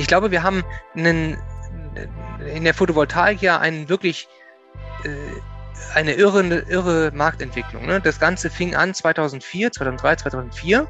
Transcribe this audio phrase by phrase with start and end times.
[0.00, 0.64] Ich glaube, wir haben
[0.96, 1.36] einen,
[2.54, 4.28] in der Photovoltaik ja einen wirklich
[5.04, 5.10] äh,
[5.94, 7.84] eine irre, irre Marktentwicklung.
[7.84, 8.00] Ne?
[8.00, 10.88] Das Ganze fing an 2004, 2003, 2004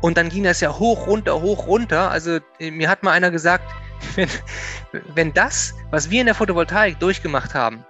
[0.00, 2.10] und dann ging das ja hoch, runter, hoch, runter.
[2.10, 3.64] Also äh, mir hat mal einer gesagt,
[4.16, 4.28] wenn,
[5.14, 7.86] wenn das, was wir in der Photovoltaik durchgemacht haben,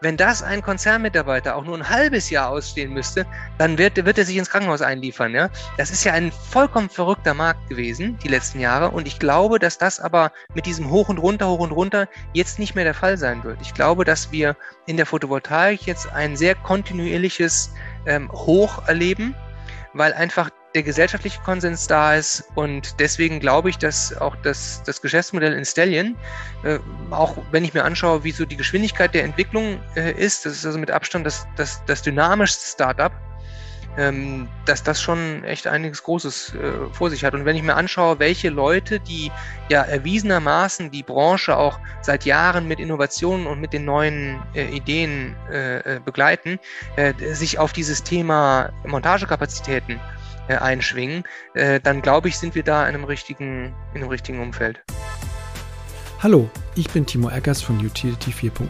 [0.00, 3.26] wenn das ein Konzernmitarbeiter auch nur ein halbes Jahr ausstehen müsste,
[3.58, 5.34] dann wird, wird er sich ins Krankenhaus einliefern.
[5.34, 5.48] Ja?
[5.78, 8.90] Das ist ja ein vollkommen verrückter Markt gewesen, die letzten Jahre.
[8.90, 12.58] Und ich glaube, dass das aber mit diesem Hoch und Runter, Hoch und Runter jetzt
[12.58, 13.58] nicht mehr der Fall sein wird.
[13.62, 17.72] Ich glaube, dass wir in der Photovoltaik jetzt ein sehr kontinuierliches
[18.06, 19.34] ähm, Hoch erleben,
[19.94, 22.44] weil einfach der gesellschaftliche Konsens da ist.
[22.54, 26.16] Und deswegen glaube ich, dass auch das, das Geschäftsmodell in Stallion,
[26.64, 26.78] äh,
[27.10, 30.66] auch wenn ich mir anschaue, wie so die Geschwindigkeit der Entwicklung äh, ist, das ist
[30.66, 33.12] also mit Abstand das, das, das dynamischste Startup,
[33.98, 37.34] ähm, dass das schon echt einiges Großes äh, vor sich hat.
[37.34, 39.30] Und wenn ich mir anschaue, welche Leute, die
[39.70, 45.34] ja erwiesenermaßen die Branche auch seit Jahren mit Innovationen und mit den neuen äh, Ideen
[45.50, 46.58] äh, äh begleiten,
[46.96, 49.98] äh, sich auf dieses Thema Montagekapazitäten
[50.48, 54.40] äh, einschwingen, äh, dann glaube ich, sind wir da in einem richtigen, in einem richtigen
[54.40, 54.82] Umfeld.
[56.22, 58.66] Hallo, ich bin Timo Eckers von Utility 4.0,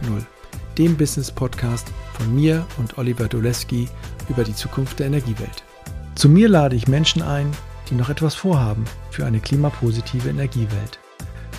[0.77, 3.87] dem Business-Podcast von mir und Oliver Doleski
[4.29, 5.63] über die Zukunft der Energiewelt.
[6.15, 7.51] Zu mir lade ich Menschen ein,
[7.89, 10.99] die noch etwas vorhaben für eine klimapositive Energiewelt.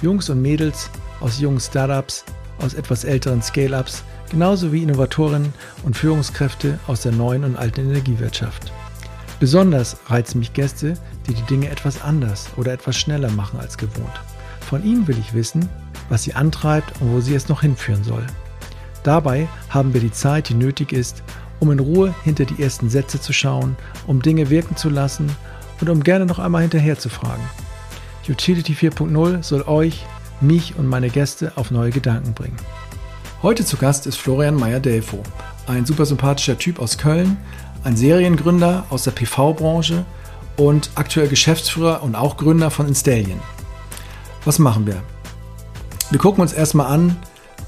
[0.02, 2.24] Jungs und Mädels aus jungen Startups,
[2.60, 5.52] aus etwas älteren Scale-ups, genauso wie Innovatorinnen
[5.84, 8.72] und Führungskräfte aus der neuen und alten Energiewirtschaft.
[9.40, 10.94] Besonders reizen mich Gäste,
[11.28, 14.20] die die Dinge etwas anders oder etwas schneller machen als gewohnt.
[14.60, 15.68] Von ihnen will ich wissen,
[16.08, 18.26] was sie antreibt und wo sie es noch hinführen soll.
[19.04, 21.22] Dabei haben wir die Zeit, die nötig ist,
[21.60, 25.30] um in Ruhe hinter die ersten Sätze zu schauen, um Dinge wirken zu lassen
[25.80, 27.42] und um gerne noch einmal hinterher zu fragen.
[28.28, 30.04] Utility 4.0 soll euch,
[30.40, 32.56] mich und meine Gäste auf neue Gedanken bringen.
[33.42, 35.22] Heute zu Gast ist Florian Meyer-Delfo,
[35.66, 37.36] ein super sympathischer Typ aus Köln,
[37.84, 40.04] ein Seriengründer aus der PV-Branche
[40.56, 43.40] und aktuell Geschäftsführer und auch Gründer von Installion.
[44.44, 45.02] Was machen wir?
[46.10, 47.16] Wir gucken uns erstmal an,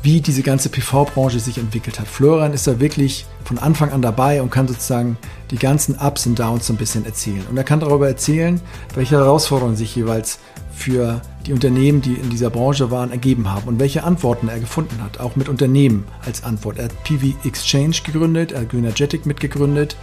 [0.02, 2.08] wie diese ganze PV-Branche sich entwickelt hat.
[2.08, 5.18] Florian ist da wirklich von Anfang an dabei und kann sozusagen
[5.50, 7.44] die ganzen Ups und Downs so ein bisschen erzählen.
[7.50, 8.60] Und er kann darüber erzählen,
[8.94, 10.38] welche Herausforderungen sich jeweils
[10.72, 11.20] für
[11.50, 15.18] die Unternehmen, die in dieser Branche waren, ergeben haben und welche Antworten er gefunden hat,
[15.18, 16.78] auch mit Unternehmen als Antwort.
[16.78, 19.96] Er hat PV Exchange gegründet, er hat Greenergetic mitgegründet.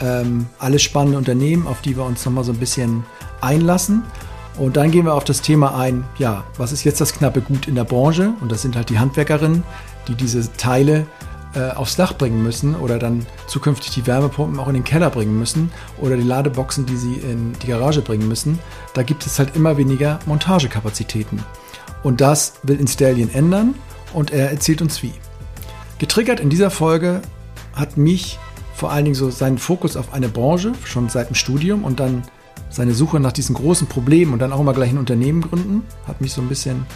[0.00, 3.04] Ähm, alles spannende Unternehmen, auf die wir uns nochmal so ein bisschen
[3.40, 4.02] einlassen.
[4.58, 7.66] Und dann gehen wir auf das Thema ein, ja, was ist jetzt das knappe Gut
[7.66, 8.34] in der Branche?
[8.42, 9.62] Und das sind halt die Handwerkerinnen,
[10.06, 11.06] die diese Teile
[11.54, 15.38] äh, aufs Dach bringen müssen oder dann zukünftig die Wärmepumpen auch in den Keller bringen
[15.38, 18.58] müssen oder die Ladeboxen, die sie in die Garage bringen müssen.
[18.94, 21.42] Da gibt es halt immer weniger Montagekapazitäten.
[22.02, 23.74] Und das will Installion ändern
[24.12, 25.12] und er erzählt uns wie.
[25.98, 27.20] Getriggert in dieser Folge
[27.74, 28.38] hat mich
[28.74, 32.22] vor allen Dingen so seinen Fokus auf eine Branche, schon seit dem Studium und dann
[32.70, 36.20] seine Suche nach diesen großen Problemen und dann auch immer gleich ein Unternehmen gründen, hat
[36.20, 36.86] mich so ein bisschen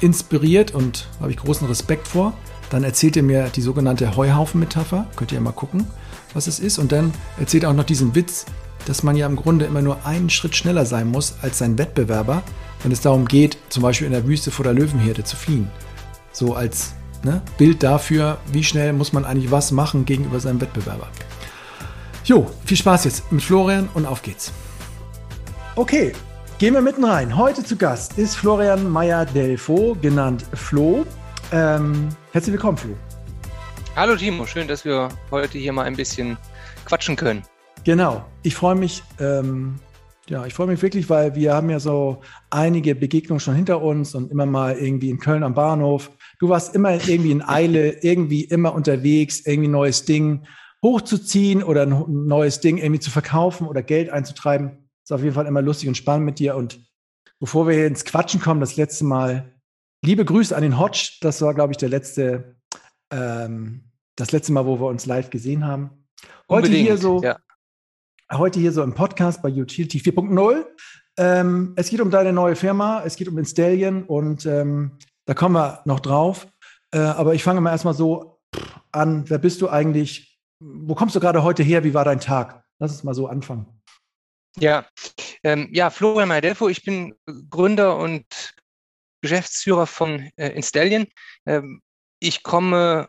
[0.00, 2.32] inspiriert und habe ich großen Respekt vor.
[2.70, 5.06] Dann erzählt er mir die sogenannte Heuhaufen-Metapher.
[5.16, 5.86] Könnt ihr ja mal gucken,
[6.34, 6.78] was es ist.
[6.78, 8.46] Und dann erzählt er auch noch diesen Witz,
[8.86, 12.42] dass man ja im Grunde immer nur einen Schritt schneller sein muss als sein Wettbewerber,
[12.82, 15.70] wenn es darum geht, zum Beispiel in der Wüste vor der Löwenherde zu fliehen.
[16.32, 16.94] So als
[17.24, 21.08] ne, Bild dafür, wie schnell muss man eigentlich was machen gegenüber seinem Wettbewerber.
[22.24, 24.52] Jo, viel Spaß jetzt mit Florian und auf geht's.
[25.76, 26.12] Okay,
[26.58, 27.36] gehen wir mitten rein.
[27.36, 31.04] Heute zu Gast ist Florian Meyer-Delfo, genannt Flo.
[31.52, 32.94] Ähm, herzlich willkommen, Flo.
[33.96, 36.36] Hallo Timo, schön, dass wir heute hier mal ein bisschen
[36.84, 37.42] quatschen können.
[37.82, 39.76] Genau, ich freue mich, ähm,
[40.28, 42.20] ja, ich freue mich wirklich, weil wir haben ja so
[42.50, 46.10] einige Begegnungen schon hinter uns und immer mal irgendwie in Köln am Bahnhof.
[46.38, 50.44] Du warst immer irgendwie in Eile, irgendwie immer unterwegs, irgendwie ein neues Ding
[50.84, 54.90] hochzuziehen oder ein neues Ding irgendwie zu verkaufen oder Geld einzutreiben.
[55.04, 56.54] Ist auf jeden Fall immer lustig und spannend mit dir.
[56.54, 56.80] Und
[57.40, 59.55] bevor wir hier ins Quatschen kommen, das letzte Mal
[60.04, 61.18] Liebe Grüße an den Hodge.
[61.20, 62.56] Das war, glaube ich, der letzte,
[63.10, 66.06] ähm, das letzte Mal, wo wir uns live gesehen haben.
[66.48, 67.38] Heute Unbedingt, hier so, ja.
[68.32, 70.64] heute hier so im Podcast bei Utility 4.0.
[71.18, 75.54] Ähm, es geht um deine neue Firma, es geht um Installion und ähm, da kommen
[75.54, 76.46] wir noch drauf.
[76.92, 78.40] Äh, aber ich fange mal erstmal so
[78.92, 79.28] an.
[79.28, 80.38] Wer bist du eigentlich?
[80.60, 81.84] Wo kommst du gerade heute her?
[81.84, 82.64] Wie war dein Tag?
[82.78, 83.66] Lass uns mal so anfangen.
[84.58, 84.86] Ja,
[85.42, 87.14] ähm, ja, Florian Maidelfo, ich bin
[87.50, 88.24] Gründer und
[89.26, 91.06] Geschäftsführer von äh, Installion.
[91.46, 91.82] Ähm,
[92.20, 93.08] ich komme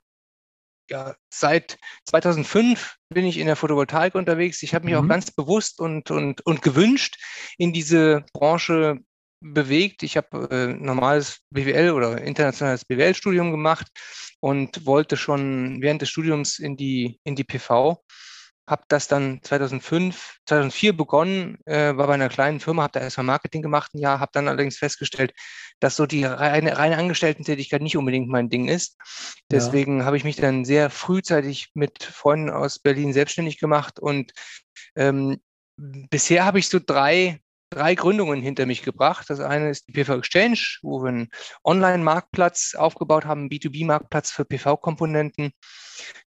[0.89, 4.63] ja, seit 2005 bin ich in der Photovoltaik unterwegs.
[4.63, 5.01] Ich habe mich mhm.
[5.01, 7.17] auch ganz bewusst und, und, und gewünscht,
[7.57, 8.99] in diese Branche
[9.41, 10.03] bewegt.
[10.03, 13.87] Ich habe äh, normales BWL oder internationales BWL-Studium gemacht
[14.39, 18.03] und wollte schon während des Studiums in die, in die PV.
[18.67, 23.25] Habe das dann 2005, 2004 begonnen, äh, war bei einer kleinen Firma, habe da erstmal
[23.25, 25.33] Marketing gemacht ein Jahr, habe dann allerdings festgestellt,
[25.79, 28.97] dass so die reine, reine Angestellten-Tätigkeit nicht unbedingt mein Ding ist.
[29.49, 30.05] Deswegen ja.
[30.05, 34.33] habe ich mich dann sehr frühzeitig mit Freunden aus Berlin selbstständig gemacht und
[34.95, 35.39] ähm,
[35.77, 39.29] bisher habe ich so drei drei Gründungen hinter mich gebracht.
[39.29, 41.29] Das eine ist die PV Exchange, wo wir einen
[41.63, 45.51] Online-Marktplatz aufgebaut haben, B2B-Marktplatz für PV-Komponenten.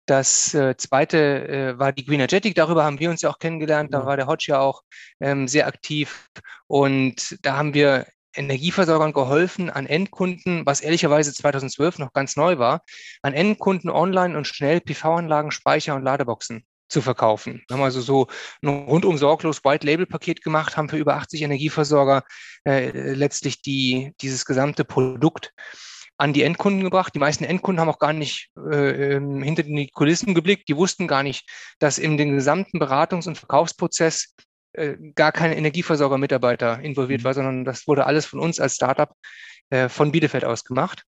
[0.06, 3.92] Das äh, zweite äh, war die Greenergetic, darüber haben wir uns ja auch kennengelernt.
[3.92, 4.82] Da war der Hodge ja auch
[5.20, 6.28] ähm, sehr aktiv.
[6.66, 12.82] Und da haben wir Energieversorgern geholfen, an Endkunden, was ehrlicherweise 2012 noch ganz neu war,
[13.22, 17.62] an Endkunden online und schnell PV-Anlagen, Speicher und Ladeboxen zu verkaufen.
[17.68, 18.26] Wir haben also so
[18.62, 22.24] ein rundum sorglos White-Label-Paket gemacht, haben für über 80 Energieversorger
[22.64, 25.52] äh, letztlich die, dieses gesamte Produkt
[26.18, 27.14] an die Endkunden gebracht.
[27.14, 30.68] Die meisten Endkunden haben auch gar nicht äh, ähm, hinter die Kulissen geblickt.
[30.68, 31.48] Die wussten gar nicht,
[31.78, 34.34] dass in den gesamten Beratungs- und Verkaufsprozess
[34.72, 37.24] äh, gar kein Energieversorger-Mitarbeiter involviert mhm.
[37.24, 39.12] war, sondern das wurde alles von uns als Startup
[39.70, 41.04] äh, von Bielefeld aus gemacht.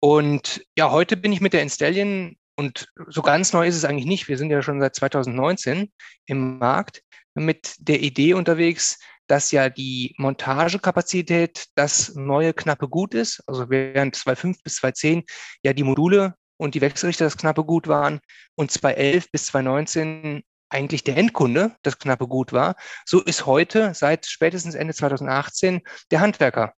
[0.00, 4.06] Und ja, heute bin ich mit der Installion und so ganz neu ist es eigentlich
[4.06, 4.28] nicht.
[4.28, 5.92] Wir sind ja schon seit 2019
[6.26, 7.02] im Markt
[7.34, 13.42] mit der Idee unterwegs, dass ja die Montagekapazität das neue knappe Gut ist.
[13.46, 15.24] Also während 2005 bis 2010
[15.62, 18.20] ja die Module und die Wechselrichter das knappe Gut waren
[18.54, 24.26] und 2011 bis 2019 eigentlich der Endkunde das knappe Gut war, so ist heute seit
[24.26, 26.74] spätestens Ende 2018 der Handwerker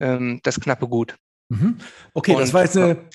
[0.00, 1.16] ähm, das knappe Gut.
[1.48, 1.78] Mhm.
[2.14, 3.08] Okay, und, das war jetzt eine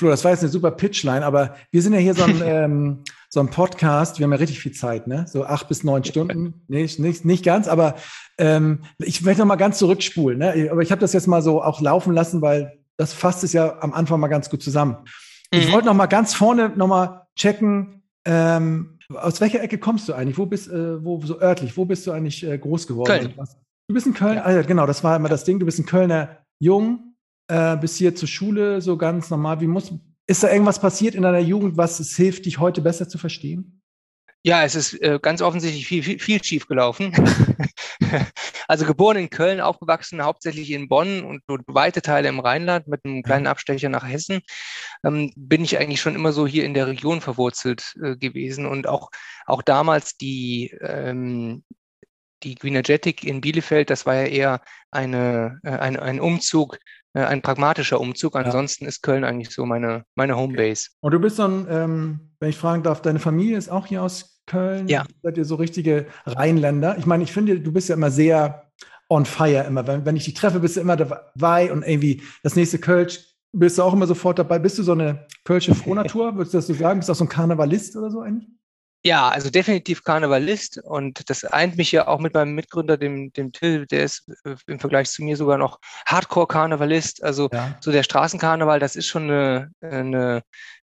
[0.00, 3.04] Flo, das war jetzt eine super Pitchline, aber wir sind ja hier so ein, ähm,
[3.28, 5.26] so ein Podcast, wir haben ja richtig viel Zeit, ne?
[5.28, 6.64] So acht bis neun Stunden.
[6.68, 7.96] Nicht, nicht, nicht ganz, aber
[8.38, 10.70] ähm, ich möchte noch mal ganz zurückspulen, ne?
[10.72, 13.76] Aber ich habe das jetzt mal so auch laufen lassen, weil das fasst es ja
[13.82, 14.96] am Anfang mal ganz gut zusammen.
[15.52, 15.60] Mhm.
[15.60, 20.14] Ich wollte noch mal ganz vorne noch mal checken, ähm, aus welcher Ecke kommst du
[20.14, 20.38] eigentlich?
[20.38, 21.76] Wo bist äh, wo so örtlich?
[21.76, 23.06] Wo bist du eigentlich äh, groß geworden?
[23.06, 23.34] Köln.
[23.86, 24.36] Du bist in Köln.
[24.36, 24.46] Ja.
[24.46, 25.58] Ah, genau, das war immer das Ding.
[25.58, 27.09] Du bist ein Kölner Jung,
[27.50, 29.60] äh, bis hier zur Schule so ganz normal?
[29.60, 29.92] Wie muss,
[30.26, 33.82] ist da irgendwas passiert in deiner Jugend, was es hilft, dich heute besser zu verstehen?
[34.42, 37.12] Ja, es ist äh, ganz offensichtlich viel, viel, viel schief gelaufen.
[38.68, 43.22] also geboren in Köln, aufgewachsen hauptsächlich in Bonn und weite Teile im Rheinland mit einem
[43.22, 44.40] kleinen Abstecher nach Hessen,
[45.04, 48.86] ähm, bin ich eigentlich schon immer so hier in der Region verwurzelt äh, gewesen und
[48.86, 49.10] auch,
[49.44, 51.62] auch damals die, ähm,
[52.42, 54.60] die Greenergetic in Bielefeld, das war ja eher
[54.90, 56.78] eine, äh, ein, ein Umzug
[57.12, 58.36] ein pragmatischer Umzug.
[58.36, 58.88] Ansonsten ja.
[58.88, 60.90] ist Köln eigentlich so meine, meine Homebase.
[61.00, 64.42] Und du bist dann, ähm, wenn ich fragen darf, deine Familie ist auch hier aus
[64.46, 64.88] Köln?
[64.88, 65.04] Ja.
[65.22, 66.98] Seid ihr so richtige Rheinländer?
[66.98, 68.70] Ich meine, ich finde, du bist ja immer sehr
[69.08, 69.86] on fire immer.
[69.86, 73.78] Wenn, wenn ich dich treffe, bist du immer dabei und irgendwie das nächste Kölsch bist
[73.78, 74.58] du auch immer sofort dabei.
[74.58, 77.00] Bist du so eine Kölsche Frohnatur, würdest du das so sagen?
[77.00, 78.48] Bist du auch so ein Karnevalist oder so eigentlich?
[79.02, 83.50] Ja, also definitiv Karnevalist und das eint mich ja auch mit meinem Mitgründer, dem, dem
[83.50, 87.24] Till, der ist äh, im Vergleich zu mir sogar noch Hardcore-Karnevalist.
[87.24, 87.78] Also ja.
[87.80, 90.42] so der Straßenkarneval, das ist schon eine, eine,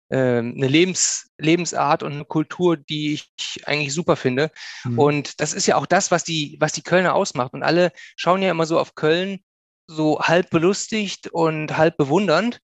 [0.09, 3.27] ähm, eine Lebens, Lebensart und eine Kultur, die ich
[3.65, 4.49] eigentlich super finde.
[4.85, 4.99] Mhm.
[4.99, 7.53] Und das ist ja auch das, was die, was die Kölner ausmacht.
[7.53, 9.39] Und alle schauen ja immer so auf Köln
[9.87, 12.59] so halb belustigt und halb bewundernd.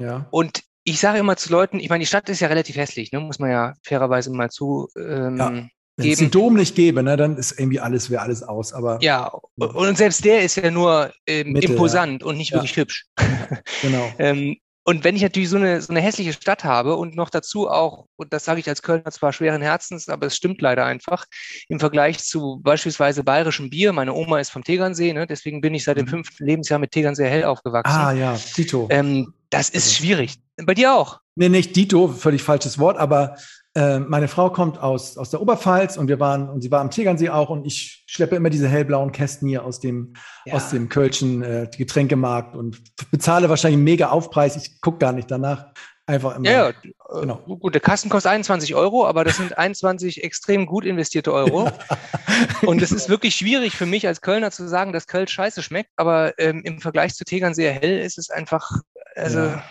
[0.00, 0.26] Ja.
[0.30, 3.18] Und ich sage immer zu Leuten, ich meine, die Stadt ist ja relativ hässlich, ne?
[3.18, 5.68] muss man ja fairerweise mal zu ähm, ja.
[5.98, 8.74] Wenn es den Dom nicht gäbe, ne, dann ist irgendwie alles, wäre alles aus.
[8.74, 12.28] Aber ja, und selbst der ist ja nur ähm, Mitte, imposant ja.
[12.28, 13.06] und nicht wirklich hübsch.
[13.80, 14.12] genau.
[14.18, 17.68] ähm, und wenn ich natürlich so eine, so eine hässliche Stadt habe und noch dazu
[17.68, 21.24] auch, und das sage ich als Kölner zwar schweren Herzens, aber es stimmt leider einfach,
[21.68, 25.84] im Vergleich zu beispielsweise bayerischem Bier, meine Oma ist vom Tegernsee, ne, deswegen bin ich
[25.84, 26.10] seit dem mhm.
[26.10, 27.96] fünften Lebensjahr mit Tegernsee hell aufgewachsen.
[27.98, 28.86] Ah ja, Tito.
[28.90, 29.96] Ähm, das ist also.
[29.96, 30.36] schwierig.
[30.64, 31.20] Bei dir auch?
[31.34, 33.36] Nee, nicht Dito, völlig falsches Wort, aber
[33.74, 36.90] äh, meine Frau kommt aus, aus der Oberpfalz und wir waren, und sie war am
[36.90, 40.14] Tegernsee auch und ich schleppe immer diese hellblauen Kästen hier aus dem,
[40.46, 40.54] ja.
[40.54, 44.56] aus dem Kölschen äh, Getränkemarkt und bezahle wahrscheinlich einen mega Aufpreis.
[44.56, 45.66] Ich gucke gar nicht danach.
[46.08, 46.48] Einfach immer.
[46.48, 46.74] Ja, ja.
[47.20, 47.36] Genau.
[47.36, 51.68] Gut, der Kasten kostet 21 Euro, aber das sind 21 extrem gut investierte Euro.
[52.62, 55.90] und es ist wirklich schwierig für mich als Kölner zu sagen, dass Köln scheiße schmeckt,
[55.96, 58.70] aber ähm, im Vergleich zu Tegernsee hell ist es einfach,
[59.16, 59.38] also.
[59.40, 59.64] Ja.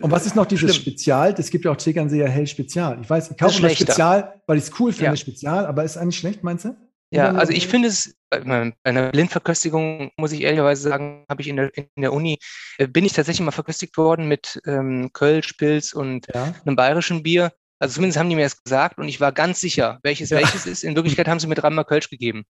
[0.00, 0.82] Und was ist noch dieses Schlimm.
[0.82, 1.34] Spezial?
[1.38, 2.98] Es gibt ja auch Tegernseer Hell Spezial.
[3.00, 5.16] Ich weiß, ich kaufe mal Spezial, weil ich es cool finde, ja.
[5.16, 6.76] Spezial, aber ist eigentlich schlecht, meinst du?
[7.12, 11.56] Ja, also ich finde es, bei einer Blindverköstigung, muss ich ehrlicherweise sagen, habe ich in
[11.56, 12.38] der, in der Uni,
[12.78, 16.54] äh, bin ich tatsächlich mal verköstigt worden mit ähm, Kölsch, Pilz und ja.
[16.64, 17.52] einem bayerischen Bier.
[17.80, 20.38] Also zumindest haben die mir das gesagt und ich war ganz sicher, welches ja.
[20.38, 20.84] welches ist.
[20.84, 22.44] In Wirklichkeit haben sie mir dreimal Kölsch gegeben.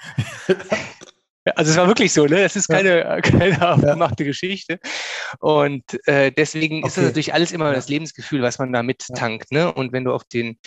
[1.56, 2.42] Also es war wirklich so, ne?
[2.42, 3.20] Das ist keine, ja.
[3.20, 4.28] keine aufgemachte ja.
[4.28, 4.78] Geschichte.
[5.40, 6.88] Und äh, deswegen okay.
[6.88, 7.74] ist das natürlich alles immer ja.
[7.74, 9.52] das Lebensgefühl, was man da mittankt.
[9.52, 9.72] Ne?
[9.72, 10.58] Und wenn du auf den,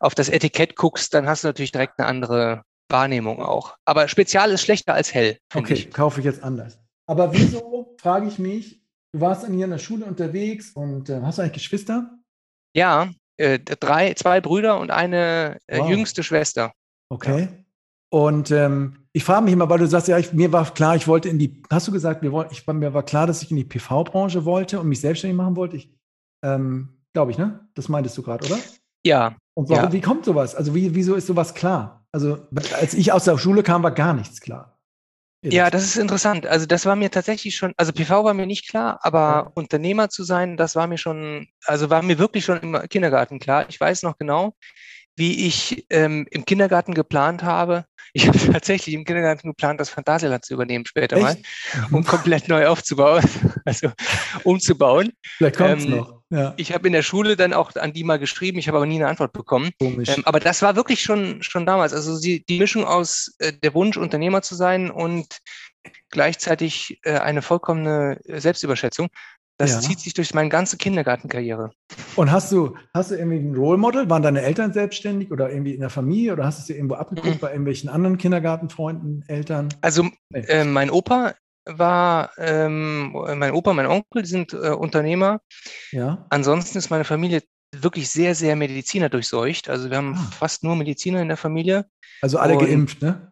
[0.00, 3.76] auf das Etikett guckst, dann hast du natürlich direkt eine andere Wahrnehmung auch.
[3.84, 5.38] Aber Spezial ist schlechter als hell.
[5.54, 5.90] Okay, ich.
[5.90, 6.78] kaufe ich jetzt anders.
[7.06, 11.20] Aber wieso, frage ich mich, du warst dann hier in der Schule unterwegs und äh,
[11.22, 12.10] hast du eigentlich Geschwister?
[12.74, 15.90] Ja, äh, drei, zwei Brüder und eine äh, wow.
[15.90, 16.72] jüngste Schwester.
[17.08, 17.48] Okay.
[18.12, 21.08] Und ähm, ich frage mich immer, weil du sagst, ja, ich, mir war klar, ich
[21.08, 23.64] wollte in die, hast du gesagt, mir, ich, mir war klar, dass ich in die
[23.64, 25.76] PV-Branche wollte und mich selbstständig machen wollte.
[25.76, 25.90] Ich,
[26.44, 27.66] ähm, glaube ich, ne?
[27.72, 28.58] Das meintest du gerade, oder?
[29.02, 29.34] Ja.
[29.54, 29.92] Und warum, ja.
[29.92, 30.54] wie kommt sowas?
[30.54, 32.06] Also wie, wieso ist sowas klar?
[32.12, 32.46] Also
[32.78, 34.78] als ich aus der Schule kam, war gar nichts klar.
[35.42, 36.46] Ja, das ist interessant.
[36.46, 39.52] Also das war mir tatsächlich schon, also PV war mir nicht klar, aber ja.
[39.54, 43.64] Unternehmer zu sein, das war mir schon, also war mir wirklich schon im Kindergarten klar.
[43.70, 44.54] Ich weiß noch genau,
[45.16, 47.84] wie ich ähm, im Kindergarten geplant habe.
[48.12, 51.24] Ich habe tatsächlich im Kindergarten geplant, das Phantasialand zu übernehmen später Echt?
[51.24, 51.36] mal,
[51.90, 53.24] um komplett neu aufzubauen,
[53.64, 53.90] also
[54.44, 55.12] umzubauen.
[55.22, 56.22] Vielleicht kommt ähm, noch.
[56.30, 56.54] Ja.
[56.56, 58.96] Ich habe in der Schule dann auch an die mal geschrieben, ich habe aber nie
[58.96, 59.70] eine Antwort bekommen.
[59.80, 61.92] Ähm, aber das war wirklich schon, schon damals.
[61.92, 65.26] Also die, die Mischung aus äh, der Wunsch, Unternehmer zu sein und
[66.10, 69.08] gleichzeitig äh, eine vollkommene Selbstüberschätzung.
[69.62, 69.80] Das ja.
[69.80, 71.70] zieht sich durch meine ganze Kindergartenkarriere.
[72.16, 74.10] Und hast du, hast du irgendwie ein Role Model?
[74.10, 76.96] Waren deine Eltern selbstständig oder irgendwie in der Familie oder hast du es dir irgendwo
[76.96, 77.38] abgeguckt mhm.
[77.38, 79.68] bei irgendwelchen anderen Kindergartenfreunden, Eltern?
[79.80, 80.40] Also nee.
[80.48, 85.40] äh, mein Opa war, ähm, mein Opa, mein Onkel sind äh, Unternehmer.
[85.92, 86.26] Ja.
[86.28, 87.42] Ansonsten ist meine Familie
[87.72, 89.70] wirklich sehr, sehr Mediziner durchseucht.
[89.70, 90.30] Also wir haben ah.
[90.36, 91.86] fast nur Mediziner in der Familie.
[92.20, 93.31] Also alle Und, geimpft, ne?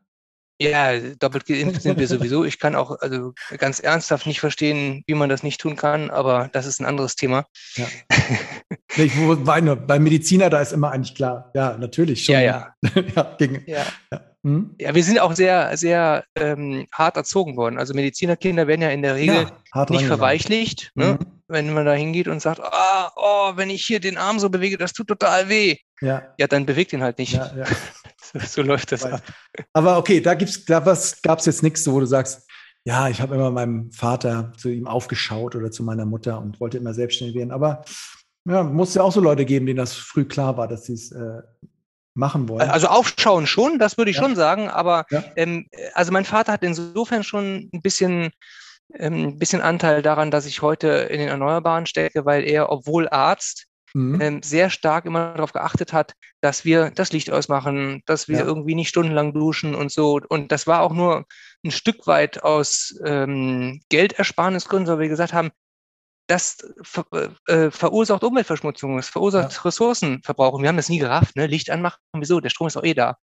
[0.61, 2.45] Ja, doppelt geimpft sind wir sowieso.
[2.45, 6.51] Ich kann auch also ganz ernsthaft nicht verstehen, wie man das nicht tun kann, aber
[6.53, 7.47] das ist ein anderes Thema.
[7.77, 7.87] Ja.
[8.97, 12.35] ich meine, bei Mediziner, da ist immer eigentlich klar, ja, natürlich schon.
[12.35, 12.75] Ja, ja.
[13.17, 13.87] ja, gegen, ja.
[14.13, 14.21] ja.
[14.43, 14.75] Hm?
[14.79, 17.79] ja, wir sind auch sehr, sehr ähm, hart erzogen worden.
[17.79, 19.47] Also Medizinerkinder werden ja in der Regel
[19.89, 21.19] nicht verweichlicht, ne?
[21.21, 21.27] mhm.
[21.49, 24.77] wenn man da hingeht und sagt, ah, oh, wenn ich hier den Arm so bewege,
[24.77, 25.77] das tut total weh.
[26.03, 27.35] Ja, ja dann bewegt ihn halt nicht.
[27.35, 27.65] Ja, ja.
[28.47, 29.23] so läuft das ab.
[29.73, 32.49] Aber okay, da gibt's, da gab es jetzt nichts, wo du sagst,
[32.85, 36.79] ja, ich habe immer meinem Vater zu ihm aufgeschaut oder zu meiner Mutter und wollte
[36.79, 37.53] immer selbstständig werden.
[37.53, 37.85] Aber
[38.47, 41.13] ja, muss ja auch so Leute geben, denen das früh klar war, dass sie es
[41.13, 41.43] äh,
[42.15, 42.71] machen wollen.
[42.71, 44.23] Also aufschauen schon, das würde ich ja.
[44.23, 44.69] schon sagen.
[44.69, 45.23] Aber ja.
[45.37, 48.31] ähm, also mein Vater hat insofern schon ein bisschen
[48.95, 53.09] ähm, ein bisschen Anteil daran, dass ich heute in den Erneuerbaren stecke, weil er, obwohl
[53.09, 54.21] Arzt, mhm.
[54.21, 58.45] ähm, sehr stark immer darauf geachtet hat, dass wir das Licht ausmachen, dass wir ja.
[58.45, 60.21] irgendwie nicht stundenlang duschen und so.
[60.29, 61.27] Und das war auch nur
[61.65, 65.51] ein Stück weit aus ähm, Geldersparnisgründen, weil wir gesagt haben,
[66.31, 69.61] das ver äh, äh, verursacht Umweltverschmutzung, es verursacht ja.
[69.63, 70.55] Ressourcenverbrauch.
[70.55, 71.49] Und wir haben das nie gerafft, ne?
[71.49, 72.41] Licht anmachen, wieso?
[72.41, 73.17] Der Strom ist auch eh da.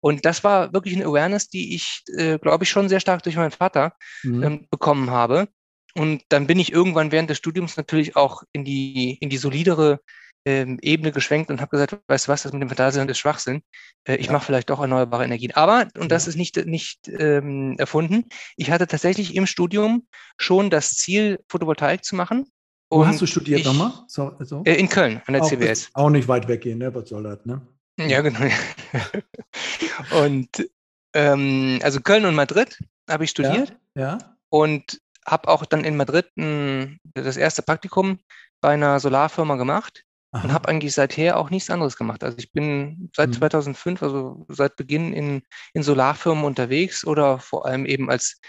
[0.00, 3.36] Und das war wirklich eine Awareness, die ich, äh, glaube ich, schon sehr stark durch
[3.36, 4.42] meinen Vater mhm.
[4.42, 5.48] ähm, bekommen habe.
[5.96, 10.00] Und dann bin ich irgendwann während des Studiums natürlich auch in die, in die solidere
[10.44, 13.62] ähm, Ebene geschwenkt und habe gesagt, weißt du was, das mit dem Phantasialand ist Schwachsinn.
[14.04, 14.32] Äh, ich ja.
[14.32, 15.52] mache vielleicht doch erneuerbare Energien.
[15.52, 16.30] Aber, und das ja.
[16.30, 22.16] ist nicht, nicht ähm, erfunden, ich hatte tatsächlich im Studium schon das Ziel, Photovoltaik zu
[22.16, 22.46] machen.
[22.90, 23.92] Wo hast du studiert nochmal?
[24.06, 24.62] So, so?
[24.64, 25.90] Äh, in Köln, an der auch, CWS.
[25.94, 26.94] Auch nicht weit weggehen, ne?
[26.94, 27.60] Was soll das, ne?
[27.98, 28.40] Ja, genau.
[30.24, 30.68] und
[31.14, 33.74] ähm, also Köln und Madrid habe ich studiert.
[33.94, 34.02] Ja.
[34.02, 34.18] ja.
[34.48, 38.18] Und habe auch dann in Madrid ein, das erste Praktikum
[38.60, 40.44] bei einer Solarfirma gemacht Aha.
[40.44, 42.24] und habe eigentlich seither auch nichts anderes gemacht.
[42.24, 43.34] Also ich bin seit mhm.
[43.34, 48.40] 2005, also seit Beginn in, in Solarfirmen unterwegs oder vor allem eben als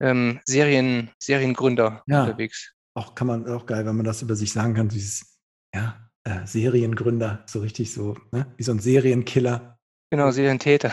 [0.00, 2.22] ähm, Serien, Seriengründer ja.
[2.22, 2.72] unterwegs.
[2.94, 5.38] Auch kann man auch geil, wenn man das über sich sagen kann, dieses
[5.74, 8.52] ja, äh, Seriengründer, so richtig so, ne?
[8.56, 9.78] wie so ein Serienkiller.
[10.10, 10.92] Genau, Serientäter.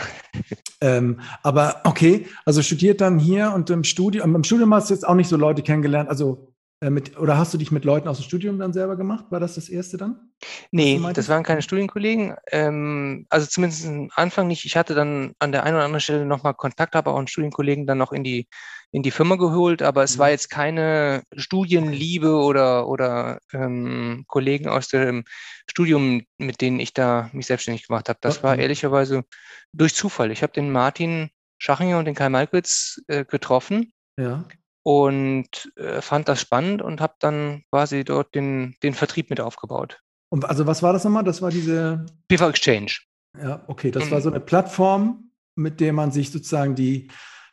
[0.80, 5.06] Ähm, aber okay, also studiert dann hier und im Studium, im Studium hast du jetzt
[5.06, 8.24] auch nicht so Leute kennengelernt, also mit, oder hast du dich mit Leuten aus dem
[8.24, 9.26] Studium dann selber gemacht?
[9.30, 10.30] War das das erste dann?
[10.70, 12.36] Nee, das waren keine Studienkollegen.
[12.52, 14.64] Ähm, also zumindest am Anfang nicht.
[14.64, 17.86] Ich hatte dann an der einen oder anderen Stelle nochmal Kontakt, habe auch einen Studienkollegen
[17.88, 18.46] dann noch in die,
[18.92, 20.20] in die Firma geholt, aber es mhm.
[20.20, 25.24] war jetzt keine Studienliebe oder, oder ähm, Kollegen aus dem
[25.68, 28.20] Studium, mit denen ich da mich selbstständig gemacht habe.
[28.22, 28.44] Das okay.
[28.44, 29.24] war ehrlicherweise
[29.72, 30.30] durch Zufall.
[30.30, 33.92] Ich habe den Martin Schachinger und den Kai Malkwitz äh, getroffen.
[34.16, 34.44] Ja
[34.88, 40.00] und äh, fand das spannend und habe dann quasi dort den, den Vertrieb mit aufgebaut.
[40.30, 41.24] Und also was war das nochmal?
[41.24, 42.92] Das war diese PV Exchange.
[43.38, 44.10] Ja, okay, das mhm.
[44.12, 47.10] war so eine Plattform, mit der man sich sozusagen die,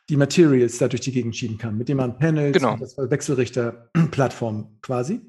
[0.08, 2.78] die Materials da durch die Gegend schieben kann, mit dem man Panels, genau.
[2.78, 5.20] das war Wechselrichter-Plattform quasi.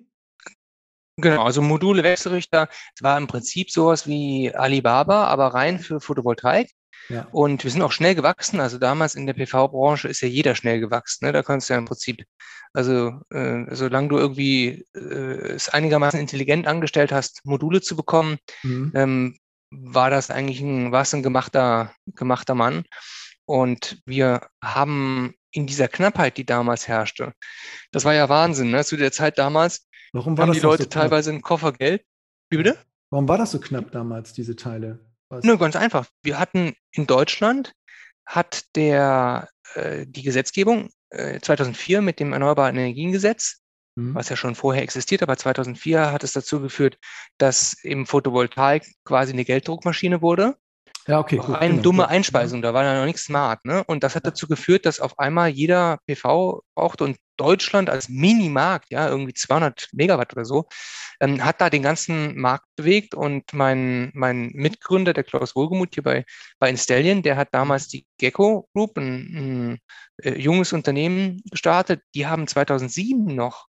[1.17, 6.71] Genau, also Module, Wechselrichter, es war im Prinzip sowas wie Alibaba, aber rein für Photovoltaik.
[7.09, 7.27] Ja.
[7.31, 8.59] Und wir sind auch schnell gewachsen.
[8.59, 11.25] Also damals in der PV-Branche ist ja jeder schnell gewachsen.
[11.25, 11.31] Ne?
[11.31, 12.25] Da kannst du ja im Prinzip,
[12.73, 18.91] also äh, solange du irgendwie äh, es einigermaßen intelligent angestellt hast, Module zu bekommen, mhm.
[18.95, 19.37] ähm,
[19.71, 22.83] war das eigentlich ein, war es ein gemachter, gemachter Mann.
[23.45, 27.33] Und wir haben in dieser Knappheit, die damals herrschte,
[27.91, 28.83] das war ja Wahnsinn, ne?
[28.83, 32.03] zu der Zeit damals, Warum haben die Leute so teilweise einen Koffer Geld.
[32.49, 32.77] Wie bitte?
[33.09, 35.06] Warum war das so knapp damals, diese Teile?
[35.29, 35.43] Was?
[35.43, 36.07] Nur ganz einfach.
[36.23, 37.73] Wir hatten in Deutschland,
[38.25, 43.61] hat der, äh, die Gesetzgebung äh, 2004 mit dem Erneuerbaren Energiengesetz
[43.97, 44.15] mhm.
[44.15, 46.97] was ja schon vorher existiert, aber 2004 hat es dazu geführt,
[47.37, 50.55] dass im Photovoltaik quasi eine Gelddruckmaschine wurde.
[51.07, 51.37] Ja, okay.
[51.37, 52.11] Gut, eine genau, dumme gut.
[52.11, 53.63] Einspeisung, da war ja noch nichts smart.
[53.63, 53.83] Ne?
[53.85, 58.91] Und das hat dazu geführt, dass auf einmal jeder PV brauchte und Deutschland als Minimarkt,
[58.91, 60.67] ja, irgendwie 200 Megawatt oder so,
[61.21, 66.03] ähm, hat da den ganzen Markt bewegt und mein, mein Mitgründer, der Klaus Wohlgemuth hier
[66.03, 66.25] bei,
[66.59, 69.79] bei Installion, der hat damals die Gecko Group, ein, ein
[70.23, 72.01] äh, junges Unternehmen gestartet.
[72.15, 73.67] Die haben 2007 noch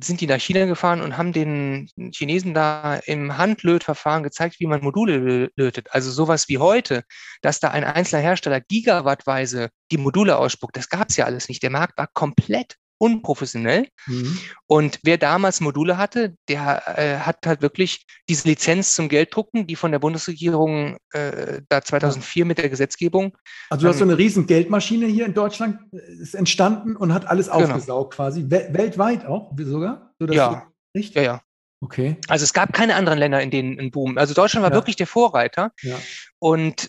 [0.00, 4.82] sind die nach China gefahren und haben den Chinesen da im Handlötverfahren gezeigt, wie man
[4.82, 5.88] Module lötet.
[5.92, 7.04] Also sowas wie heute,
[7.40, 11.62] dass da ein einzelner Hersteller gigawattweise die Module ausspuckt, das gab es ja alles nicht.
[11.62, 13.88] Der Markt war komplett unprofessionell.
[14.06, 14.38] Mhm.
[14.68, 19.74] Und wer damals Module hatte, der äh, hat halt wirklich diese Lizenz zum Gelddrucken, die
[19.74, 23.36] von der Bundesregierung äh, da 2004 mit der Gesetzgebung.
[23.70, 27.26] Also du hast so eine riesen Geldmaschine hier in Deutschland äh, ist entstanden und hat
[27.26, 27.64] alles genau.
[27.64, 30.14] aufgesaugt quasi, We weltweit auch sogar?
[30.20, 30.68] So, ja.
[30.94, 31.16] Nicht?
[31.16, 31.40] ja, ja.
[31.80, 32.18] Okay.
[32.28, 34.16] Also es gab keine anderen Länder, in denen ein Boom.
[34.16, 34.76] Also Deutschland war ja.
[34.76, 35.72] wirklich der Vorreiter.
[35.82, 35.96] Ja.
[36.38, 36.88] Und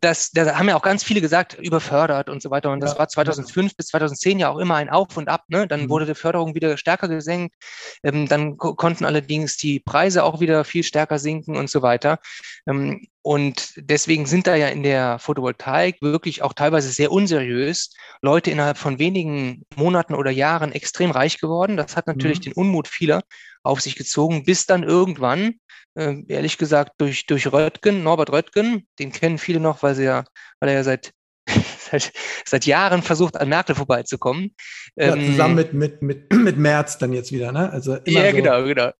[0.00, 2.70] das, da haben ja auch ganz viele gesagt, überfördert und so weiter.
[2.70, 3.74] Und das ja, war 2005 ja.
[3.76, 5.44] bis 2010 ja auch immer ein Auf und Ab.
[5.48, 5.66] Ne?
[5.66, 5.90] Dann mhm.
[5.90, 7.56] wurde die Förderung wieder stärker gesenkt.
[8.04, 12.20] Ähm, dann konnten allerdings die Preise auch wieder viel stärker sinken und so weiter.
[12.68, 17.90] Ähm, und deswegen sind da ja in der Photovoltaik wirklich auch teilweise sehr unseriös
[18.22, 21.76] Leute innerhalb von wenigen Monaten oder Jahren extrem reich geworden.
[21.76, 22.42] Das hat natürlich mhm.
[22.44, 23.22] den Unmut vieler
[23.66, 25.54] auf sich gezogen, bis dann irgendwann
[25.96, 30.24] äh, ehrlich gesagt, durch, durch Röttgen, Norbert Röttgen, den kennen viele noch, weil, sie ja,
[30.60, 31.12] weil er ja seit,
[31.78, 32.12] seit,
[32.44, 34.54] seit Jahren versucht, an Merkel vorbeizukommen.
[34.96, 37.70] Ja, ähm, zusammen mit, mit, mit, mit Merz dann jetzt wieder, ne?
[37.70, 38.90] Also immer ja, so genau, genau.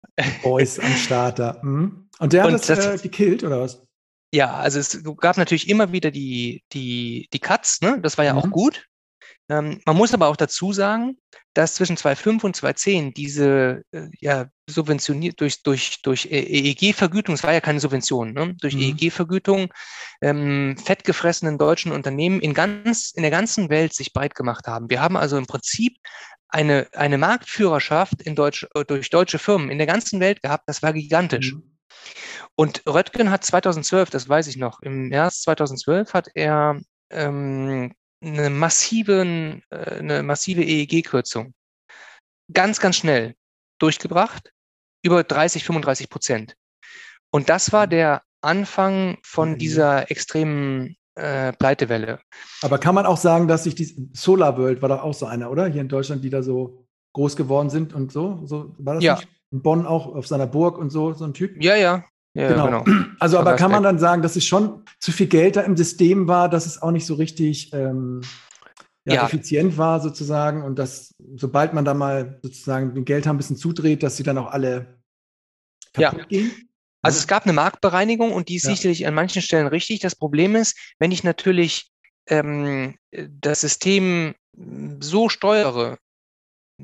[0.43, 1.61] Boys am Start da.
[1.63, 2.09] Mhm.
[2.19, 3.83] Und der hat Und das, das äh, gekillt, oder was?
[4.33, 8.01] Ja, also es gab natürlich immer wieder die, die, die Cuts, ne?
[8.01, 8.39] Das war ja mhm.
[8.39, 8.87] auch gut.
[9.49, 11.17] Ähm, man muss aber auch dazu sagen,
[11.55, 17.53] dass zwischen 2.5 und 2.10 diese äh, ja, subventioniert durch, durch, durch EEG-Vergütung, es war
[17.53, 18.55] ja keine Subvention, ne?
[18.61, 18.83] durch mhm.
[18.83, 19.73] EEG-Vergütung
[20.21, 24.91] ähm, fettgefressenen deutschen Unternehmen in, ganz, in der ganzen Welt sich breit gemacht haben.
[24.91, 25.97] Wir haben also im Prinzip
[26.49, 30.83] eine, eine Marktführerschaft in Deutsch, äh, durch deutsche Firmen in der ganzen Welt gehabt, das
[30.83, 31.55] war gigantisch.
[31.55, 31.77] Mhm.
[32.57, 36.81] Und Röttgen hat 2012, das weiß ich noch, im März 2012 hat er
[37.11, 41.55] ähm, eine, massiven, äh, eine massive EEG-Kürzung
[42.53, 43.35] ganz, ganz schnell
[43.79, 44.53] durchgebracht,
[45.03, 46.57] über 30, 35 Prozent.
[47.31, 47.91] Und das war mhm.
[47.91, 52.21] der Anfang von dieser extremen äh, Pleitewelle.
[52.63, 55.51] Aber kann man auch sagen, dass sich die Solar World war doch auch so einer,
[55.51, 55.67] oder?
[55.67, 58.43] Hier in Deutschland, die da so groß geworden sind und so.
[58.45, 59.17] so war das ja.
[59.17, 59.29] nicht?
[59.51, 61.63] In Bonn auch auf seiner Burg und so, so ein Typ?
[61.63, 62.05] Ja, ja.
[62.37, 62.85] Ja, genau.
[62.85, 63.07] genau.
[63.19, 66.29] Also, aber kann man dann sagen, dass es schon zu viel Geld da im System
[66.29, 68.21] war, dass es auch nicht so richtig ähm,
[69.07, 69.25] ja, ja.
[69.25, 74.03] effizient war sozusagen und dass, sobald man da mal sozusagen den Geld ein bisschen zudreht,
[74.03, 74.99] dass sie dann auch alle
[75.95, 76.25] kaputt ja.
[76.27, 76.51] gehen?
[77.01, 80.01] Also es gab eine Marktbereinigung und die ist sicherlich an manchen Stellen richtig.
[80.01, 81.91] Das Problem ist, wenn ich natürlich
[82.29, 84.35] ähm, das System
[85.01, 85.99] so steuere,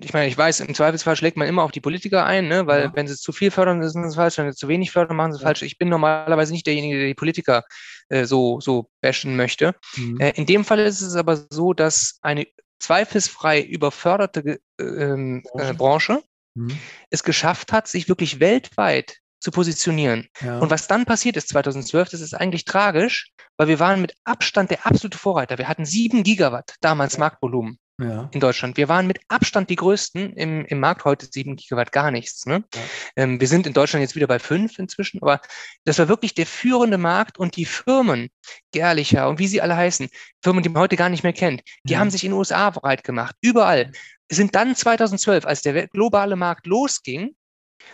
[0.01, 2.67] ich meine, ich weiß, im Zweifelsfall schlägt man immer auf die Politiker ein, ne?
[2.67, 2.93] weil ja.
[2.95, 5.41] wenn sie zu viel fördern, ist es falsch, wenn sie zu wenig fördern, machen sie
[5.41, 5.47] ja.
[5.47, 5.63] falsch.
[5.63, 7.65] Ich bin normalerweise nicht derjenige, der die Politiker
[8.09, 9.75] äh, so, so bashen möchte.
[9.97, 10.19] Mhm.
[10.21, 12.47] Äh, in dem Fall ist es aber so, dass eine
[12.79, 16.23] zweifelsfrei überförderte äh, ähm, Branche, Branche
[16.55, 16.79] mhm.
[17.11, 20.29] es geschafft hat, sich wirklich weltweit zu positionieren.
[20.41, 20.59] Ja.
[20.59, 24.71] Und was dann passiert ist 2012, das ist eigentlich tragisch, weil wir waren mit Abstand
[24.71, 25.59] der absolute Vorreiter.
[25.59, 28.29] Wir hatten sieben Gigawatt damals Marktvolumen ja.
[28.33, 28.77] in Deutschland.
[28.77, 32.47] Wir waren mit Abstand die größten im, im Markt, heute sieben Gigawatt gar nichts.
[32.47, 32.65] Ne?
[32.75, 32.81] Ja.
[33.17, 35.41] Ähm, wir sind in Deutschland jetzt wieder bei fünf inzwischen, aber
[35.85, 38.29] das war wirklich der führende Markt und die Firmen,
[38.73, 40.09] Gerlicher und wie sie alle heißen,
[40.43, 41.99] Firmen, die man heute gar nicht mehr kennt, die ja.
[41.99, 43.93] haben sich in den USA breit gemacht, überall.
[44.31, 47.35] Sind dann 2012, als der globale Markt losging,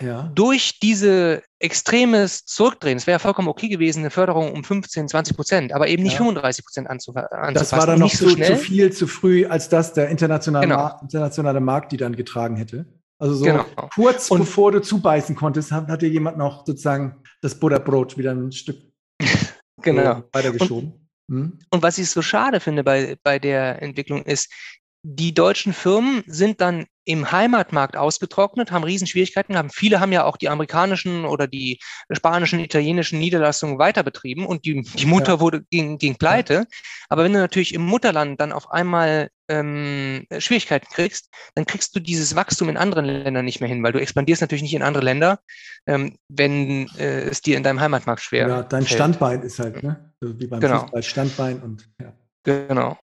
[0.01, 0.31] ja.
[0.35, 5.37] durch diese extremes Zurückdrehen, es wäre ja vollkommen okay gewesen, eine Förderung um 15, 20
[5.37, 6.19] Prozent, aber eben nicht ja.
[6.19, 7.55] 35 Prozent anzufassen.
[7.55, 10.79] Das war dann noch so, zu viel, zu früh, als das der internationale, genau.
[10.79, 12.87] Markt, internationale Markt die dann getragen hätte.
[13.19, 13.65] Also so genau.
[13.95, 18.53] kurz Und, bevor du zubeißen konntest, hat, hatte jemand noch sozusagen das Butterbrot wieder ein
[18.53, 18.79] Stück
[19.83, 20.23] genau.
[20.33, 21.09] Weitergeschoben.
[21.29, 21.59] Und, hm?
[21.71, 24.53] und was ich so schade finde bei, bei der Entwicklung ist,
[25.03, 29.75] die deutschen Firmen sind dann im Heimatmarkt ausgetrocknet, haben Riesenschwierigkeiten gehabt.
[29.75, 31.79] Viele haben ja auch die amerikanischen oder die
[32.11, 35.41] spanischen, italienischen Niederlassungen weiter betrieben und die, die Mutter ja.
[35.41, 36.55] wurde, ging, ging pleite.
[36.55, 36.65] Ja.
[37.09, 42.01] Aber wenn du natürlich im Mutterland dann auf einmal ähm, Schwierigkeiten kriegst, dann kriegst du
[42.01, 45.05] dieses Wachstum in anderen Ländern nicht mehr hin, weil du expandierst natürlich nicht in andere
[45.05, 45.41] Länder,
[45.87, 48.99] ähm, wenn äh, es dir in deinem Heimatmarkt schwer Ja, dein fällt.
[48.99, 50.13] Standbein ist halt, ne?
[50.21, 50.81] wie beim genau.
[50.81, 52.13] Fußball, Standbein und ja.
[52.43, 52.99] Genau.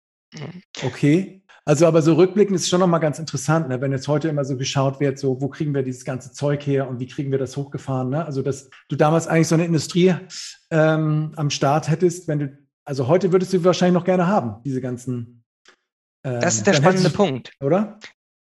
[0.83, 1.41] Okay.
[1.67, 3.81] Also aber so rückblickend ist schon nochmal ganz interessant, ne?
[3.81, 6.87] wenn jetzt heute immer so geschaut wird, so wo kriegen wir dieses ganze Zeug her
[6.87, 8.09] und wie kriegen wir das hochgefahren.
[8.11, 8.23] Ne?
[8.23, 10.13] Also dass du damals eigentlich so eine Industrie
[10.69, 14.79] ähm, am Start hättest, wenn du, also heute würdest du wahrscheinlich noch gerne haben, diese
[14.79, 15.43] ganzen.
[16.23, 17.51] Ähm, das ist der spannende du, Punkt.
[17.59, 17.99] Oder?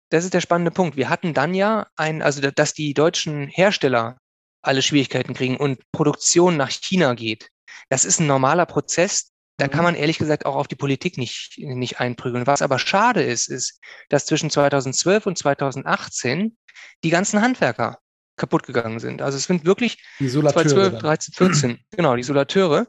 [0.10, 0.98] Das ist der spannende Punkt.
[0.98, 4.18] Wir hatten dann ja ein, also dass die deutschen Hersteller
[4.64, 7.50] alle Schwierigkeiten kriegen und Produktion nach China geht.
[7.90, 9.86] Das ist ein normaler Prozess, da kann mhm.
[9.86, 12.48] man ehrlich gesagt auch auf die Politik nicht, nicht einprügeln.
[12.48, 16.58] Was aber schade ist, ist, dass zwischen 2012 und 2018
[17.04, 18.00] die ganzen Handwerker
[18.38, 19.22] kaputt gegangen sind.
[19.22, 22.88] Also es sind wirklich die 2012, 13, 14, genau, die Solateure,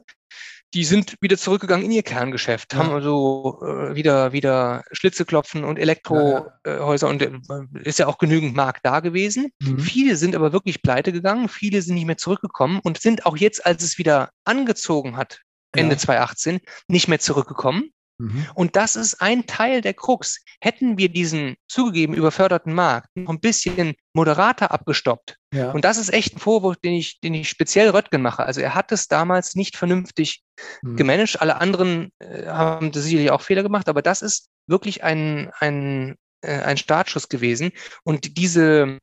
[0.73, 2.79] die sind wieder zurückgegangen in ihr Kerngeschäft, ja.
[2.79, 7.07] haben also äh, wieder, wieder Schlitze klopfen und Elektrohäuser ja, ja.
[7.07, 9.51] und äh, ist ja auch genügend Markt da gewesen.
[9.59, 9.79] Mhm.
[9.79, 13.65] Viele sind aber wirklich pleite gegangen, viele sind nicht mehr zurückgekommen und sind auch jetzt,
[13.65, 15.41] als es wieder angezogen hat,
[15.75, 15.99] Ende ja.
[15.99, 17.91] 2018 nicht mehr zurückgekommen.
[18.19, 18.45] Mhm.
[18.53, 20.43] Und das ist ein Teil der Krux.
[20.61, 25.37] Hätten wir diesen zugegeben überförderten Markt noch ein bisschen moderater abgestoppt.
[25.53, 25.71] Ja.
[25.71, 28.43] Und das ist echt ein Vorwurf, den ich, den ich speziell Röttgen mache.
[28.43, 30.43] Also er hat es damals nicht vernünftig
[30.81, 30.95] mhm.
[30.95, 31.41] gemanagt.
[31.41, 36.59] Alle anderen äh, haben sicherlich auch Fehler gemacht, aber das ist wirklich ein, ein, äh,
[36.59, 37.71] ein Startschuss gewesen.
[38.03, 38.99] Und diese,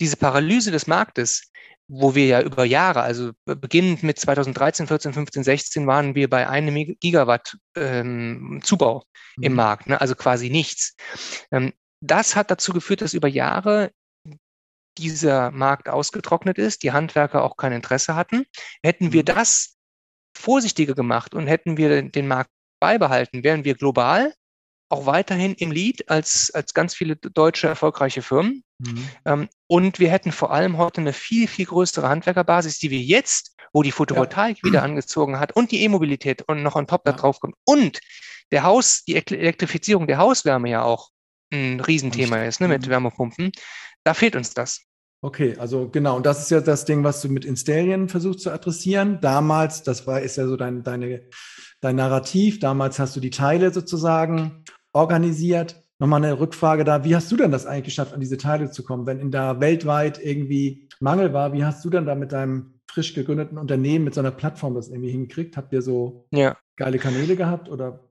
[0.00, 1.50] diese Paralyse des Marktes,
[1.92, 6.48] wo wir ja über Jahre, also beginnend mit 2013, 14, 15, 16 waren wir bei
[6.48, 9.02] einem Gigawatt ähm, Zubau
[9.36, 9.42] mhm.
[9.42, 10.00] im Markt, ne?
[10.00, 10.94] also quasi nichts.
[11.50, 13.90] Ähm, das hat dazu geführt, dass über Jahre
[14.98, 18.44] dieser Markt ausgetrocknet ist, die Handwerker auch kein Interesse hatten.
[18.84, 19.26] Hätten wir mhm.
[19.26, 19.76] das
[20.38, 22.50] vorsichtiger gemacht und hätten wir den Markt
[22.80, 24.32] beibehalten, wären wir global
[24.90, 28.64] auch weiterhin im Lead als, als ganz viele deutsche erfolgreiche Firmen.
[28.78, 29.08] Mhm.
[29.24, 33.56] Ähm, und wir hätten vor allem heute eine viel, viel größere Handwerkerbasis, die wir jetzt,
[33.72, 34.64] wo die Photovoltaik ja.
[34.64, 37.12] wieder angezogen hat und die E-Mobilität und noch on top ja.
[37.12, 38.00] da drauf kommt und
[38.50, 41.10] der Haus, die Elektrifizierung der Hauswärme ja auch
[41.52, 42.90] ein Riesenthema ist, ne, mit mhm.
[42.90, 43.52] Wärmepumpen.
[44.04, 44.80] Da fehlt uns das.
[45.22, 48.50] Okay, also genau, und das ist ja das Ding, was du mit Installion versuchst zu
[48.50, 49.20] adressieren.
[49.20, 51.28] Damals, das war, ist ja so dein, deine,
[51.80, 55.82] dein Narrativ, damals hast du die Teile sozusagen organisiert.
[55.98, 57.04] Nochmal eine Rückfrage da.
[57.04, 59.06] Wie hast du denn das eigentlich geschafft, an diese Teile zu kommen?
[59.06, 63.14] Wenn in da weltweit irgendwie Mangel war, wie hast du dann da mit deinem frisch
[63.14, 65.56] gegründeten Unternehmen, mit so einer Plattform das irgendwie hingekriegt?
[65.56, 66.56] Habt ihr so ja.
[66.76, 68.09] geile Kanäle gehabt oder?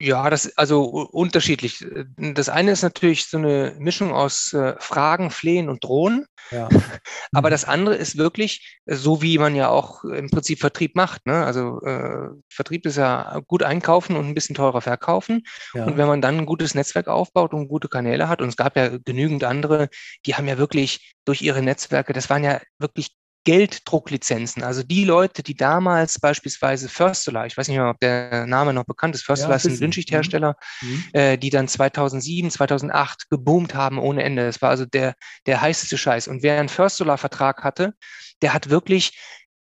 [0.00, 1.86] Ja, das also unterschiedlich.
[2.16, 6.26] Das eine ist natürlich so eine Mischung aus äh, Fragen, Flehen und Drohen.
[6.50, 6.68] Ja.
[7.32, 7.52] Aber mhm.
[7.52, 11.26] das andere ist wirklich so, wie man ja auch im Prinzip Vertrieb macht.
[11.26, 11.44] Ne?
[11.44, 15.42] Also äh, Vertrieb ist ja gut einkaufen und ein bisschen teurer verkaufen.
[15.74, 15.84] Ja.
[15.84, 18.76] Und wenn man dann ein gutes Netzwerk aufbaut und gute Kanäle hat, und es gab
[18.76, 19.88] ja genügend andere,
[20.26, 24.62] die haben ja wirklich durch ihre Netzwerke, das waren ja wirklich Gelddrucklizenzen.
[24.62, 28.84] Also die Leute, die damals beispielsweise Försteler, ich weiß nicht mehr, ob der Name noch
[28.84, 30.88] bekannt ist, Försteler ja, ist ein Dünnschichthersteller, mhm.
[30.88, 31.04] mhm.
[31.12, 34.46] äh, die dann 2007, 2008 geboomt haben ohne Ende.
[34.46, 35.14] Das war also der,
[35.46, 36.28] der heißeste Scheiß.
[36.28, 37.94] Und wer einen Försteler-Vertrag hatte,
[38.42, 39.18] der hat wirklich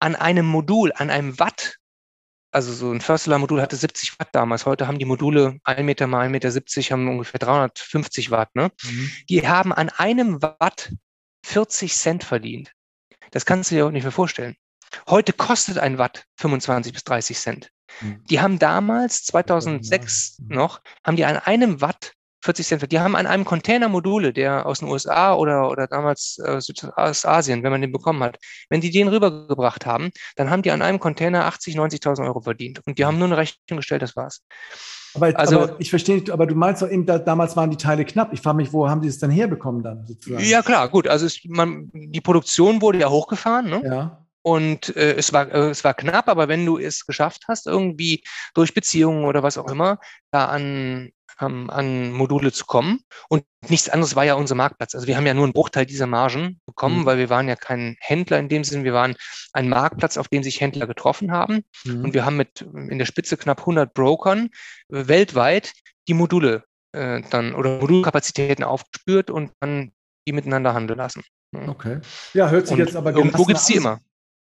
[0.00, 1.76] an einem Modul, an einem Watt,
[2.50, 4.66] also so ein Försteler-Modul hatte 70 Watt damals.
[4.66, 8.54] Heute haben die Module 1 Meter mal 1,70 Meter, haben ungefähr 350 Watt.
[8.54, 8.70] Ne?
[8.84, 9.10] Mhm.
[9.30, 10.92] Die haben an einem Watt
[11.44, 12.72] 40 Cent verdient.
[13.32, 14.54] Das kannst du dir auch nicht mehr vorstellen.
[15.08, 17.70] Heute kostet ein Watt 25 bis 30 Cent.
[18.00, 18.22] Mhm.
[18.30, 20.54] Die haben damals, 2006 mhm.
[20.54, 22.92] noch, haben die an einem Watt 40 Cent.
[22.92, 26.58] Die haben an einem Container Module, der aus den USA oder, oder damals äh,
[26.96, 30.70] aus Asien, wenn man den bekommen hat, wenn die den rübergebracht haben, dann haben die
[30.70, 32.80] an einem Container 80, 90.000 Euro verdient.
[32.86, 34.42] Und die haben nur eine Rechnung gestellt, das war's.
[35.14, 37.76] Aber, also, aber ich verstehe nicht, aber du meinst doch eben, da, damals waren die
[37.76, 38.32] Teile knapp.
[38.32, 40.42] Ich frage mich, wo haben die es dann herbekommen dann sozusagen?
[40.44, 41.08] Ja, klar, gut.
[41.08, 43.82] Also es, man, die Produktion wurde ja hochgefahren, ne?
[43.84, 44.21] Ja.
[44.42, 48.22] Und äh, es, war, äh, es war knapp, aber wenn du es geschafft hast, irgendwie
[48.54, 49.98] durch Beziehungen oder was auch immer,
[50.32, 53.00] da an, ähm, an Module zu kommen.
[53.28, 54.94] Und nichts anderes war ja unser Marktplatz.
[54.94, 57.06] Also wir haben ja nur einen Bruchteil dieser Margen bekommen, mhm.
[57.06, 58.84] weil wir waren ja kein Händler in dem Sinne.
[58.84, 59.14] Wir waren
[59.52, 61.62] ein Marktplatz, auf dem sich Händler getroffen haben.
[61.84, 62.04] Mhm.
[62.04, 64.50] Und wir haben mit in der Spitze knapp 100 Brokern
[64.88, 65.72] äh, weltweit
[66.08, 69.92] die Module äh, dann oder Modulkapazitäten aufgespürt und dann
[70.26, 71.22] die miteinander handeln lassen.
[71.54, 72.00] Okay.
[72.32, 74.00] Ja, hört sich und jetzt aber Irgendwo gibt es die immer.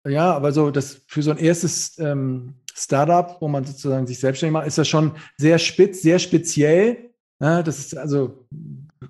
[0.08, 4.54] Ja, aber so das für so ein erstes ähm, Startup, wo man sozusagen sich selbstständig
[4.54, 7.12] macht, ist das schon sehr spitz, sehr speziell.
[7.40, 8.48] Ja, das ist also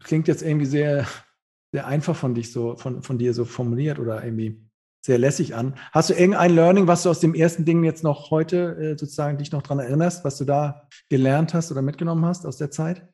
[0.03, 1.05] klingt jetzt irgendwie sehr,
[1.71, 4.61] sehr einfach von dich so, von, von dir so formuliert oder irgendwie
[5.03, 5.77] sehr lässig an.
[5.91, 9.37] Hast du irgendein Learning, was du aus dem ersten Ding jetzt noch heute äh, sozusagen
[9.37, 13.07] dich noch dran erinnerst, was du da gelernt hast oder mitgenommen hast aus der Zeit?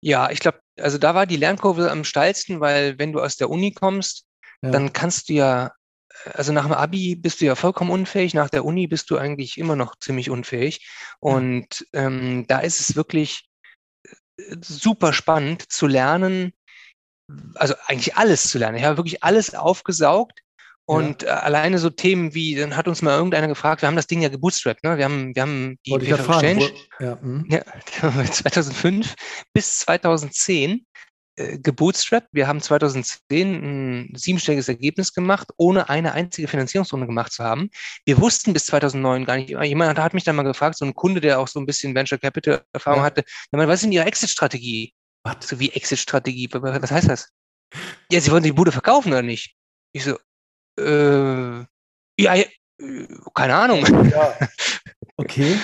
[0.00, 3.50] Ja, ich glaube, also da war die Lernkurve am steilsten, weil wenn du aus der
[3.50, 4.26] Uni kommst,
[4.62, 4.70] ja.
[4.70, 5.72] dann kannst du ja,
[6.34, 9.58] also nach dem Abi bist du ja vollkommen unfähig, nach der Uni bist du eigentlich
[9.58, 10.86] immer noch ziemlich unfähig.
[11.20, 13.48] Und ähm, da ist es wirklich
[14.04, 16.52] äh, super spannend zu lernen,
[17.54, 18.76] also eigentlich alles zu lernen.
[18.76, 20.40] Ich habe wirklich alles aufgesaugt
[20.84, 21.28] und ja.
[21.28, 24.22] Äh, alleine so Themen wie, dann hat uns mal irgendeiner gefragt, wir haben das Ding
[24.22, 24.98] ja gebootstrapped, ne?
[24.98, 27.46] Wir haben, wir haben die Wollte Exchange ja, hm.
[27.48, 27.62] ja,
[28.30, 29.14] 2005
[29.52, 30.84] bis 2010
[31.36, 32.28] äh, gebootstrapped.
[32.32, 37.70] Wir haben 2010 ein siebenstelliges Ergebnis gemacht, ohne eine einzige Finanzierungsrunde gemacht zu haben.
[38.04, 41.20] Wir wussten bis 2009 gar nicht, jemand hat mich dann mal gefragt, so ein Kunde,
[41.20, 43.06] der auch so ein bisschen Venture Capital Erfahrung ja.
[43.06, 44.92] hatte, was ist denn Ihre Exit-Strategie?
[45.40, 47.30] So wie Exit-Strategie, was heißt das?
[48.10, 49.54] Ja, Sie wollen die Bude verkaufen oder nicht?
[49.92, 50.18] Ich so,
[50.78, 51.64] äh,
[52.18, 52.48] ja, äh,
[53.34, 54.10] keine Ahnung.
[54.10, 54.38] Ja.
[55.18, 55.58] Okay.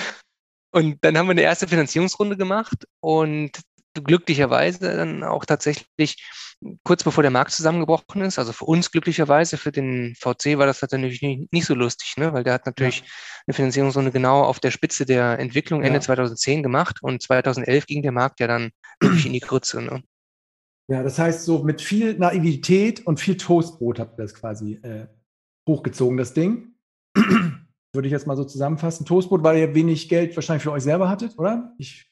[0.71, 3.59] Und dann haben wir eine erste Finanzierungsrunde gemacht und
[3.93, 6.17] glücklicherweise dann auch tatsächlich
[6.83, 10.81] kurz bevor der Markt zusammengebrochen ist, also für uns glücklicherweise, für den VC war das
[10.81, 12.33] natürlich nicht, nicht so lustig, ne?
[12.33, 13.05] weil der hat natürlich ja.
[13.47, 16.01] eine Finanzierungsrunde genau auf der Spitze der Entwicklung Ende ja.
[16.01, 19.81] 2010 gemacht und 2011 ging der Markt ja dann wirklich in die Grütze.
[19.81, 20.03] Ne?
[20.89, 25.07] Ja, das heißt, so mit viel Naivität und viel Toastbrot habt ihr das quasi äh,
[25.67, 26.73] hochgezogen, das Ding.
[27.15, 29.05] Würde ich jetzt mal so zusammenfassen.
[29.05, 31.73] Toastbrot, weil ihr wenig Geld wahrscheinlich für euch selber hattet, oder?
[31.77, 32.08] Ich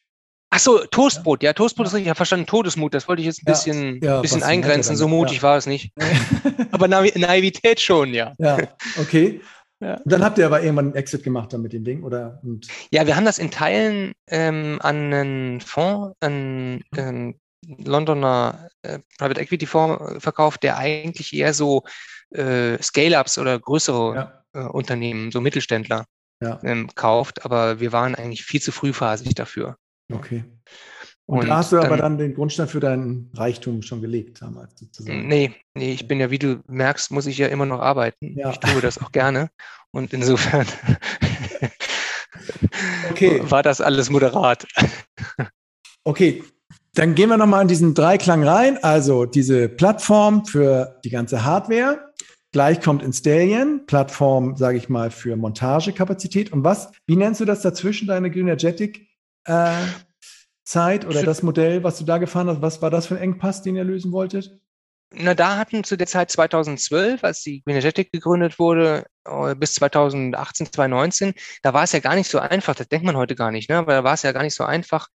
[0.49, 1.43] Ach so, Toastbrot.
[1.43, 1.87] Ja, Toastbrot ja.
[1.87, 2.05] ist richtig.
[2.05, 2.93] Ich habe verstanden, Todesmut.
[2.93, 4.95] Das wollte ich jetzt ein bisschen, ja, bisschen eingrenzen.
[4.95, 5.91] So mutig war es nicht.
[6.71, 8.33] aber Naivität schon, ja.
[8.37, 8.57] Ja,
[8.99, 9.41] okay.
[9.79, 10.01] Ja.
[10.05, 12.39] Dann habt ihr aber irgendwann einen Exit gemacht dann mit dem Ding, oder?
[12.43, 18.99] Und ja, wir haben das in Teilen ähm, an einen Fonds, an ähm, Londoner äh,
[19.19, 21.83] Private Equity Fonds verkauft, der eigentlich eher so
[22.31, 24.43] äh, Scale-Ups oder größere ja.
[24.53, 26.05] äh, Unternehmen, so Mittelständler
[26.41, 26.59] ja.
[26.63, 27.45] ähm, kauft.
[27.45, 29.77] Aber wir waren eigentlich viel zu frühphasig dafür.
[30.11, 30.43] Okay.
[31.25, 34.79] Und, und da hast du aber dann den Grundstein für deinen Reichtum schon gelegt damals
[34.79, 35.27] sozusagen.
[35.27, 38.37] Nee, nee, ich bin ja, wie du merkst, muss ich ja immer noch arbeiten.
[38.37, 38.51] Ja.
[38.51, 39.49] Ich tue das auch gerne.
[39.91, 40.65] Und insofern
[43.11, 43.41] okay.
[43.49, 44.65] war das alles moderat.
[46.05, 46.43] Okay,
[46.93, 48.81] dann gehen wir nochmal in diesen Dreiklang rein.
[48.81, 52.13] Also diese Plattform für die ganze Hardware.
[52.53, 56.53] Gleich kommt Installion, Plattform, sage ich mal, für Montagekapazität.
[56.53, 59.07] Und was, wie nennst du das dazwischen, deine Greenergetic
[59.47, 59.85] äh,
[60.63, 62.61] Zeit oder das Modell, was du da gefahren hast?
[62.61, 64.59] Was war das für ein Engpass, den ihr lösen wolltet?
[65.13, 70.65] Na, da hatten zu der Zeit 2012, als die Greenergetic gegründet wurde, äh, bis 2018,
[70.73, 71.33] 2019,
[71.63, 73.77] da war es ja gar nicht so einfach, das denkt man heute gar nicht, ne?
[73.77, 75.07] aber da war es ja gar nicht so einfach,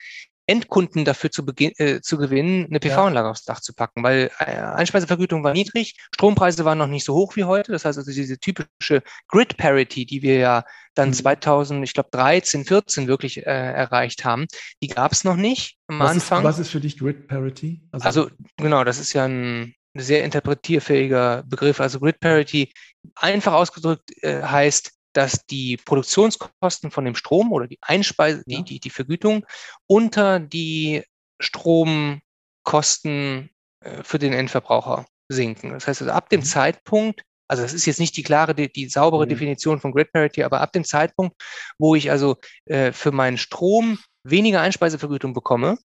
[0.47, 3.31] Endkunden dafür zu, äh, zu gewinnen, eine PV-Anlage ja.
[3.31, 7.35] aufs Dach zu packen, weil äh, Einspeisevergütung war niedrig, Strompreise waren noch nicht so hoch
[7.35, 7.71] wie heute.
[7.71, 10.63] Das heißt also diese typische Grid Parity, die wir ja
[10.95, 11.13] dann mhm.
[11.13, 14.47] 2000, ich glaube 13, 14 wirklich äh, erreicht haben,
[14.81, 16.39] die gab es noch nicht am was Anfang.
[16.39, 17.81] Ist, was ist für dich Grid Parity?
[17.91, 21.79] Also, also genau, das ist ja ein sehr interpretierfähiger Begriff.
[21.79, 22.71] Also Grid Parity,
[23.15, 28.57] einfach ausgedrückt, äh, heißt, dass die Produktionskosten von dem Strom oder die Einspeise, ja.
[28.57, 29.45] die, die, die Vergütung
[29.87, 31.03] unter die
[31.39, 33.49] Stromkosten
[33.81, 35.71] äh, für den Endverbraucher sinken.
[35.71, 36.45] Das heißt also ab dem mhm.
[36.45, 39.29] Zeitpunkt, also das ist jetzt nicht die klare, die, die saubere mhm.
[39.29, 41.35] Definition von Grid Parity, aber ab dem Zeitpunkt,
[41.77, 45.77] wo ich also äh, für meinen Strom weniger Einspeisevergütung bekomme,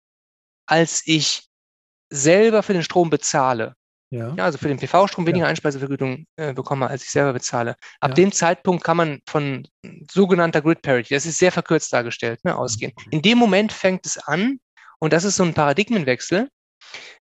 [0.68, 1.48] als ich
[2.12, 3.76] selber für den Strom bezahle,
[4.10, 4.34] ja.
[4.36, 4.44] ja.
[4.44, 5.50] also für den PV-Strom weniger ja.
[5.50, 7.76] Einspeisevergütung äh, bekomme, als ich selber bezahle.
[8.00, 8.16] Ab ja.
[8.16, 9.68] dem Zeitpunkt kann man von
[10.12, 12.94] sogenannter Grid Parity, das ist sehr verkürzt dargestellt, ne, ausgehen.
[13.12, 14.60] In dem Moment fängt es an,
[15.00, 16.50] und das ist so ein Paradigmenwechsel,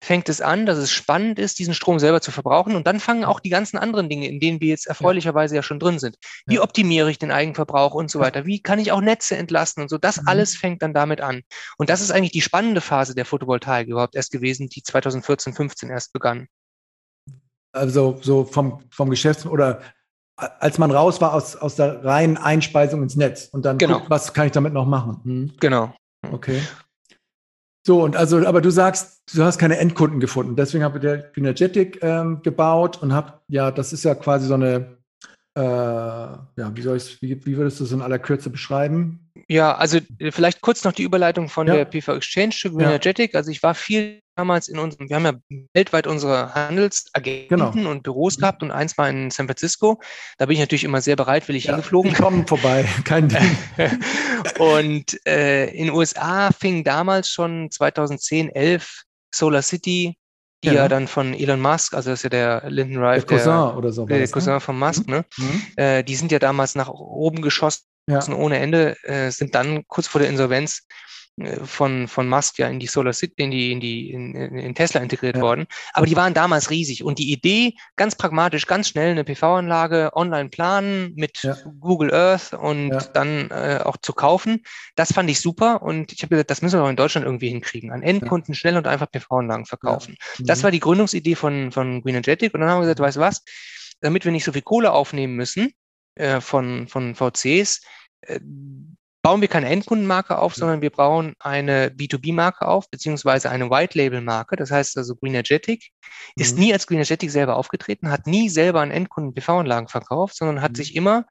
[0.03, 2.75] fängt es an, dass es spannend ist, diesen Strom selber zu verbrauchen.
[2.75, 5.79] Und dann fangen auch die ganzen anderen Dinge, in denen wir jetzt erfreulicherweise ja schon
[5.79, 6.17] drin sind.
[6.47, 8.47] Wie optimiere ich den Eigenverbrauch und so weiter?
[8.47, 9.99] Wie kann ich auch Netze entlasten und so?
[9.99, 10.29] Das mhm.
[10.29, 11.43] alles fängt dann damit an.
[11.77, 15.91] Und das ist eigentlich die spannende Phase der Photovoltaik überhaupt erst gewesen, die 2014, 15
[15.91, 16.49] erst begann
[17.73, 19.81] also so vom, vom Geschäfts- oder
[20.37, 23.99] als man raus war aus, aus der reinen Einspeisung ins Netz und dann genau.
[23.99, 25.21] guckt, was kann ich damit noch machen?
[25.25, 25.53] Hm?
[25.61, 25.95] Genau.
[26.33, 26.61] Okay.
[27.87, 30.57] So, und also, aber du sagst, du hast keine Endkunden gefunden.
[30.57, 34.55] Deswegen habe ich der Energetic ähm, gebaut und habe, ja, das ist ja quasi so
[34.55, 34.99] eine,
[35.57, 39.30] äh, ja, wie soll ich wie, wie würdest du es in aller Kürze beschreiben?
[39.51, 41.75] Ja, also äh, vielleicht kurz noch die Überleitung von Ja.
[41.75, 42.75] der PV Exchange zu Ja.
[42.75, 43.35] Greenergetic.
[43.35, 45.33] Also ich war viel damals in unserem, wir haben ja
[45.75, 47.91] weltweit unsere Handelsagenten Genau.
[47.91, 48.41] und Büros Mhm.
[48.43, 50.01] gehabt und eins war in San Francisco.
[50.39, 52.13] Da bin ich natürlich immer sehr bereitwillig Ja, hingeflogen.
[52.13, 53.59] Die kommen vorbei, kein Ding.
[54.59, 59.03] Und äh, in den USA fing damals schon 2010, 11
[59.35, 60.17] Solar City,
[60.63, 60.75] die Ja.
[60.75, 63.93] ja, dann von Elon Musk, also das ist ja der Lyndon Der Rife, Cousin oder
[63.93, 64.07] so.
[64.07, 64.61] der das, Cousin ne?
[64.61, 65.25] von Musk, ne?
[65.37, 65.63] Mhm.
[65.77, 68.35] Äh, die sind ja damals nach oben geschossen Ja.
[68.35, 70.87] ohne Ende, äh, sind dann kurz vor der Insolvenz
[71.41, 74.75] äh, von, von Musk ja in die Solar City, in die, in die, in, in
[74.75, 75.43] Tesla integriert Ja.
[75.43, 75.67] worden.
[75.95, 77.05] Aber die waren damals riesig.
[77.05, 81.57] Und die Idee, ganz pragmatisch, ganz schnell eine PV-Anlage online planen mit Ja.
[81.81, 84.63] Google Earth und dann äh, auch zu kaufen,
[84.97, 85.83] das fand ich super.
[85.83, 87.91] Und ich habe gesagt, das müssen wir auch in Deutschland irgendwie hinkriegen.
[87.93, 90.17] An Endkunden schnell und einfach PV-Anlagen verkaufen.
[90.41, 90.63] Das Mhm.
[90.65, 92.53] war die Gründungsidee von, von Green Energetic.
[92.55, 93.43] Und dann haben wir gesagt, weißt du was,
[94.01, 95.73] damit wir nicht so viel Kohle aufnehmen müssen
[96.17, 97.81] äh, von, von VCs,
[99.23, 104.57] bauen wir keine Endkundenmarke auf, sondern wir bauen eine B2B-Marke auf, beziehungsweise eine White-Label-Marke.
[104.57, 105.91] Das heißt also Green Energetic
[106.37, 106.61] ist Mhm.
[106.61, 110.73] nie als Green Energetic selber aufgetreten, hat nie selber an Endkunden PV-Anlagen verkauft, sondern hat
[110.73, 110.77] Mhm.
[110.77, 111.27] sich immer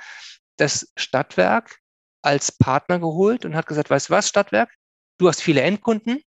[0.58, 1.80] das Stadtwerk
[2.22, 4.72] als Partner geholt und hat gesagt, weißt du was, Stadtwerk,
[5.18, 6.22] du hast viele Endkunden,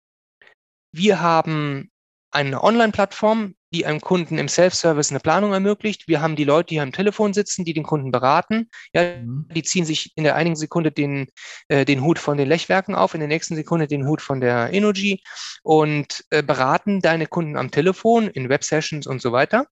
[0.90, 1.91] wir haben
[2.32, 6.06] eine Online-Plattform, die einem Kunden im Self-Service eine Planung ermöglicht.
[6.08, 8.68] Wir haben die Leute, die am Telefon sitzen, die den Kunden beraten.
[8.92, 9.48] Ja, Mhm.
[9.54, 11.28] die ziehen sich in der einigen Sekunde den,
[11.68, 14.72] äh, den Hut von den Lechwerken auf, in der nächsten Sekunde den Hut von der
[14.72, 15.22] Energy
[15.62, 19.66] und äh, beraten deine Kunden am Telefon in Web-Sessions und so weiter.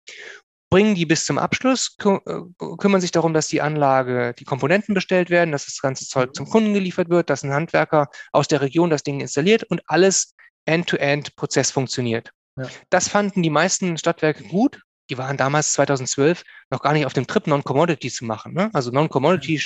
[0.69, 4.95] Bringen die bis zum Abschluss, kü äh, kümmern sich darum, dass die Anlage, die Komponenten
[4.95, 8.61] bestellt werden, dass das ganze Zeug zum Kunden geliefert wird, dass ein Handwerker aus der
[8.61, 10.35] Region das Ding installiert und alles
[10.66, 12.33] End-to-End-Prozess funktioniert.
[12.59, 12.69] Ja.
[12.90, 14.81] Das fanden die meisten Stadtwerke gut.
[15.09, 18.55] Die waren damals 2012 noch gar nicht auf dem Trip, Non-Commodity zu machen.
[18.55, 18.71] Ne?
[18.73, 19.61] Also Non-Commodity,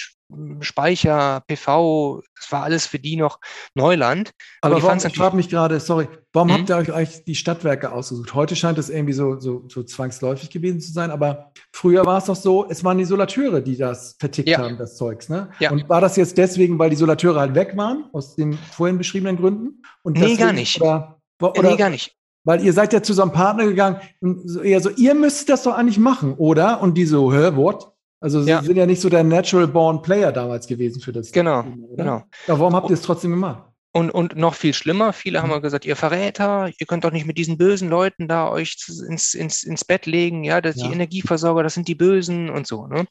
[0.60, 3.38] Speicher, PV, das war alles für die noch
[3.74, 4.32] Neuland.
[4.60, 6.52] Aber, die warum, ich frage mich gerade, sorry, warum Mhm.
[6.52, 8.34] habt ihr euch eigentlich die Stadtwerke ausgesucht?
[8.34, 12.26] Heute scheint es irgendwie so, so, so zwangsläufig gewesen zu sein, aber früher war es
[12.26, 14.58] doch so, es waren die Solateure, die das vertickt Ja.
[14.58, 15.28] haben, das Zeugs.
[15.30, 15.50] Ne?
[15.58, 15.70] Ja.
[15.70, 19.36] Und war das jetzt deswegen, weil die Solateure halt weg waren, aus den vorhin beschriebenen
[19.36, 19.82] Gründen?
[20.02, 20.80] Und Nee, gar nicht.
[20.80, 22.14] Oder, oder, nee, gar nicht.
[22.44, 24.00] Weil ihr seid ja zu so einem Partner gegangen,
[24.44, 26.80] so eher so, ihr müsst das doch eigentlich machen, oder?
[26.82, 27.92] Und die so, hä, what?
[28.20, 28.62] Also sie Ja.
[28.62, 31.32] sind ja nicht so der Natural Born Player damals gewesen für das.
[31.32, 32.22] Genau, Thema, genau.
[32.46, 33.64] Ja, warum habt ihr es trotzdem gemacht?
[33.92, 35.54] Und, und noch viel schlimmer, viele haben Mhm.
[35.54, 38.76] ja gesagt, ihr Verräter, ihr könnt doch nicht mit diesen bösen Leuten da euch
[39.08, 40.86] ins, ins, ins Bett legen, ja, das Ja.
[40.86, 42.86] die Energieversorger, das sind die Bösen und so.
[42.86, 43.06] Ne?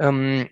[0.00, 0.48] Ähm,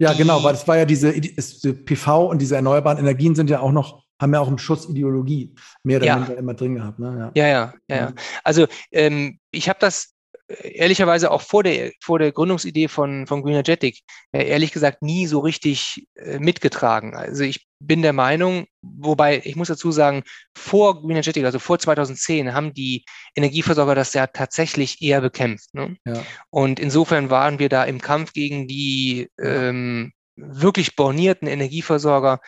[0.00, 3.72] Ja, genau, weil es war ja diese, PV und diese erneuerbaren Energien sind ja auch
[3.72, 6.16] noch, haben ja auch einen Schuss Ideologie mehr oder Ja.
[6.16, 6.98] minder immer drin gehabt.
[6.98, 7.30] Ne?
[7.34, 8.10] Ja, ja, ja, ja.
[8.10, 8.14] Mhm.
[8.44, 10.14] Also ähm, ich habe das
[10.48, 14.00] äh, ehrlicherweise auch vor der, vor der Gründungsidee von, von Greenergetic
[14.32, 17.14] äh, ehrlich gesagt nie so richtig äh, mitgetragen.
[17.14, 20.24] Also ich bin der Meinung, wobei ich muss dazu sagen,
[20.56, 23.04] vor Greenergetic, also vor 2010, haben die
[23.36, 25.74] Energieversorger das ja tatsächlich eher bekämpft.
[25.74, 25.96] Ne?
[26.04, 26.24] Ja.
[26.50, 32.40] Und insofern waren wir da im Kampf gegen die ähm, wirklich bornierten Energieversorger,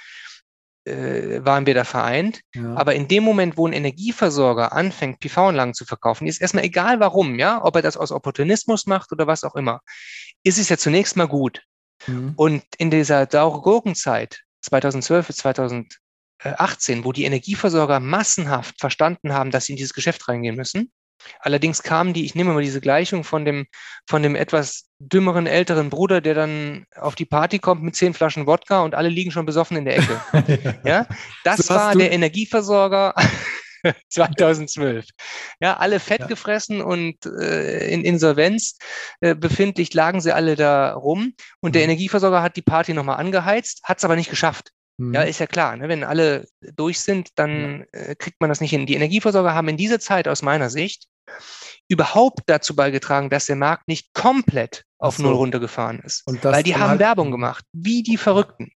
[0.91, 2.41] äh, waren wir da vereint.
[2.55, 2.75] Ja.
[2.75, 7.39] Aber in dem Moment, wo ein Energieversorger anfängt, PV-Anlagen zu verkaufen, ist erstmal egal warum,
[7.39, 9.81] ja, ob er das aus Opportunismus macht oder was auch immer,
[10.43, 11.63] ist es ja zunächst mal gut.
[12.07, 12.33] Mhm.
[12.37, 19.67] Und in dieser saure Gurkenzeit 2012 bis 2018, wo die Energieversorger massenhaft verstanden haben, dass
[19.67, 20.91] sie in dieses Geschäft reingehen müssen,
[21.41, 23.67] Allerdings kamen die, ich nehme mal diese Gleichung von dem,
[24.07, 28.47] von dem etwas dümmeren älteren Bruder, der dann auf die Party kommt mit zehn Flaschen
[28.47, 30.21] Wodka und alle liegen schon besoffen in der Ecke.
[30.85, 31.07] Ja,
[31.45, 33.15] das So war der Energieversorger
[34.09, 35.07] 2012.
[35.61, 36.27] Ja, alle fett Ja.
[36.27, 38.77] gefressen und äh, in Insolvenz
[39.21, 41.35] äh, befindlich lagen sie alle da rum.
[41.61, 41.91] Und der Mhm.
[41.91, 44.73] Energieversorger hat die Party nochmal angeheizt, hat es aber nicht geschafft.
[45.01, 45.15] Mhm.
[45.15, 45.77] Ja, ist ja klar.
[45.77, 45.89] Ne?
[45.89, 48.87] Wenn alle durch sind, dann äh, kriegt man das nicht hin.
[48.87, 51.07] Die Energieversorger haben in dieser Zeit aus meiner Sicht
[51.89, 55.23] überhaupt dazu beigetragen, dass der Markt nicht komplett auf so.
[55.25, 56.23] Null runtergefahren ist.
[56.43, 58.71] Weil die haben halt- Werbung gemacht, wie die Verrückten.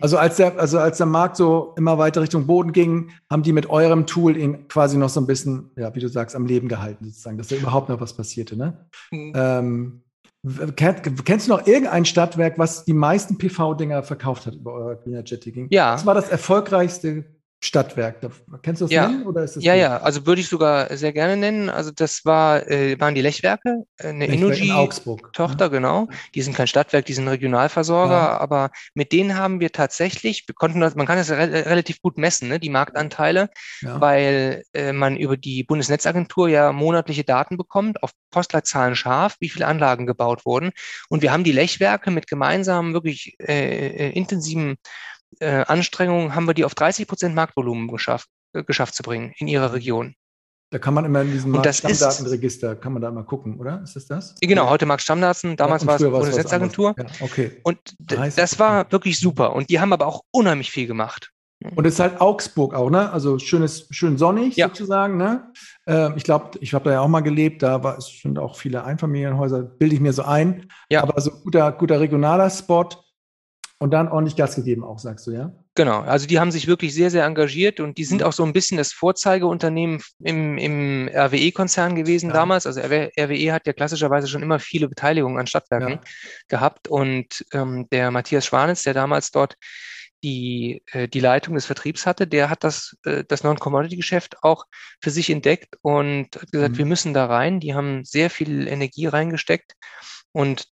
[0.00, 3.52] Also als der, also als der Markt so immer weiter Richtung Boden ging, haben die
[3.52, 6.68] mit eurem Tool ihn quasi noch so ein bisschen, ja, wie du sagst, am Leben
[6.68, 8.88] gehalten, sozusagen, dass da überhaupt noch was passierte, ne?
[9.12, 10.03] Ähm, w- kennt,
[10.76, 15.66] kennst du noch irgendein Stadtwerk, was die meisten PV-Dinger verkauft hat über euer Greenergetic?
[15.70, 15.94] Ja.
[15.94, 17.24] Was war das erfolgreichste
[17.64, 18.16] Stadtwerk?
[18.62, 19.08] Kennst du das Ja.
[19.08, 19.26] nennen?
[19.26, 19.82] Oder ist das Ja, nicht?
[19.82, 21.70] ja, also würde ich sogar sehr gerne nennen.
[21.70, 25.32] Also das war, äh, waren die Lechwerke, äh, eine Lechwerk in.
[25.32, 26.08] Tochter, genau.
[26.34, 28.38] Die sind kein Stadtwerk, die sind Regionalversorger, Ja.
[28.38, 32.18] aber mit denen haben wir tatsächlich, wir konnten das, man kann das re relativ gut
[32.18, 33.48] messen, ne, die Marktanteile,
[33.80, 34.00] Ja.
[34.00, 39.66] weil äh, man über die Bundesnetzagentur ja monatliche Daten bekommt, auf Postleitzahlen scharf, wie viele
[39.66, 40.72] Anlagen gebaut wurden.
[41.08, 44.76] Und wir haben die Lechwerke mit gemeinsamen, wirklich äh, äh, intensiven
[45.40, 49.48] äh, Anstrengungen haben wir die auf 30 Prozent Marktvolumen geschafft, äh, geschafft zu bringen in
[49.48, 50.14] ihrer Region.
[50.70, 53.82] Da kann man immer in diesem Stammdatenregister, kann man da mal gucken, oder?
[53.84, 54.34] Ist das das?
[54.40, 56.96] Genau, heute Markt Stammdaten, damals ja, war es Bundesnetzagentur.
[56.98, 57.60] Ja, okay.
[57.62, 59.54] Und das war wirklich super.
[59.54, 61.30] Und die haben aber auch unheimlich viel gemacht.
[61.76, 63.10] Und es ist halt Augsburg auch, ne?
[63.10, 64.68] Also schönes, schön sonnig ja.
[64.68, 65.50] sozusagen, ne?
[65.86, 68.56] Äh, ich glaube, ich habe da ja auch mal gelebt, da war es schon auch
[68.56, 70.68] viele Einfamilienhäuser, bilde ich mir so ein.
[70.90, 71.02] Ja.
[71.02, 72.88] Aber so guter, guter regionaler Spot
[73.78, 75.52] und dann ordentlich Gas gegeben auch, sagst du, ja?
[75.74, 78.26] Genau, also die haben sich wirklich sehr, sehr engagiert und die sind mhm.
[78.28, 82.34] auch so ein bisschen das Vorzeigeunternehmen im, im RWE-Konzern gewesen ja.
[82.34, 82.66] damals.
[82.66, 86.00] Also RWE hat ja klassischerweise schon immer viele Beteiligungen an Stadtwerken ja.
[86.48, 89.56] gehabt und ähm, der Matthias Schwanitz, der damals dort
[90.22, 94.64] die, äh, die Leitung des Vertriebs hatte, der hat das, äh, das Non-Commodity-Geschäft auch
[95.00, 96.78] für sich entdeckt und hat gesagt, mhm.
[96.78, 97.60] wir müssen da rein.
[97.60, 99.74] Die haben sehr viel Energie reingesteckt
[100.32, 100.66] und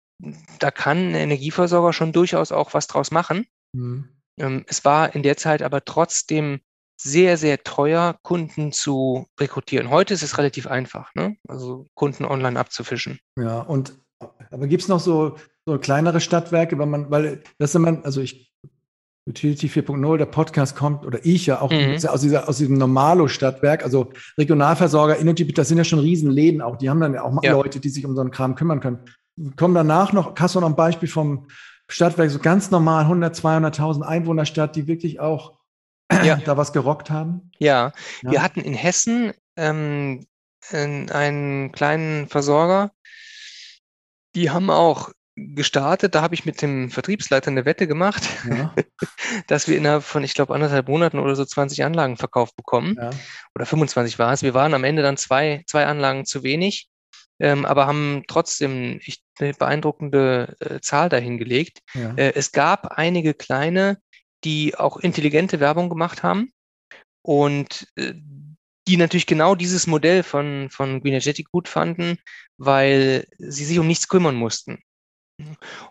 [0.59, 3.47] da kann ein Energieversorger schon durchaus auch was draus machen.
[3.73, 4.09] Mhm.
[4.39, 6.61] Ähm, es war in der Zeit aber trotzdem
[7.01, 9.91] sehr, sehr teuer, Kunden zu rekrutieren.
[9.91, 11.37] Heute ist es relativ einfach, ne?
[11.49, 13.19] also Kunden online abzufischen.
[13.39, 13.95] Ja, und
[14.51, 18.21] aber gibt es noch so, so kleinere Stadtwerke, wenn man, weil das ist immer, also
[18.21, 18.51] ich
[19.29, 21.99] Utility 4.0, der Podcast kommt, oder ich ja auch mhm.
[22.07, 26.91] aus, dieser, aus diesem Normalo-Stadtwerk, also Regionalversorger, Energy, das sind ja schon Riesenläden auch, die
[26.91, 27.53] haben dann ja auch ja.
[27.53, 29.01] Leute, die sich um so einen Kram kümmern können.
[29.57, 31.49] Kommen danach noch, hast du noch ein Beispiel vom
[31.89, 35.59] Stadtwerk, so ganz normal 100, 200.000 Einwohnerstadt, die wirklich auch
[36.23, 36.37] ja.
[36.45, 37.51] da was gerockt haben?
[37.59, 37.93] Ja.
[38.23, 38.31] ja.
[38.31, 40.27] wir hatten in Hessen ähm,
[40.71, 42.93] einen kleinen Versorger,
[44.35, 46.15] die haben auch gestartet.
[46.15, 48.75] Da habe ich mit dem Vertriebsleiter eine Wette gemacht, ja.
[49.47, 52.97] dass wir innerhalb von, ich glaube, anderthalb Monaten oder so 20 Anlagen verkauft bekommen.
[53.01, 53.11] Ja.
[53.55, 54.43] Oder 25 war es.
[54.43, 56.90] Wir waren am Ende dann zwei, zwei Anlagen zu wenig,
[57.41, 59.01] ähm, aber haben trotzdem
[59.39, 61.81] eine beeindruckende äh, Zahl dahingelegt.
[61.95, 62.15] Ja.
[62.15, 63.99] Äh, es gab einige kleine,
[64.45, 66.53] die auch intelligente Werbung gemacht haben
[67.23, 68.15] und äh,
[68.89, 72.19] die natürlich genau dieses Modell von, von Green Energetic gut fanden,
[72.59, 74.79] weil sie sich um nichts kümmern mussten.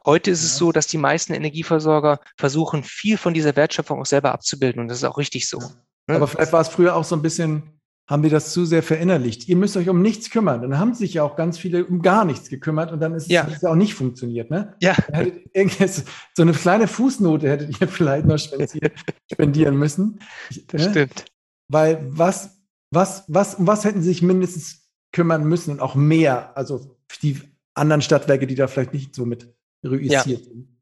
[0.06, 4.32] Heute ist es so, dass die meisten Energieversorger versuchen, viel von dieser Wertschöpfung auch selber
[4.32, 4.82] abzubilden.
[4.82, 5.60] Und das ist auch richtig so.
[6.08, 6.16] Ne?
[6.16, 7.79] Aber vielleicht war es früher auch so ein bisschen,
[8.10, 9.48] haben wir das zu sehr verinnerlicht.
[9.48, 10.64] Ihr müsst euch um nichts kümmern.
[10.64, 13.48] Dann haben sich ja auch ganz viele um gar nichts gekümmert und dann ist ja.
[13.48, 14.50] es ja auch nicht funktioniert.
[14.50, 14.76] Ne?
[14.82, 14.96] Ja.
[16.34, 20.20] So eine kleine Fußnote hättet ihr vielleicht noch spendieren müssen.
[20.68, 20.90] Das ne?
[20.90, 21.26] stimmt.
[21.68, 22.58] Weil was,
[22.90, 26.58] was, was, um was hätten sie sich mindestens kümmern müssen und auch mehr?
[26.58, 27.40] Also die
[27.76, 29.54] anderen Stadtwerke, die da vielleicht nicht so mit
[29.86, 30.38] reüssiert ja.
[30.38, 30.80] sind.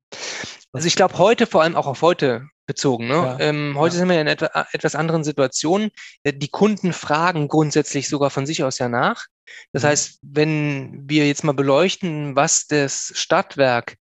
[0.71, 3.07] Also ich glaube heute vor allem auch auf heute bezogen.
[3.07, 3.13] Ne?
[3.13, 3.39] Ja.
[3.39, 3.99] Ähm, heute ja.
[3.99, 5.89] sind wir in etwa, etwas anderen Situationen.
[6.23, 9.25] Äh, die Kunden fragen grundsätzlich sogar von sich aus ja nach.
[9.71, 9.87] Das mhm.
[9.87, 13.95] heißt, wenn wir jetzt mal beleuchten, was das Stadtwerk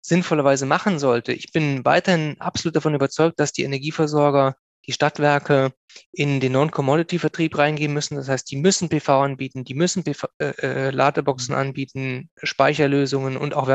[0.00, 4.56] sinnvollerweise machen sollte, ich bin weiterhin absolut davon überzeugt, dass die Energieversorger
[4.86, 5.72] die Stadtwerke
[6.12, 8.16] in den Non-Commodity-Vertrieb reingehen müssen.
[8.16, 13.54] Das heißt, die müssen PV anbieten, die müssen PV, äh, äh, Ladeboxen anbieten, Speicherlösungen und
[13.54, 13.66] auch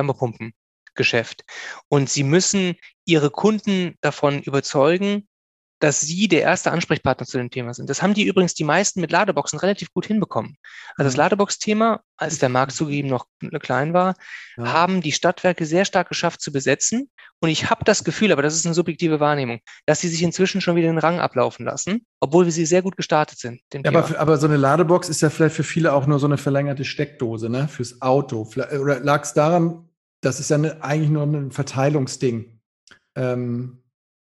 [0.91, 1.43] Wärmepumpengeschäft.
[1.89, 2.75] Und sie müssen
[3.05, 5.27] ihre Kunden davon überzeugen,
[5.81, 7.89] dass sie der erste Ansprechpartner zu dem Thema sind.
[7.89, 10.57] Das haben die übrigens die meisten mit Ladeboxen relativ gut hinbekommen.
[10.95, 11.21] Also das mhm.
[11.21, 13.25] Ladebox-Thema, als der Markt zugegeben noch
[13.61, 14.13] klein war,
[14.57, 14.71] ja.
[14.71, 17.09] haben die Stadtwerke sehr stark geschafft zu besetzen.
[17.39, 20.61] Und ich habe das Gefühl, aber das ist eine subjektive Wahrnehmung, dass sie sich inzwischen
[20.61, 23.61] schon wieder den Rang ablaufen lassen, obwohl wir sie sehr gut gestartet sind.
[23.73, 26.37] Ja, aber, aber, so eine Ladebox ist ja vielleicht für viele auch nur so eine
[26.37, 27.67] verlängerte Steckdose, ne?
[27.67, 28.47] Fürs Auto.
[28.55, 29.89] Oder lag es daran,
[30.21, 32.59] das ist ja eine, eigentlich nur ein Verteilungsding.
[33.15, 33.83] Ähm,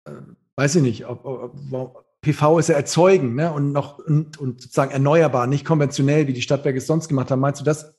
[0.04, 0.12] äh,
[0.56, 3.52] weiß ich nicht, ob, ob, PV ist ja erzeugen ne?
[3.52, 7.40] und noch und, und, sozusagen erneuerbar, nicht konventionell, wie die Stadtwerke es sonst gemacht haben.
[7.40, 7.96] Meinst du, das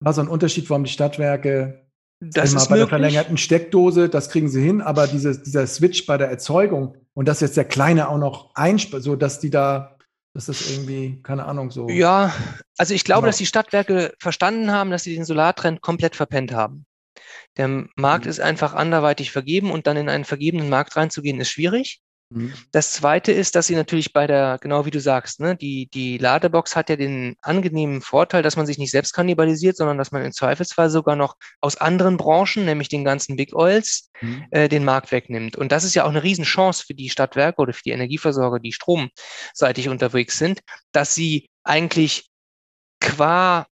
[0.00, 1.86] war so ein Unterschied, warum die Stadtwerke
[2.20, 2.78] das ist bei möglich.
[2.78, 7.26] der verlängerten Steckdose, das kriegen sie hin, aber dieses, dieser Switch bei der Erzeugung und
[7.26, 9.96] dass jetzt der Kleine auch noch einspeist, so dass die da,
[10.34, 11.88] dass das irgendwie, keine Ahnung, so.
[11.88, 12.32] Ja,
[12.76, 13.28] also ich glaube, genau.
[13.28, 16.84] dass die Stadtwerke verstanden haben, dass sie den Solartrend komplett verpennt haben.
[17.56, 18.30] Der Markt mhm.
[18.30, 22.00] ist einfach anderweitig vergeben und dann in einen vergebenen Markt reinzugehen, ist schwierig.
[22.32, 22.52] Mhm.
[22.70, 26.18] Das zweite ist, dass sie natürlich bei der, genau wie du sagst, ne, die, die
[26.18, 30.24] Ladebox hat ja den angenehmen Vorteil, dass man sich nicht selbst kannibalisiert, sondern dass man
[30.24, 34.46] im Zweifelsfall sogar noch aus anderen Branchen, nämlich den ganzen Big Oils, mhm.
[34.50, 35.56] äh, den Markt wegnimmt.
[35.56, 38.72] Und das ist ja auch eine Riesenchance für die Stadtwerke oder für die Energieversorger, die
[38.72, 40.60] stromseitig unterwegs sind,
[40.92, 42.28] dass sie eigentlich
[43.00, 43.66] qua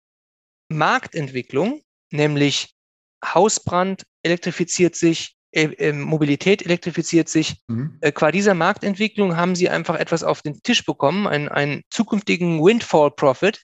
[0.68, 2.75] Marktentwicklung, nämlich
[3.34, 7.62] Hausbrand elektrifiziert sich, äh, äh, Mobilität elektrifiziert sich.
[7.68, 7.98] Mhm.
[8.00, 12.62] Äh, qua dieser Marktentwicklung haben sie einfach etwas auf den Tisch bekommen, einen, einen zukünftigen
[12.62, 13.62] Windfall-Profit,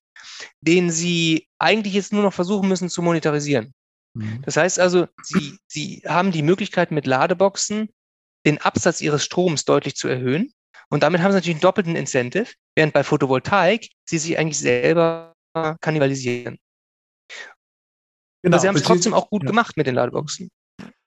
[0.61, 3.75] den sie eigentlich jetzt nur noch versuchen müssen zu monetarisieren.
[4.15, 4.43] Mhm.
[4.45, 7.89] Das heißt also, sie, sie haben die Möglichkeit mit Ladeboxen
[8.47, 10.53] den Absatz ihres Stroms deutlich zu erhöhen.
[10.89, 15.35] Und damit haben sie natürlich einen doppelten Incentive, während bei Photovoltaik sie sich eigentlich selber
[15.81, 16.59] kannibalisieren.
[18.43, 19.51] Genau, Aber sie haben es trotzdem auch gut ja.
[19.51, 20.51] gemacht mit den Ladeboxen.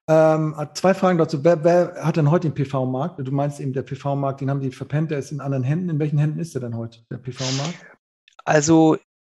[0.07, 1.43] Ähm, zwei Fragen dazu.
[1.43, 3.19] Wer, wer, hat denn heute den PV-Markt?
[3.19, 5.89] Du meinst eben, der PV-Markt, den haben die verpennt, der ist in anderen Händen.
[5.89, 7.75] In welchen Händen ist der denn heute, der PV-Markt?
[8.43, 8.97] Also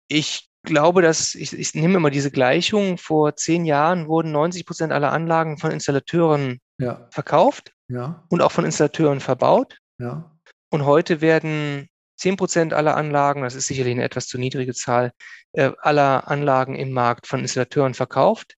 [0.08, 2.98] ich glaube, dass ich, ich nehme immer diese Gleichung.
[2.98, 7.08] Vor zehn Jahren wurden 90 Prozent aller Anlagen von Installateuren ja.
[7.12, 8.24] verkauft ja.
[8.30, 9.78] und auch von Installateuren verbaut.
[10.00, 10.32] Ja.
[10.72, 11.88] Und heute werden
[12.18, 15.12] 10 Prozent aller Anlagen, das ist sicherlich eine etwas zu niedrige Zahl,
[15.54, 18.56] äh, aller Anlagen im Markt von Installateuren verkauft,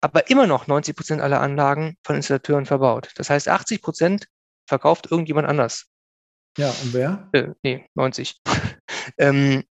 [0.00, 3.12] aber immer noch 90 Prozent aller Anlagen von Installateuren verbaut.
[3.16, 4.28] Das heißt, 80 Prozent
[4.66, 5.86] verkauft irgendjemand anders.
[6.56, 7.28] Ja, und wer?
[7.32, 8.40] Äh, nee, 90.
[9.18, 9.64] ähm,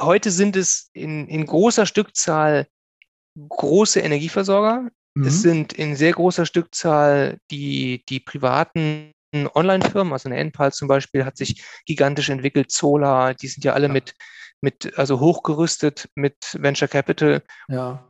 [0.00, 2.66] heute sind es in, in großer Stückzahl
[3.48, 4.90] große Energieversorger.
[5.14, 5.26] Mhm.
[5.26, 9.12] Es sind in sehr großer Stückzahl die, die privaten
[9.54, 13.88] Online-Firmen, also eine Enpal zum Beispiel hat sich gigantisch entwickelt, Zola, die sind ja alle
[13.88, 13.92] ja.
[13.92, 14.14] mit,
[14.60, 18.08] mit, also hochgerüstet mit Venture Capital ja.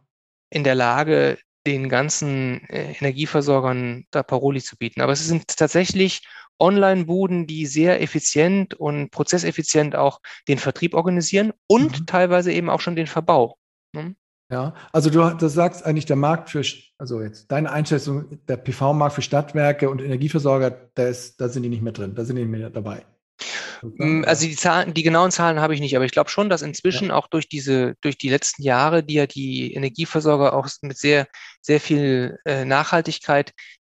[0.50, 5.00] in der Lage, den ganzen äh, Energieversorgern da Paroli zu bieten.
[5.00, 6.22] Aber es sind tatsächlich
[6.58, 12.06] Online-Buden, die sehr effizient und prozesseffizient auch den Vertrieb organisieren und mhm.
[12.06, 13.58] teilweise eben auch schon den Verbau.
[13.92, 14.14] Ne?
[14.50, 16.62] Ja, also du, du sagst eigentlich, der Markt für,
[16.98, 21.68] also jetzt deine Einschätzung, der PV-Markt für Stadtwerke und Energieversorger, da, ist, da sind die
[21.68, 23.04] nicht mehr drin, da sind die nicht mehr dabei.
[23.82, 26.62] Mm, also die Zahlen, die genauen Zahlen habe ich nicht, aber ich glaube schon, dass
[26.62, 27.16] inzwischen ja.
[27.16, 31.26] auch durch diese, durch die letzten Jahre, die ja die Energieversorger auch mit sehr,
[31.60, 33.52] sehr viel äh, Nachhaltigkeit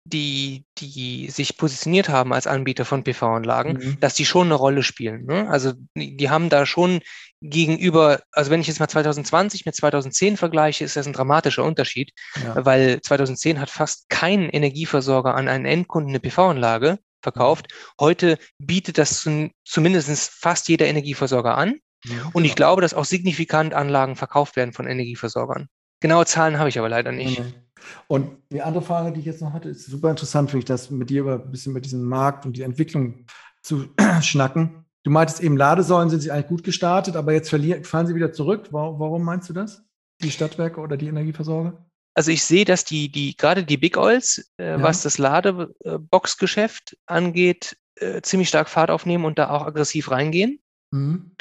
[0.09, 4.01] die, die sich positioniert haben als Anbieter von PV-Anlagen, mhm.
[4.01, 5.26] dass die schon eine Rolle spielen.
[5.26, 5.49] Ne?
[5.49, 7.01] Also die, die, haben da schon
[7.41, 12.12] gegenüber, also wenn ich jetzt mal 2020 mit 2010 vergleiche, ist das ein dramatischer Unterschied,
[12.43, 12.64] ja.
[12.64, 17.68] weil 2010 hat fast kein Energieversorger an einen Endkunden eine PV-Anlage verkauft.
[17.70, 17.93] Mhm.
[18.01, 21.78] Heute bietet das zum, zumindest fast jeder Energieversorger an.
[22.05, 22.68] Ja, und ich genau.
[22.68, 25.68] glaube, dass auch signifikant Anlagen verkauft werden von Energieversorgern.
[26.01, 27.41] Genaue Zahlen habe ich aber leider nicht.
[27.41, 27.55] Mhm.
[28.07, 30.91] Und die andere Frage, die ich jetzt noch hatte, ist super interessant, finde ich, das
[30.91, 33.26] mit dir über ein bisschen über diesen Markt und die Entwicklung
[33.62, 33.89] zu
[34.22, 34.84] schnacken.
[35.05, 38.68] Du meintest eben, Ladesäulen sind sie eigentlich gut gestartet, aber jetzt fallen sie wieder zurück.
[38.72, 39.84] Warum meinst du das?
[40.22, 41.88] Die Stadtwerke oder die Energieversorger?
[42.14, 44.82] Also ich sehe, dass die, die gerade die Big Oils, äh, ja.
[44.82, 50.61] was das Ladeboxgeschäft angeht, äh, ziemlich stark Fahrt aufnehmen und da auch aggressiv reingehen.
[50.90, 51.36] Mhm.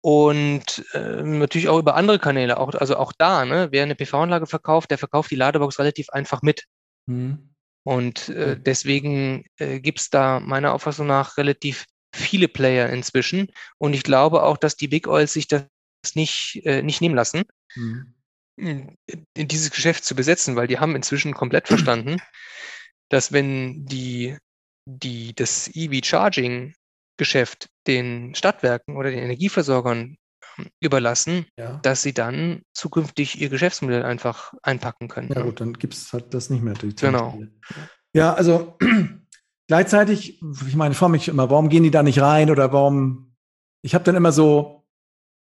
[0.00, 4.46] Und äh, natürlich auch über andere Kanäle, auch, also auch da, ne, wer eine PV-Anlage
[4.46, 6.64] verkauft, der verkauft die Ladebox relativ einfach mit.
[7.06, 7.54] Mhm.
[7.86, 11.84] Und äh, deswegen äh, gibt es da meiner Auffassung nach relativ
[12.14, 13.48] viele Player inzwischen.
[13.78, 15.66] Und ich glaube auch, dass die Big Oils sich das
[16.14, 17.44] nicht, äh, nicht nehmen lassen,
[17.74, 18.14] mhm.
[18.56, 18.96] in,
[19.36, 22.18] dieses Geschäft zu besetzen, weil die haben inzwischen komplett verstanden,
[23.08, 24.36] dass wenn die,
[24.86, 26.74] die das EV-Charging
[27.16, 30.16] Geschäft den Stadtwerken oder den Energieversorgern
[30.58, 31.78] ähm, überlassen, ja.
[31.82, 35.28] dass sie dann zukünftig ihr Geschäftsmodell einfach einpacken können.
[35.28, 35.44] Ja, ne?
[35.44, 36.74] gut, dann gibt es halt das nicht mehr.
[36.74, 37.40] genau.
[38.12, 38.78] Ja, also
[39.66, 43.34] gleichzeitig, ich meine, ich frage mich immer, warum gehen die da nicht rein oder warum?
[43.82, 44.84] Ich habe dann immer so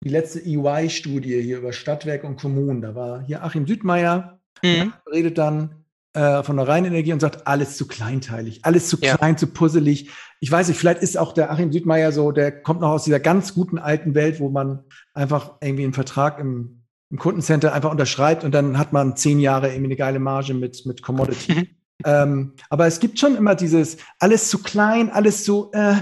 [0.03, 2.81] die letzte EY-Studie hier über Stadtwerke und Kommunen.
[2.81, 4.93] Da war hier Achim Südmeier, mhm.
[5.09, 9.37] redet dann äh, von der Rheinenergie und sagt, alles zu kleinteilig, alles zu klein, ja.
[9.37, 10.09] zu puzzelig.
[10.41, 13.19] Ich weiß nicht, vielleicht ist auch der Achim Südmeier so, der kommt noch aus dieser
[13.19, 14.83] ganz guten alten Welt, wo man
[15.13, 19.69] einfach irgendwie einen Vertrag im, im Kundencenter einfach unterschreibt und dann hat man zehn Jahre
[19.69, 21.69] irgendwie eine geile Marge mit, mit Commodity.
[22.05, 25.95] Ähm, aber es gibt schon immer dieses, alles zu klein, alles zu, äh,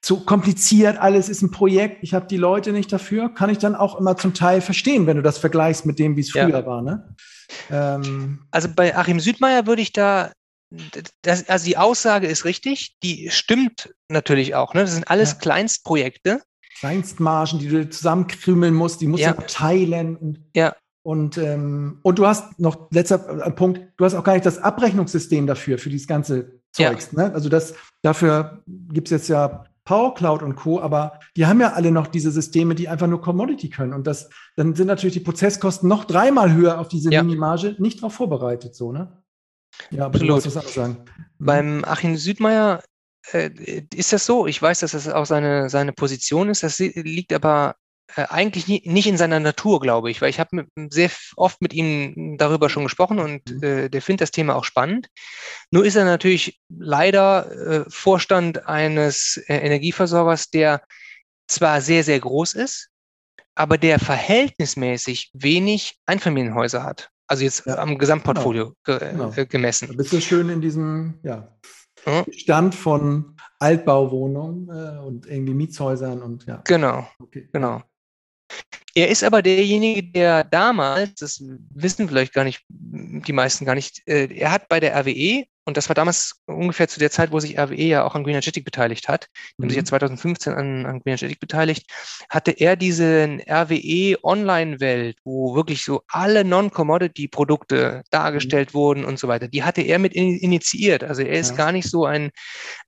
[0.00, 3.76] zu kompliziert, alles ist ein Projekt, ich habe die Leute nicht dafür, kann ich dann
[3.76, 6.66] auch immer zum Teil verstehen, wenn du das vergleichst mit dem, wie es früher ja.
[6.66, 6.82] war.
[6.82, 7.14] Ne?
[7.70, 10.32] Ähm, also bei Achim Südmeier würde ich da,
[11.22, 14.74] das, also die Aussage ist richtig, die stimmt natürlich auch.
[14.74, 14.80] Ne?
[14.80, 15.38] Das sind alles ja.
[15.38, 16.42] Kleinstprojekte.
[16.80, 19.34] Kleinstmargen, die du zusammenkrümeln musst, die musst ja.
[19.34, 20.50] du teilen.
[20.56, 20.74] Ja.
[21.04, 25.46] Und, ähm, und du hast noch, letzter Punkt, du hast auch gar nicht das Abrechnungssystem
[25.46, 27.10] dafür, für dieses ganze Zeugs.
[27.12, 27.28] Ja.
[27.28, 27.34] Ne?
[27.34, 31.72] Also das, dafür gibt es jetzt ja Power Cloud und Co., aber die haben ja
[31.72, 33.92] alle noch diese Systeme, die einfach nur Commodity können.
[33.92, 37.22] Und das, dann sind natürlich die Prozesskosten noch dreimal höher auf diese ja.
[37.22, 39.22] Minimarge, nicht darauf vorbereitet, so, ne?
[39.90, 40.28] Ja, aber Absolut.
[40.28, 40.96] du musst was anderes sagen.
[41.38, 41.44] Mhm.
[41.44, 42.82] Beim Achim Südmeier
[43.32, 43.50] äh,
[43.94, 44.46] ist das so.
[44.46, 46.62] Ich weiß, dass das auch seine, seine Position ist.
[46.62, 47.81] Das liegt aber äh,
[48.16, 52.36] eigentlich nie, nicht in seiner Natur, glaube ich, weil ich habe sehr oft mit ihm
[52.38, 53.62] darüber schon gesprochen und mhm.
[53.62, 55.08] äh, der findet das Thema auch spannend.
[55.70, 60.82] Nur ist er natürlich leider äh, Vorstand eines äh, Energieversorgers, der
[61.48, 62.88] zwar sehr, sehr groß ist,
[63.54, 67.10] aber der verhältnismäßig wenig Einfamilienhäuser hat.
[67.26, 67.78] Also jetzt ja.
[67.78, 68.98] am Gesamtportfolio genau.
[68.98, 69.32] Ge genau.
[69.34, 69.88] Äh, gemessen.
[69.88, 71.48] Da bist du schön in diesem ja,
[72.30, 76.62] Stand von Altbauwohnungen äh, und irgendwie Mietshäusern und ja.
[76.64, 77.06] Genau.
[77.18, 77.48] Okay.
[77.52, 77.82] Genau.
[78.94, 81.42] Er ist aber derjenige, der damals, das
[81.74, 85.76] wissen vielleicht gar nicht, die meisten gar nicht, äh, er hat bei der RWE, und
[85.76, 88.64] das war damals ungefähr zu der Zeit, wo sich RWE ja auch an Green Energetic
[88.64, 89.64] beteiligt hat, mhm.
[89.64, 91.86] haben sich ja 2015 an, an Green Energetic beteiligt,
[92.28, 98.78] hatte er diese RWE Online-Welt, wo wirklich so alle Non-Commodity-Produkte dargestellt mhm.
[98.78, 101.04] wurden und so weiter, die hatte er mit in, initiiert.
[101.04, 101.56] Also er ist ja.
[101.56, 102.30] gar nicht so ein,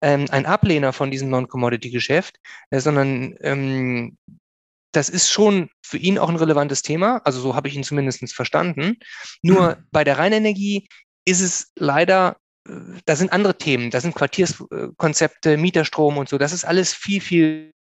[0.03, 2.37] ähm, ein Ablehner von diesem Non-Commodity-Geschäft,
[2.71, 4.19] äh, sondern ähm,
[4.97, 7.21] das ist schon für ihn auch ein relevantes Thema.
[7.25, 8.99] Also so habe ich ihn zumindest verstanden.
[9.43, 9.87] Nur mhm.
[9.91, 10.89] bei der Rheinenergie
[11.25, 12.37] ist es leider,
[12.69, 12.73] äh,
[13.05, 16.39] da sind andere Themen, da sind Quartierskonzepte, Mieterstrom und so.
[16.39, 17.73] Das ist alles viel, viel,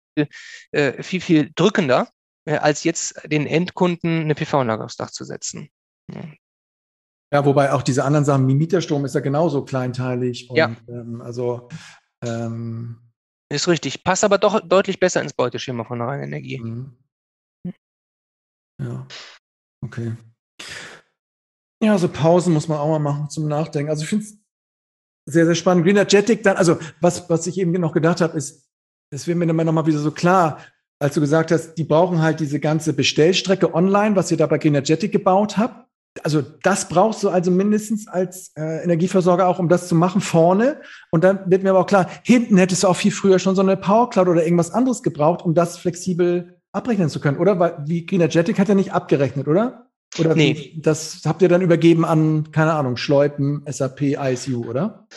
[0.72, 2.10] äh, viel, viel drückender,
[2.46, 5.70] äh, als jetzt den Endkunden eine PV-Anlage aufs Dach zu setzen.
[7.32, 10.50] Ja, wobei auch diese anderen Sachen wie Mieterstrom ist ja genauso kleinteilig.
[10.50, 10.76] Und, ja.
[10.88, 11.70] Ähm, also
[12.24, 13.00] ähm,
[13.50, 14.04] ist richtig.
[14.04, 16.60] Passt aber doch deutlich besser ins Beuteschema von der Rheinenergie.
[16.60, 16.98] Mhm.
[18.82, 19.08] Ja,
[19.84, 20.14] okay.
[21.82, 23.90] Ja, so Pausen muss man auch mal machen zum Nachdenken.
[23.90, 24.38] Also ich finde es
[25.26, 25.86] sehr, sehr spannend.
[25.86, 28.68] Greenergetic dann, also was, was ich eben noch gedacht habe, ist,
[29.12, 30.60] es wird mir dann nochmal wieder so klar,
[31.00, 34.58] als du gesagt hast, die brauchen halt diese ganze Bestellstrecke online, was ihr da bei
[34.58, 35.88] Greenergetic gebaut habt.
[36.24, 40.80] Also das brauchst du also mindestens als äh, Energieversorger auch, um das zu machen, vorne.
[41.12, 43.62] Und dann wird mir aber auch klar, hinten hättest du auch viel früher schon so
[43.62, 47.60] eine Power Cloud oder irgendwas anderes gebraucht, um das flexibel abrechnen zu können, oder?
[47.60, 49.88] Weil wie Greenergetic hat ja nicht abgerechnet, oder?
[50.20, 50.56] Oder nee.
[50.56, 55.08] Wie, das habt ihr dann übergeben an, keine Ahnung, Schleupen, SAP, ISU, oder?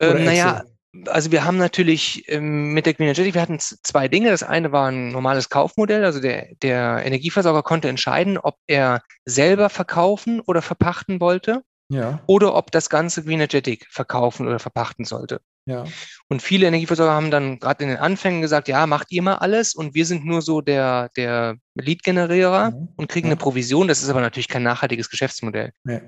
[0.00, 0.62] oder ähm, naja,
[1.06, 4.30] also wir haben natürlich ähm, mit der Greenergetic, wir hatten zwei Dinge.
[4.30, 9.68] Das eine war ein normales Kaufmodell, also der, der Energieversorger konnte entscheiden, ob er selber
[9.70, 11.62] verkaufen oder verpachten wollte.
[11.88, 12.20] Ja.
[12.26, 15.40] Oder ob das ganze Greenergetic verkaufen oder verpachten sollte.
[15.64, 15.84] Ja.
[16.28, 19.74] Und viele Energieversorger haben dann gerade in den Anfängen gesagt, ja, macht ihr mal alles
[19.74, 22.88] und wir sind nur so der, der Lead-Generierer mhm.
[22.96, 23.32] und kriegen ja.
[23.32, 23.86] eine Provision.
[23.86, 25.72] Das ist aber natürlich kein nachhaltiges Geschäftsmodell.
[25.84, 26.00] Ja.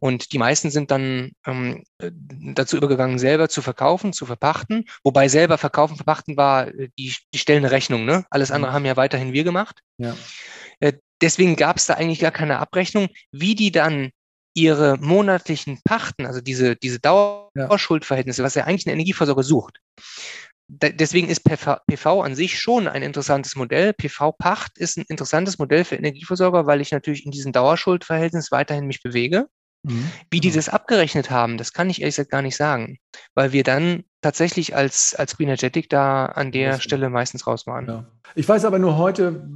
[0.00, 4.84] Und die meisten sind dann ähm, dazu übergegangen, selber zu verkaufen, zu verpachten.
[5.04, 8.04] Wobei selber verkaufen, verpachten war, äh, die, die stellen eine Rechnung.
[8.04, 8.24] Ne?
[8.30, 8.74] Alles andere mhm.
[8.74, 9.80] haben ja weiterhin wir gemacht.
[10.80, 13.08] Äh, deswegen gab es da eigentlich gar keine Abrechnung.
[13.30, 14.10] Wie die dann
[14.56, 19.78] ihre monatlichen Pachten, also diese, diese Dauerschuldverhältnisse, was ja eigentlich ein Energieversorger sucht.
[20.68, 23.92] deswegen ist PV an sich schon ein interessantes Modell.
[23.92, 29.02] PV-Pacht ist ein interessantes Modell für Energieversorger, weil ich natürlich in diesem Dauerschuldverhältnis weiterhin mich
[29.02, 29.46] bewege.
[29.82, 30.10] Mhm.
[30.30, 32.98] Wie die das abgerechnet haben, das kann ich ehrlich gesagt gar nicht sagen,
[33.34, 37.86] weil wir dann tatsächlich als, als Green Energetic da an der Stelle meistens raus waren.
[37.86, 38.06] Ja.
[38.34, 39.46] Ich weiß aber nur heute,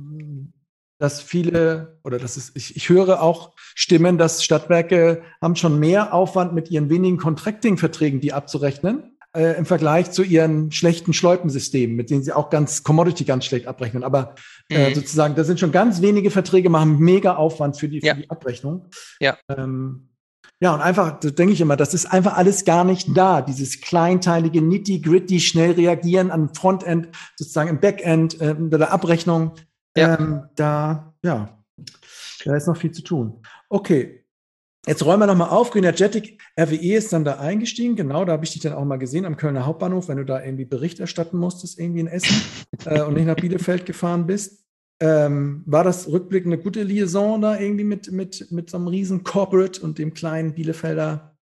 [1.01, 6.13] dass viele, oder das ist, ich, ich höre auch Stimmen, dass Stadtwerke haben schon mehr
[6.13, 12.11] Aufwand mit ihren wenigen Contracting-Verträgen, die abzurechnen, äh, im Vergleich zu ihren schlechten Schleupensystemen, mit
[12.11, 14.05] denen sie auch ganz Commodity ganz schlecht abrechnen.
[14.05, 14.35] Aber
[14.69, 14.95] äh, mhm.
[14.95, 18.15] sozusagen, da sind schon ganz wenige Verträge, machen mega Aufwand für die, für ja.
[18.15, 18.89] die Abrechnung.
[19.21, 19.39] Ja.
[19.49, 20.11] Ähm,
[20.63, 23.41] ja, und einfach, da denke ich immer, das ist einfach alles gar nicht da.
[23.41, 29.53] Dieses kleinteilige, nitty-gritty, schnell reagieren am Frontend, sozusagen im Backend, äh, der Abrechnung.
[30.01, 30.19] Ja.
[30.19, 31.63] Ähm, da, ja,
[32.45, 33.43] da ist noch viel zu tun.
[33.69, 34.17] Okay.
[34.87, 35.71] Jetzt räumen wir nochmal auf.
[35.71, 37.97] Greenergetic RWE ist dann da eingestiegen.
[37.97, 40.43] Genau, da habe ich dich dann auch mal gesehen am Kölner Hauptbahnhof, wenn du da
[40.43, 42.41] irgendwie Bericht erstatten musstest, irgendwie in Essen
[42.87, 44.65] äh, und nicht nach Bielefeld gefahren bist.
[45.03, 49.23] Ähm, war das rückblickend eine gute Liaison da irgendwie mit, mit, mit so einem riesen
[49.23, 51.37] Corporate und dem kleinen Bielefelder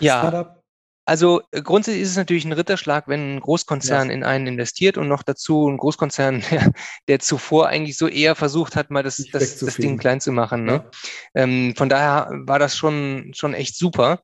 [0.00, 0.18] ja.
[0.18, 0.61] Startup?
[1.04, 4.14] Also äh, grundsätzlich ist es natürlich ein Ritterschlag, wenn ein Großkonzern ja.
[4.14, 6.72] in einen investiert und noch dazu ein Großkonzern, der,
[7.08, 10.64] der zuvor eigentlich so eher versucht hat, mal das, das, das Ding klein zu machen.
[10.64, 10.84] Ne?
[11.34, 11.42] Ja.
[11.42, 14.22] Ähm, von daher war das schon, schon echt super.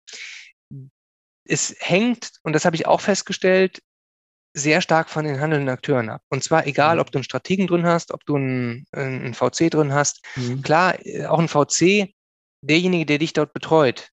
[1.44, 3.80] Es hängt, und das habe ich auch festgestellt,
[4.54, 6.22] sehr stark von den handelnden Akteuren ab.
[6.28, 7.00] Und zwar egal, mhm.
[7.00, 10.24] ob du einen Strategen drin hast, ob du einen, einen VC drin hast.
[10.36, 10.62] Mhm.
[10.62, 12.12] Klar, äh, auch ein VC,
[12.62, 14.10] derjenige, der dich dort betreut,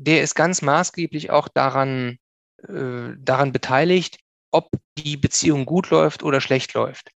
[0.00, 2.18] der ist ganz maßgeblich auch daran,
[2.66, 4.18] äh, daran beteiligt,
[4.50, 7.10] ob die Beziehung gut läuft oder schlecht läuft.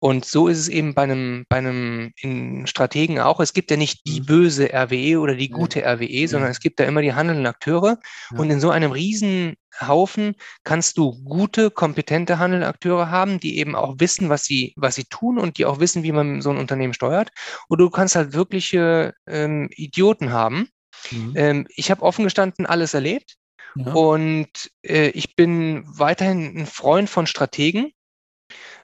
[0.00, 3.40] Und so ist es eben bei einem, bei einem Strategen auch.
[3.40, 4.26] Es gibt ja nicht die mhm.
[4.26, 7.98] böse RWE oder die gute RWE, sondern es gibt da immer die handelnden Akteure.
[8.36, 13.94] Und in so einem Riesenhaufen kannst du gute, kompetente handelnde Akteure haben, die eben auch
[13.98, 16.92] wissen, was sie, was sie tun und die auch wissen, wie man so ein Unternehmen
[16.92, 17.30] steuert.
[17.70, 20.68] Oder du kannst halt wirkliche ähm, Idioten haben,
[21.10, 21.32] Mhm.
[21.36, 23.36] Ähm, ich habe offen gestanden alles erlebt
[23.76, 23.92] ja.
[23.92, 27.92] und äh, ich bin weiterhin ein Freund von Strategen.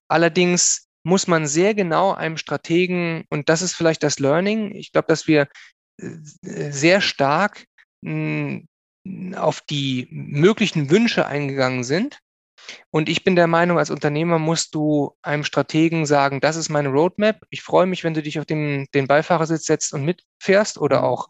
[0.09, 5.09] Allerdings muss man sehr genau einem Strategen, und das ist vielleicht das Learning, ich glaube,
[5.09, 5.49] dass wir
[5.99, 7.65] äh, sehr stark
[8.03, 8.63] mh,
[9.37, 12.19] auf die möglichen Wünsche eingegangen sind.
[12.91, 16.91] Und ich bin der Meinung, als Unternehmer musst du einem Strategen sagen, das ist meine
[16.91, 17.41] Roadmap.
[17.49, 21.05] Ich freue mich, wenn du dich auf den, den Beifahrersitz setzt und mitfährst oder mhm.
[21.05, 21.29] auch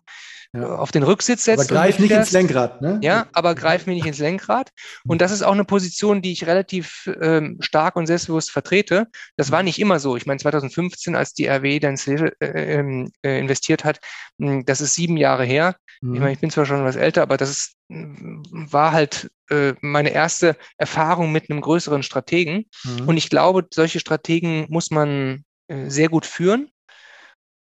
[0.52, 0.76] ja.
[0.76, 1.70] auf den Rücksitz setzt.
[1.70, 2.98] Aber greif nicht ins Lenkrad, ne?
[3.02, 4.70] Ja, aber greif mir nicht ins Lenkrad.
[5.06, 9.06] Und das ist auch eine Position, die ich relativ ähm, stark und selbstbewusst vertrete.
[9.36, 10.16] Das war nicht immer so.
[10.16, 14.00] Ich meine, 2015, als die RW dann äh, ähm, äh, investiert hat,
[14.38, 15.76] hm, das ist sieben Jahre her.
[16.00, 16.14] Mhm.
[16.14, 20.10] Ich meine, ich bin zwar schon was älter, aber das ist, war halt äh, meine
[20.10, 22.66] erste Erfahrung mit einem größeren Strategen.
[22.84, 23.08] Mhm.
[23.08, 26.70] Und ich glaube, solche Strategen muss man äh, sehr gut führen.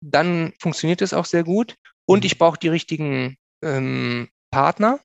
[0.03, 1.77] Dann funktioniert es auch sehr gut.
[2.07, 2.27] Und mhm.
[2.27, 5.01] ich brauche die richtigen ähm, Partner.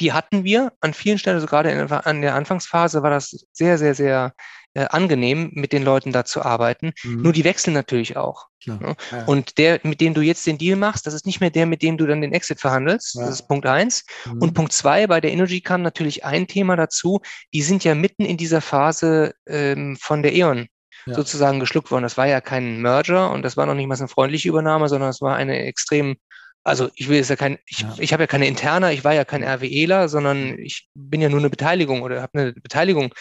[0.00, 3.78] Die hatten wir an vielen Stellen, also gerade in, an der Anfangsphase war das sehr,
[3.78, 4.32] sehr, sehr
[4.74, 6.92] äh, angenehm, mit den Leuten da zu arbeiten.
[7.02, 7.22] Mhm.
[7.22, 8.46] Nur die wechseln natürlich auch.
[8.66, 8.96] Ne?
[9.10, 9.24] Ja.
[9.24, 11.82] Und der, mit dem du jetzt den Deal machst, das ist nicht mehr der, mit
[11.82, 13.16] dem du dann den Exit verhandelst.
[13.16, 13.22] Ja.
[13.22, 14.04] Das ist Punkt eins.
[14.26, 14.42] Mhm.
[14.42, 17.20] Und Punkt zwei, bei der Energy kam natürlich ein Thema dazu.
[17.52, 20.68] Die sind ja mitten in dieser Phase ähm, von der E.ON
[21.06, 21.14] ja.
[21.14, 22.02] sozusagen geschluckt worden.
[22.02, 24.88] Das war ja kein Merger und das war noch nicht mal so eine freundliche Übernahme,
[24.88, 26.16] sondern es war eine extrem,
[26.64, 27.94] also ich will jetzt ja kein, ich, ja.
[27.98, 31.40] ich habe ja keine Interna, ich war ja kein RWEler, sondern ich bin ja nur
[31.40, 33.14] eine Beteiligung oder habe eine Beteiligung.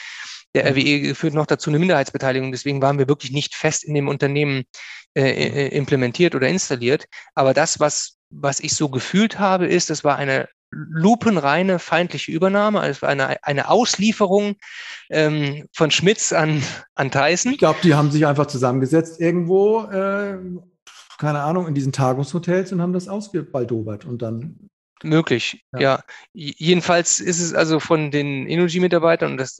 [0.55, 4.07] Der RWE führt noch dazu eine Minderheitsbeteiligung, deswegen waren wir wirklich nicht fest in dem
[4.07, 4.63] Unternehmen
[5.15, 7.05] äh, äh implementiert oder installiert.
[7.35, 12.79] Aber das, was, was ich so gefühlt habe, ist, das war eine lupenreine feindliche Übernahme,
[12.79, 14.55] also eine, eine Auslieferung
[15.09, 16.61] ähm, von Schmitz an,
[16.95, 17.53] an Tyson.
[17.53, 20.37] Ich glaube, die haben sich einfach zusammengesetzt irgendwo, äh,
[21.17, 24.69] keine Ahnung, in diesen Tagungshotels und haben das ausgebaldobert und dann.
[25.03, 25.79] Möglich, ja.
[25.79, 26.03] ja.
[26.33, 29.59] Jedenfalls ist es also von den Energy-Mitarbeitern, und das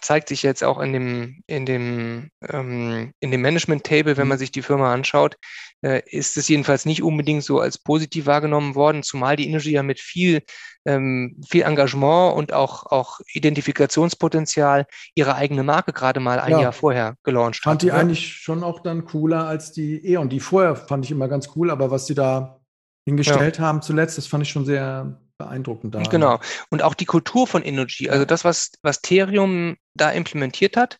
[0.00, 4.40] zeigt sich jetzt auch in dem, in dem, ähm, in dem Management-Table, wenn man mhm.
[4.40, 5.36] sich die Firma anschaut,
[5.84, 10.00] ist es jedenfalls nicht unbedingt so als positiv wahrgenommen worden, zumal die Energy ja mit
[10.00, 10.42] viel,
[10.86, 16.60] ähm, viel Engagement und auch, auch Identifikationspotenzial ihre eigene Marke gerade mal ein ja.
[16.60, 17.82] Jahr vorher gelauncht fand hat.
[17.82, 20.30] Fand die eigentlich schon auch dann cooler als die E.ON.
[20.30, 22.60] Die vorher fand ich immer ganz cool, aber was sie da
[23.06, 23.64] hingestellt ja.
[23.64, 26.02] haben zuletzt, das fand ich schon sehr beeindruckend da.
[26.02, 26.40] Genau.
[26.70, 30.98] Und auch die Kultur von Energy, also das, was, was Therium da implementiert hat,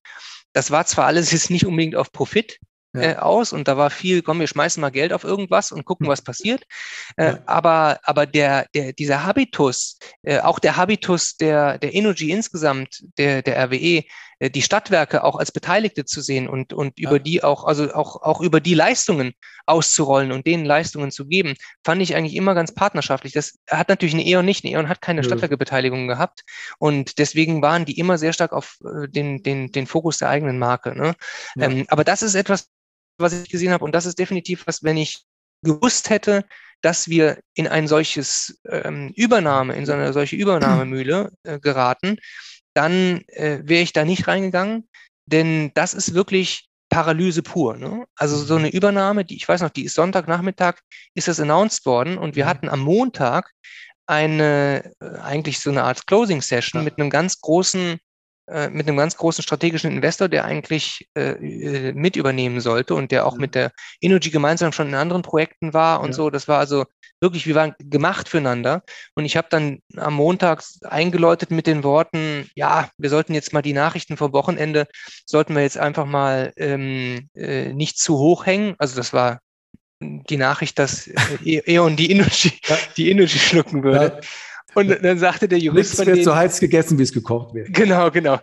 [0.52, 2.58] das war zwar alles jetzt nicht unbedingt auf Profit,
[2.94, 3.02] ja.
[3.02, 6.08] äh, aus und da war viel, komm, wir schmeißen mal Geld auf irgendwas und gucken,
[6.08, 6.64] was passiert.
[7.16, 7.38] Äh, ja.
[7.46, 13.42] Aber, aber der, der, dieser Habitus, äh, auch der Habitus der, der Energy insgesamt, der,
[13.42, 14.04] der RWE,
[14.38, 17.08] äh, die Stadtwerke auch als Beteiligte zu sehen und, und ja.
[17.08, 19.34] über die auch, also auch, auch über die Leistungen
[19.66, 23.32] auszurollen und denen Leistungen zu geben, fand ich eigentlich immer ganz partnerschaftlich.
[23.32, 24.64] Das hat natürlich eine E.ON nicht.
[24.64, 25.24] Eine E.ON hat keine ja.
[25.24, 26.44] Stadtwerkebeteiligung gehabt
[26.78, 30.58] und deswegen waren die immer sehr stark auf äh, den, den, den Fokus der eigenen
[30.58, 30.94] Marke.
[30.94, 31.14] Ne?
[31.56, 31.68] Ja.
[31.68, 32.68] Ähm, aber das ist etwas,
[33.18, 35.24] was ich gesehen habe und das ist definitiv was, wenn ich
[35.62, 36.44] gewusst hätte,
[36.82, 42.18] dass wir in ein solches ähm, Übernahme, in so eine solche Übernahmemühle äh, geraten,
[42.74, 44.88] dann äh, wäre ich da nicht reingegangen,
[45.26, 47.76] denn das ist wirklich Paralyse pur.
[47.76, 48.04] Ne?
[48.16, 50.80] Also so eine Übernahme, die ich weiß noch, die ist Sonntagnachmittag,
[51.14, 52.48] ist das announced worden und wir mhm.
[52.48, 53.50] hatten am Montag
[54.06, 57.98] eine äh, eigentlich so eine Art Closing Session mit einem ganz großen
[58.46, 63.10] äh, mit einem ganz großen strategischen Investor, der eigentlich äh, äh, mit übernehmen sollte und
[63.10, 63.40] der auch ja.
[63.40, 66.12] mit der Energy gemeinsam schon in anderen Projekten war und ja.
[66.12, 66.30] so.
[66.30, 66.84] Das war also
[67.20, 68.82] wirklich, wir waren gemacht füreinander.
[69.14, 73.62] Und ich habe dann am Montag eingeläutet mit den Worten, ja, wir sollten jetzt mal
[73.62, 74.86] die Nachrichten vom Wochenende,
[75.24, 78.74] sollten wir jetzt einfach mal ähm, äh, nicht zu hoch hängen.
[78.78, 79.40] Also das war
[80.00, 82.52] die Nachricht, dass äh, E.ON die Energy,
[82.96, 84.20] die Energy schlucken würde.
[84.20, 84.28] Ja.
[84.74, 85.92] Und dann sagte der Jurist.
[85.92, 87.72] Nichts wird denen, so heiß gegessen, wie es gekocht wird.
[87.72, 88.38] Genau, genau.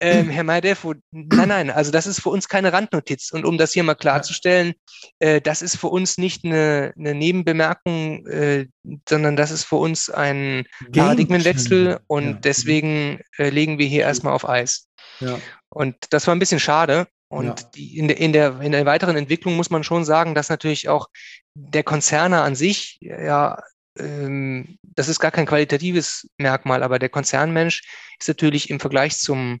[0.00, 3.32] Ähm, Herr Maidevo, nein, nein, also das ist für uns keine Randnotiz.
[3.32, 4.74] Und um das hier mal klarzustellen,
[5.20, 8.66] äh, das ist für uns nicht eine, eine Nebenbemerkung, äh,
[9.08, 12.32] sondern das ist für uns ein Paradigmenwechsel und ja.
[12.32, 14.88] deswegen äh, legen wir hier erstmal auf Eis.
[15.20, 15.38] Ja.
[15.70, 17.06] Und das war ein bisschen schade.
[17.28, 17.66] Und ja.
[17.74, 20.88] die, in, der, in, der, in der weiteren Entwicklung muss man schon sagen, dass natürlich
[20.88, 21.08] auch
[21.54, 23.58] der Konzerner an sich ja
[23.98, 27.82] ähm, das ist gar kein qualitatives Merkmal, aber der Konzernmensch
[28.18, 29.60] ist natürlich im Vergleich zum,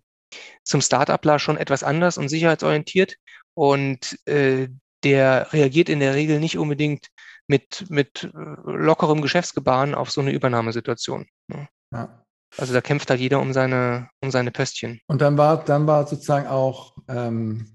[0.64, 3.16] zum Start-upler schon etwas anders und sicherheitsorientiert
[3.54, 4.68] und äh,
[5.02, 7.08] der reagiert in der Regel nicht unbedingt
[7.46, 8.30] mit, mit äh,
[8.64, 11.26] lockerem Geschäftsgebaren auf so eine Übernahmesituation.
[11.48, 11.68] Ne?
[11.92, 12.24] Ja.
[12.56, 15.00] Also da kämpft halt jeder um seine, um seine Pöstchen.
[15.06, 17.73] Und dann war, dann war sozusagen auch ähm,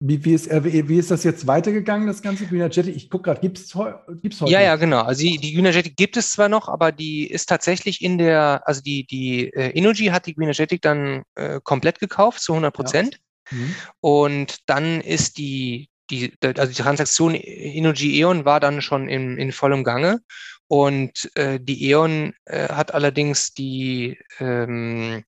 [0.00, 2.94] wie, wie, ist RWE, wie ist das jetzt weitergegangen, das ganze Greenergetic?
[2.94, 3.72] Ich gucke gerade, gibt es
[4.22, 4.52] gibt's heute?
[4.52, 5.02] Ja, ja, genau.
[5.02, 8.80] Also die, die Greenergetic gibt es zwar noch, aber die ist tatsächlich in der, also
[8.82, 13.20] die, die äh, Energy hat die Greenergetic dann äh, komplett gekauft zu 100 Prozent.
[13.50, 13.58] Ja.
[13.58, 13.74] Mhm.
[14.00, 19.52] Und dann ist die die, also die Transaktion Energy E.ON war dann schon in, in
[19.52, 20.20] vollem Gange.
[20.66, 25.24] Und äh, die E.ON äh, hat allerdings die, ähm,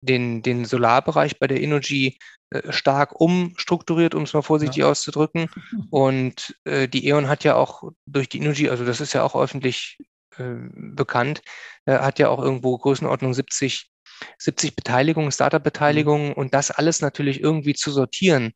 [0.00, 2.18] den, den Solarbereich bei der Energy
[2.50, 4.90] äh, stark umstrukturiert, um es mal vorsichtig ja.
[4.90, 5.48] auszudrücken.
[5.90, 9.36] Und äh, die E.ON hat ja auch durch die Energy, also das ist ja auch
[9.36, 9.98] öffentlich
[10.36, 11.42] äh, bekannt,
[11.84, 13.90] äh, hat ja auch irgendwo Größenordnung 70,
[14.38, 16.34] 70 Beteiligungen, Startup-Beteiligungen mhm.
[16.34, 18.52] und das alles natürlich irgendwie zu sortieren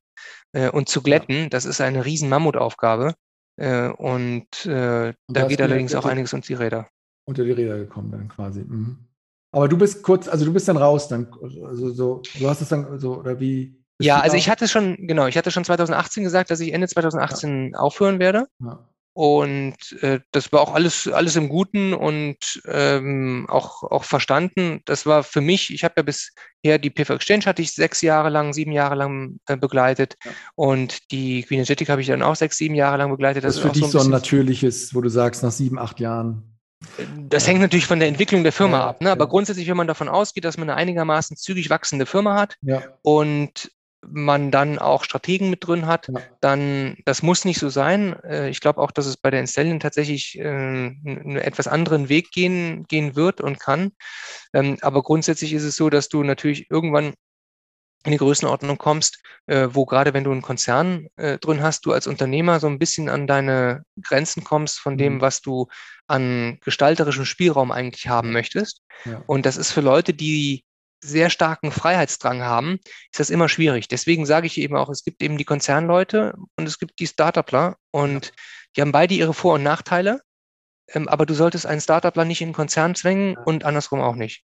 [0.53, 1.49] äh, und zu glätten, ja.
[1.49, 3.15] das ist eine riesen Mammutaufgabe.
[3.57, 6.89] Äh, und, und da geht allerdings auch einiges unter die Räder.
[7.25, 8.61] Unter die Räder gekommen dann quasi.
[8.61, 9.07] Mhm.
[9.53, 12.69] Aber du bist kurz, also du bist dann raus, dann, also so, du hast es
[12.69, 13.79] dann so, oder wie?
[14.01, 17.73] Ja, also ich hatte schon, genau, ich hatte schon 2018 gesagt, dass ich Ende 2018
[17.73, 17.79] ja.
[17.79, 18.49] aufhören werde.
[18.59, 18.89] Ja.
[19.15, 24.81] Und äh, das war auch alles, alles im Guten und ähm, auch, auch verstanden.
[24.87, 28.31] Das war für mich, ich habe ja bisher die PV Exchange hatte ich sechs Jahre
[28.31, 30.31] lang, sieben Jahre lang äh, begleitet ja.
[30.55, 33.45] und die Green Energetic habe ich dann auch sechs, sieben Jahre lang begleitet.
[33.45, 35.79] Das, das ist für dich so ein, so ein natürliches, wo du sagst, nach sieben,
[35.79, 36.52] acht Jahren.
[37.29, 39.01] Das hängt natürlich von der Entwicklung der Firma ja, ab.
[39.01, 39.11] Ne?
[39.11, 39.31] Aber ja.
[39.31, 42.83] grundsätzlich, wenn man davon ausgeht, dass man eine einigermaßen zügig wachsende Firma hat ja.
[43.03, 43.71] und
[44.05, 46.09] man dann auch Strategen mit drin hat,
[46.41, 48.17] dann, das muss nicht so sein.
[48.25, 52.33] Äh, ich glaube auch, dass es bei der Installion tatsächlich äh, einen etwas anderen Weg
[52.33, 53.93] gehen, gehen wird und kann.
[54.53, 57.15] Ähm, aber grundsätzlich ist es so, dass du natürlich irgendwann
[58.05, 61.93] in die Größenordnung kommst, äh, wo gerade wenn du einen Konzern äh, drin hast, du
[61.93, 65.21] als Unternehmer so ein bisschen an deine Grenzen kommst von dem, mhm.
[65.21, 65.69] was du
[66.07, 68.83] an gestalterischem Spielraum eigentlich haben möchtest.
[69.05, 69.23] Ja.
[69.27, 70.65] Und das ist für Leute, die
[71.05, 72.79] sehr starken Freiheitsdrang haben,
[73.11, 73.89] ist das immer schwierig.
[73.89, 77.77] Deswegen sage ich eben auch, es gibt eben die Konzernleute und es gibt die Startupler
[77.91, 78.33] und
[78.77, 80.21] die haben beide ihre Vor- und Nachteile.
[80.89, 84.45] Ähm, aber du solltest einen Startupler nicht in den Konzern zwängen und andersrum auch nicht.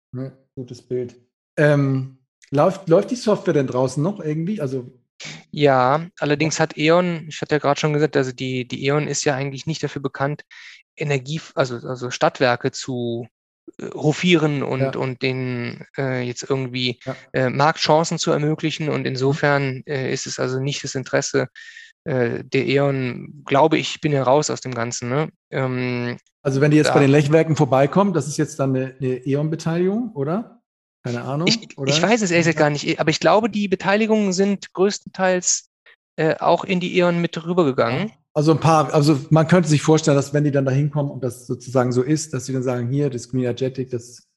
[0.55, 1.17] Gutes Bild.
[1.57, 2.19] Ähm,
[2.53, 4.61] läuft, läuft die Software denn draußen noch irgendwie?
[4.61, 4.93] Also
[5.51, 9.25] ja, allerdings hat E.ON, ich hatte ja gerade schon gesagt, also die, die E.ON ist
[9.25, 10.43] ja eigentlich nicht dafür bekannt,
[10.97, 13.29] Energie, also, also Stadtwerke zu
[13.79, 14.97] äh, hofieren und, ja.
[14.97, 17.17] und denen äh, jetzt irgendwie ja.
[17.33, 18.89] äh, Marktchancen zu ermöglichen.
[18.89, 21.49] Und insofern äh, ist es also nicht das Interesse
[22.05, 25.09] äh, der E.ON, glaube ich, bin ja raus aus dem Ganzen.
[25.09, 25.29] Ne?
[25.51, 28.97] Ähm, also wenn die jetzt da, bei den Lechwerken vorbeikommen, das ist jetzt dann eine,
[29.01, 30.62] eine E.ON-Beteiligung, oder?
[31.05, 31.49] Keine Ahnung.
[31.49, 35.71] Ich, ich weiß es ehrlich gesagt gar nicht, aber ich glaube, die Beteiligungen sind größtenteils
[36.17, 38.13] äh, auch in die E.ON mit rübergegangen.
[38.35, 41.23] Also ein paar, also man könnte sich vorstellen, dass wenn die dann da hinkommen und
[41.23, 44.29] das sozusagen so ist, dass sie dann sagen, hier, das Green Energetic, das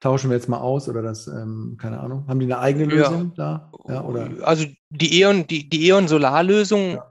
[0.00, 3.32] tauschen wir jetzt mal aus oder das, ähm, keine Ahnung, haben die eine eigene Lösung
[3.36, 3.70] ja.
[3.86, 3.92] da?
[3.92, 4.28] Ja, oder?
[4.42, 7.07] Also die E.ON, die, die E.ON Solarlösung ja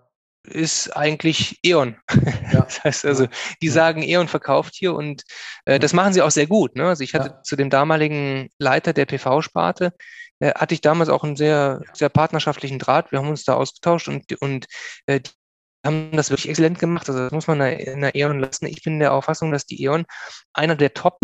[0.47, 1.97] ist eigentlich E.ON.
[2.09, 2.17] Ja.
[2.67, 3.27] Das heißt also,
[3.61, 5.23] die sagen, E.ON verkauft hier und
[5.65, 6.75] äh, das machen sie auch sehr gut.
[6.75, 6.87] Ne?
[6.87, 7.43] Also ich hatte ja.
[7.43, 9.93] zu dem damaligen Leiter der PV-Sparte,
[10.39, 13.11] äh, hatte ich damals auch einen sehr, sehr partnerschaftlichen Draht.
[13.11, 14.67] Wir haben uns da ausgetauscht und, und
[15.05, 15.31] äh, die
[15.85, 17.07] haben das wirklich exzellent gemacht.
[17.09, 18.65] Also das muss man in der E.ON lassen.
[18.65, 20.05] Ich bin der Auffassung, dass die E.ON
[20.53, 21.19] einer der Top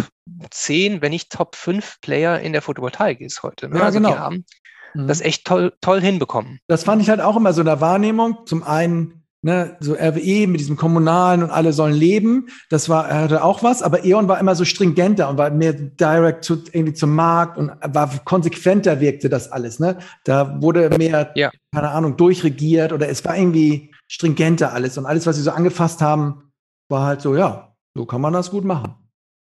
[0.49, 3.69] 10, wenn nicht Top 5 Player in der Photovoltaik ist heute.
[3.69, 3.79] Ne?
[3.79, 4.11] Ja, also genau.
[4.11, 4.45] die haben
[4.93, 5.07] mhm.
[5.07, 6.59] das echt toll, toll hinbekommen.
[6.67, 8.37] Das fand ich halt auch immer so in der Wahrnehmung.
[8.45, 13.43] Zum einen Ne, so RWE mit diesem Kommunalen und alle sollen leben, das war, hatte
[13.43, 17.13] auch was, aber E.ON war immer so stringenter und war mehr direct zu, irgendwie zum
[17.13, 19.97] Markt und war konsequenter wirkte das alles, ne?
[20.23, 21.51] Da wurde mehr, ja.
[21.75, 26.01] keine Ahnung, durchregiert oder es war irgendwie stringenter alles und alles, was sie so angefasst
[26.01, 26.49] haben,
[26.87, 28.95] war halt so, ja, so kann man das gut machen.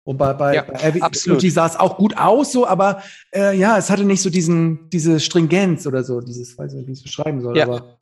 [0.08, 1.42] Und bei, bei, ja, bei RWE, absolut.
[1.42, 3.04] die sah es auch gut aus, so, aber
[3.36, 6.94] äh, ja, es hatte nicht so diesen, diese Stringenz oder so, dieses, weiß nicht, wie
[6.94, 7.66] ich es beschreiben soll, ja.
[7.66, 7.98] aber.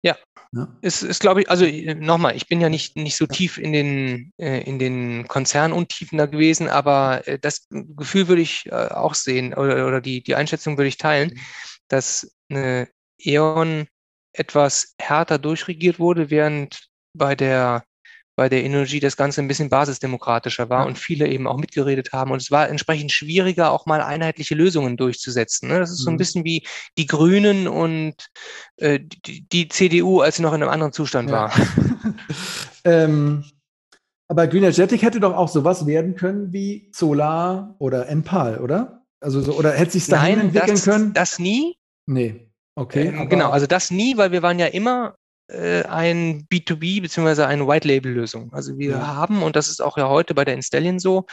[0.00, 0.16] Ja.
[0.52, 0.78] ja.
[0.80, 4.32] Es ist, glaube ich, also nochmal, ich bin ja nicht, nicht so tief in den,
[4.38, 9.52] äh, in den Konzernuntiefen da gewesen, aber äh, das Gefühl würde ich äh, auch sehen
[9.52, 11.40] oder, oder die, die Einschätzung würde ich teilen, mhm.
[11.88, 12.88] dass eine
[13.18, 13.86] E.ON
[14.32, 17.84] etwas härter durchregiert wurde, während bei der
[18.36, 20.86] bei der Energie das Ganze ein bisschen basisdemokratischer war ja.
[20.86, 22.30] und viele eben auch mitgeredet haben.
[22.30, 25.70] Und es war entsprechend schwieriger, auch mal einheitliche Lösungen durchzusetzen.
[25.70, 25.78] Ne?
[25.78, 26.18] Das ist so ein mhm.
[26.18, 26.66] bisschen wie
[26.98, 28.14] die Grünen und
[28.76, 31.36] äh, die, die, CDU, als sie noch in einem anderen Zustand ja.
[31.36, 31.52] war.
[32.84, 33.44] ähm,
[34.28, 39.02] aber Green Energetic hätte doch auch sowas werden können wie Solar oder Enpal, oder?
[39.20, 41.12] Also so, oder hätte sich dahin Nein, entwickeln das, können?
[41.14, 41.76] Das nie.
[42.06, 42.50] Nee.
[42.74, 43.08] Okay.
[43.08, 45.16] Äh, genau, also das nie, weil wir waren ja immer
[45.48, 48.52] ein B2B beziehungsweise eine White-Label-Lösung.
[48.52, 49.06] Also wir ja.
[49.06, 51.26] haben, und das ist auch ja heute bei der Installion so,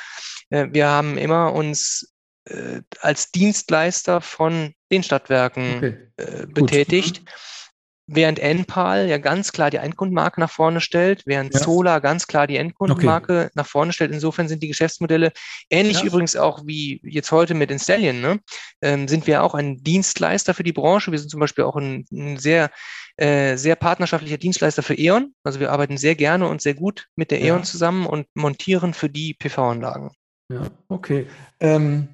[0.49, 2.14] äh, wir haben immer uns
[2.45, 5.97] äh, als Dienstleister von den Stadtwerken okay.
[6.18, 7.24] Äh, betätigt.
[8.07, 11.59] Während NPAL ja ganz klar die Endkundenmarke nach vorne stellt, während ja.
[11.59, 13.51] Solar ganz klar die Endkundenmarke okay.
[13.55, 14.11] nach vorne stellt.
[14.11, 15.31] Insofern sind die Geschäftsmodelle
[15.69, 16.05] ähnlich ja.
[16.05, 18.21] übrigens auch wie jetzt heute mit Installion.
[18.21, 18.39] Ne?
[18.81, 21.11] Ähm, sind wir auch ein Dienstleister für die Branche.
[21.11, 22.69] Wir sind zum Beispiel auch ein, ein sehr
[23.15, 25.35] äh, sehr partnerschaftlicher Dienstleister für E.ON.
[25.43, 29.07] Also wir arbeiten sehr gerne und sehr gut mit der E.ON zusammen und montieren für
[29.07, 30.11] die PV-Anlagen.
[30.51, 31.27] Ja, okay.
[31.59, 32.09] Ähm,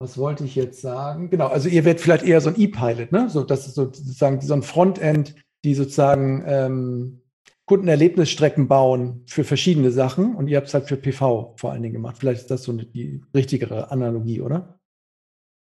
[0.00, 1.28] was wollte ich jetzt sagen?
[1.30, 3.28] Genau, also ihr werdet vielleicht eher so ein E-Pilot, ne?
[3.28, 5.34] So, das ist sozusagen so ein Frontend,
[5.64, 7.22] die sozusagen ähm,
[7.66, 11.94] Kundenerlebnisstrecken bauen für verschiedene Sachen und ihr habt es halt für PV vor allen Dingen
[11.94, 12.16] gemacht.
[12.18, 14.78] Vielleicht ist das so eine, die richtigere Analogie, oder?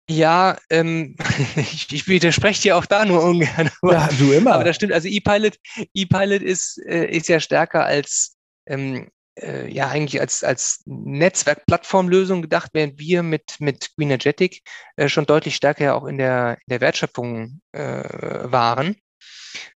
[0.09, 1.15] Ja, ähm,
[1.55, 3.69] ich, ich widerspreche dir auch da nur ungern.
[3.81, 4.53] ja, du immer.
[4.53, 4.93] Aber das stimmt.
[4.93, 5.57] Also E-Pilot,
[5.93, 9.09] E-Pilot ist, äh, ist ja stärker als ähm,
[9.41, 14.61] äh, ja eigentlich als, als Netzwerk-Plattformlösung gedacht, während wir mit, mit Greenergetic
[14.95, 18.95] äh, schon deutlich stärker auch in der, in der Wertschöpfung äh, waren.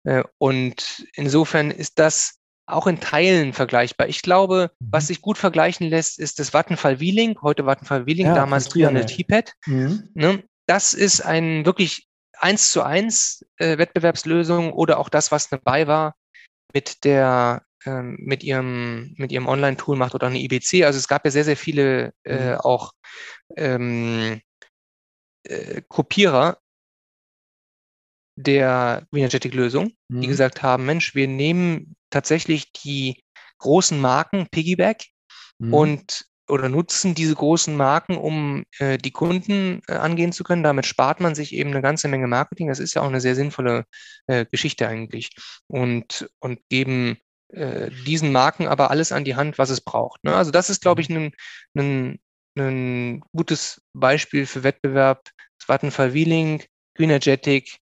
[0.04, 4.08] Äh, und insofern ist das auch in Teilen vergleichbar.
[4.08, 4.88] Ich glaube, mhm.
[4.92, 9.06] was sich gut vergleichen lässt, ist das Vattenfall Wheeling, heute Vattenfall Wheeling, ja, damals Triangle
[9.06, 9.54] T-Pad.
[9.66, 10.10] Mhm.
[10.14, 10.44] Ne?
[10.66, 12.08] Das ist ein wirklich
[12.40, 16.16] eins zu eins äh, Wettbewerbslösung oder auch das, was dabei war
[16.74, 20.84] mit der ähm, mit ihrem, mit ihrem Online-Tool macht oder eine IBC.
[20.84, 22.58] Also es gab ja sehr, sehr viele äh, mhm.
[22.58, 22.92] auch
[23.56, 24.42] ähm,
[25.44, 26.58] äh, Kopierer
[28.36, 30.22] der Greenergetic-Lösung, mhm.
[30.22, 33.24] die gesagt haben, Mensch, wir nehmen tatsächlich die
[33.60, 35.06] großen Marken Piggyback
[35.60, 35.74] mhm.
[35.74, 40.64] und oder nutzen diese großen Marken, um äh, die Kunden äh, angehen zu können.
[40.64, 42.70] Damit spart man sich eben eine ganze Menge Marketing.
[42.70, 43.84] Das ist ja auch eine sehr sinnvolle
[44.28, 45.32] äh, Geschichte eigentlich.
[45.68, 47.18] Und, und geben
[47.50, 50.24] äh, diesen Marken aber alles an die Hand, was es braucht.
[50.24, 50.36] Ne?
[50.36, 51.32] Also das ist, glaube ich, ein,
[51.76, 52.20] ein,
[52.58, 55.30] ein gutes Beispiel für Wettbewerb.
[55.60, 56.64] Das Vattenfall Wheeling,
[56.96, 57.78] Greenergetic,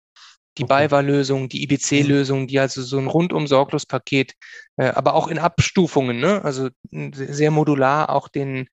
[0.58, 0.88] die okay.
[0.88, 4.34] BayWa-Lösung, die IBC-Lösung, die also so ein rundum sorglos Paket,
[4.76, 6.44] äh, aber auch in Abstufungen, ne?
[6.44, 8.68] also sehr modular auch den,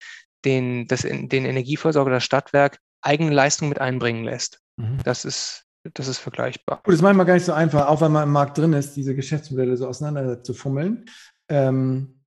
[0.46, 4.60] den, das, den Energieversorger, das Stadtwerk eigene Leistung mit einbringen lässt.
[4.78, 5.00] Mhm.
[5.04, 6.78] Das ist das ist vergleichbar.
[6.78, 8.96] Gut, das ist manchmal gar nicht so einfach, auch wenn man im Markt drin ist,
[8.96, 11.06] diese Geschäftsmodelle so auseinander zu fummeln.
[11.50, 12.22] Ähm,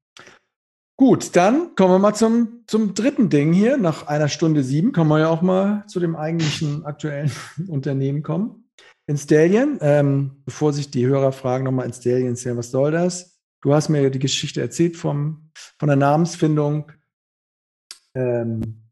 [0.96, 3.76] gut, dann kommen wir mal zum, zum dritten Ding hier.
[3.76, 7.30] Nach einer Stunde sieben kann man ja auch mal zu dem eigentlichen aktuellen
[7.68, 8.70] Unternehmen kommen.
[9.06, 13.38] Installion, ähm, bevor sich die Hörer fragen, nochmal Installion, was soll das?
[13.62, 16.90] Du hast mir die Geschichte erzählt vom, von der Namensfindung
[18.14, 18.90] ähm,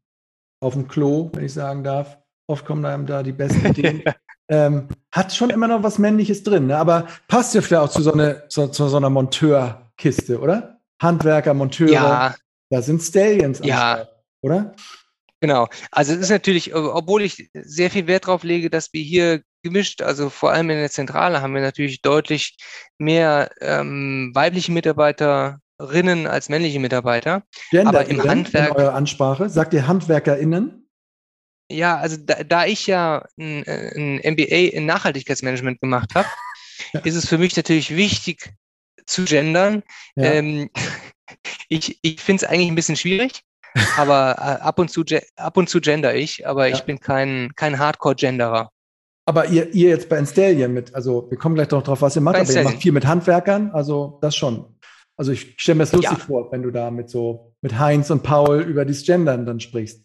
[0.61, 2.17] auf dem Klo, wenn ich sagen darf.
[2.47, 4.03] Oft kommen einem da die besten Ideen.
[4.49, 6.77] Ähm, hat schon immer noch was Männliches drin, ne?
[6.77, 10.79] aber passt ja vielleicht auch zu so, eine, zu, zu so einer Monteurkiste, oder?
[11.01, 12.35] Handwerker, Monteure, ja.
[12.69, 14.07] da sind Stallions, ja.
[14.41, 14.73] Oder?
[15.43, 15.67] Genau.
[15.91, 20.01] Also es ist natürlich, obwohl ich sehr viel Wert darauf lege, dass wir hier gemischt,
[20.01, 22.55] also vor allem in der Zentrale haben wir natürlich deutlich
[22.97, 27.43] mehr ähm, weibliche Mitarbeiterinnen als männliche Mitarbeiter.
[27.71, 28.69] Gender aber im Handwerk.
[28.69, 30.82] In eurer Ansprache sagt ihr HandwerkerInnen?
[31.71, 36.27] Ja, also da, da ich ja ein, ein, MBA in Nachhaltigkeitsmanagement gemacht habe,
[36.93, 36.99] ja.
[37.01, 38.53] ist es für mich natürlich wichtig
[39.05, 39.83] zu gendern.
[40.15, 40.33] Ja.
[40.33, 40.69] Ähm,
[41.69, 43.41] ich ich finde es eigentlich ein bisschen schwierig,
[43.97, 45.03] aber äh, ab und zu
[45.35, 46.75] ab und zu gender ich, aber ja.
[46.75, 48.69] ich bin kein kein Hardcore-Genderer.
[49.25, 52.21] Aber ihr, ihr jetzt bei Installion mit, also wir kommen gleich noch drauf, was ihr
[52.21, 54.65] macht, aber ihr macht viel mit Handwerkern, also das schon.
[55.15, 58.23] Also ich stelle mir das lustig vor, wenn du da mit so mit Heinz und
[58.23, 60.03] Paul über dieses Gendern dann sprichst.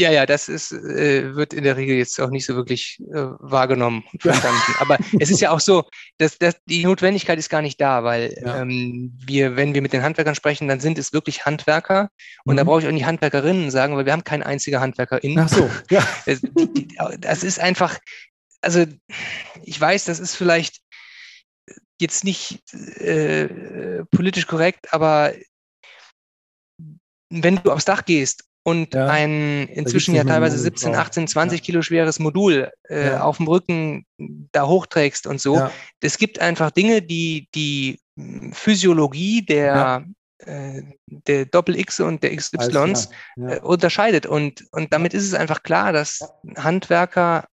[0.00, 3.26] Ja, ja, das ist, äh, wird in der Regel jetzt auch nicht so wirklich äh,
[3.38, 4.74] wahrgenommen und verstanden.
[4.78, 5.84] Aber es ist ja auch so,
[6.16, 8.62] dass, dass die Notwendigkeit ist gar nicht da, weil ja.
[8.62, 12.08] ähm, wir, wenn wir mit den Handwerkern sprechen, dann sind es wirklich Handwerker.
[12.46, 12.56] Und mhm.
[12.56, 15.38] da brauche ich auch nicht Handwerkerinnen sagen, weil wir haben keinen einzigen Handwerkerin.
[15.38, 16.02] Ach so, ja.
[16.24, 16.88] Das, die,
[17.18, 17.98] das ist einfach,
[18.62, 18.86] also
[19.64, 20.78] ich weiß, das ist vielleicht
[22.00, 25.34] jetzt nicht äh, politisch korrekt, aber
[27.28, 29.06] wenn du aufs Dach gehst und ja.
[29.06, 31.64] ein inzwischen ja teilweise 17, 18, 20 ja.
[31.64, 33.22] Kilo schweres Modul äh, ja.
[33.22, 34.04] auf dem Rücken
[34.52, 35.68] da hochträgst und so.
[36.00, 38.00] Es gibt einfach Dinge, die die
[38.52, 40.04] Physiologie der
[40.38, 44.24] äh, der Doppel-X und der XYs äh, unterscheidet.
[44.26, 46.20] Und, und damit ist es einfach klar, dass
[46.56, 47.46] Handwerker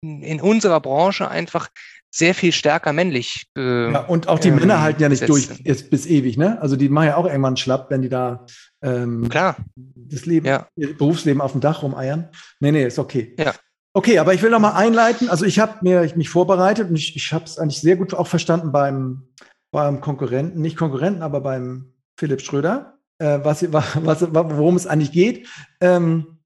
[0.00, 1.68] in unserer Branche einfach
[2.14, 3.46] sehr viel stärker männlich.
[3.58, 6.62] Äh, ja, und auch die ähm, Männer halten ja nicht durch jetzt bis ewig, ne?
[6.62, 8.46] Also die machen ja auch irgendwann schlapp, wenn die da
[8.82, 9.56] ähm, Klar.
[9.76, 10.68] das Leben, ja.
[10.76, 12.28] ihr Berufsleben auf dem Dach rumeiern.
[12.60, 13.34] Nee, nee, ist okay.
[13.36, 13.52] Ja.
[13.92, 15.28] Okay, aber ich will noch mal einleiten.
[15.28, 18.14] Also ich habe mir ich mich vorbereitet und ich, ich habe es eigentlich sehr gut
[18.14, 19.28] auch verstanden beim,
[19.72, 25.48] beim Konkurrenten, nicht Konkurrenten, aber beim Philipp Schröder, äh, was, was, worum es eigentlich geht.
[25.80, 26.38] Ähm,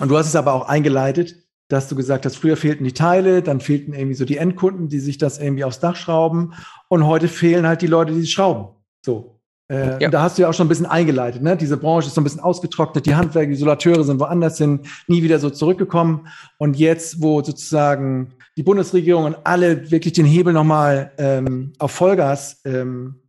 [0.00, 1.36] und du hast es aber auch eingeleitet.
[1.70, 4.98] Dass du gesagt hast, früher fehlten die Teile, dann fehlten irgendwie so die Endkunden, die
[4.98, 6.52] sich das irgendwie aufs Dach schrauben
[6.88, 8.74] und heute fehlen halt die Leute, die es schrauben.
[9.06, 9.40] So.
[9.70, 10.10] Äh, ja.
[10.10, 11.42] Da hast du ja auch schon ein bisschen eingeleitet.
[11.42, 11.56] Ne?
[11.56, 13.06] Diese Branche ist so ein bisschen ausgetrocknet.
[13.06, 16.26] Die Handwerker, die Isolateure sind woanders hin, nie wieder so zurückgekommen.
[16.58, 22.60] Und jetzt, wo sozusagen die Bundesregierung und alle wirklich den Hebel nochmal ähm, auf Vollgas
[22.64, 23.22] ähm,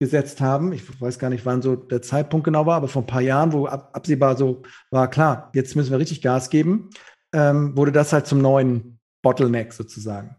[0.00, 3.06] gesetzt haben, ich weiß gar nicht, wann so der Zeitpunkt genau war, aber vor ein
[3.06, 6.88] paar Jahren, wo ab, absehbar so war, klar, jetzt müssen wir richtig Gas geben,
[7.34, 10.36] ähm, wurde das halt zum neuen Bottleneck sozusagen.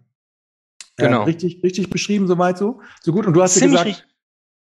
[0.96, 1.20] Genau.
[1.20, 2.82] Ähm, richtig, richtig beschrieben, soweit so.
[3.02, 3.28] So gut.
[3.28, 4.08] Und du hast ja gesagt,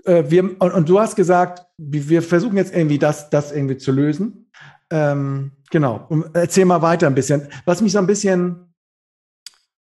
[0.05, 3.91] äh, wir, und, und, du hast gesagt, wir versuchen jetzt irgendwie das, das irgendwie zu
[3.91, 4.49] lösen.
[4.89, 6.05] Ähm, genau.
[6.07, 7.49] Und erzähl mal weiter ein bisschen.
[7.65, 8.73] Was mich so ein bisschen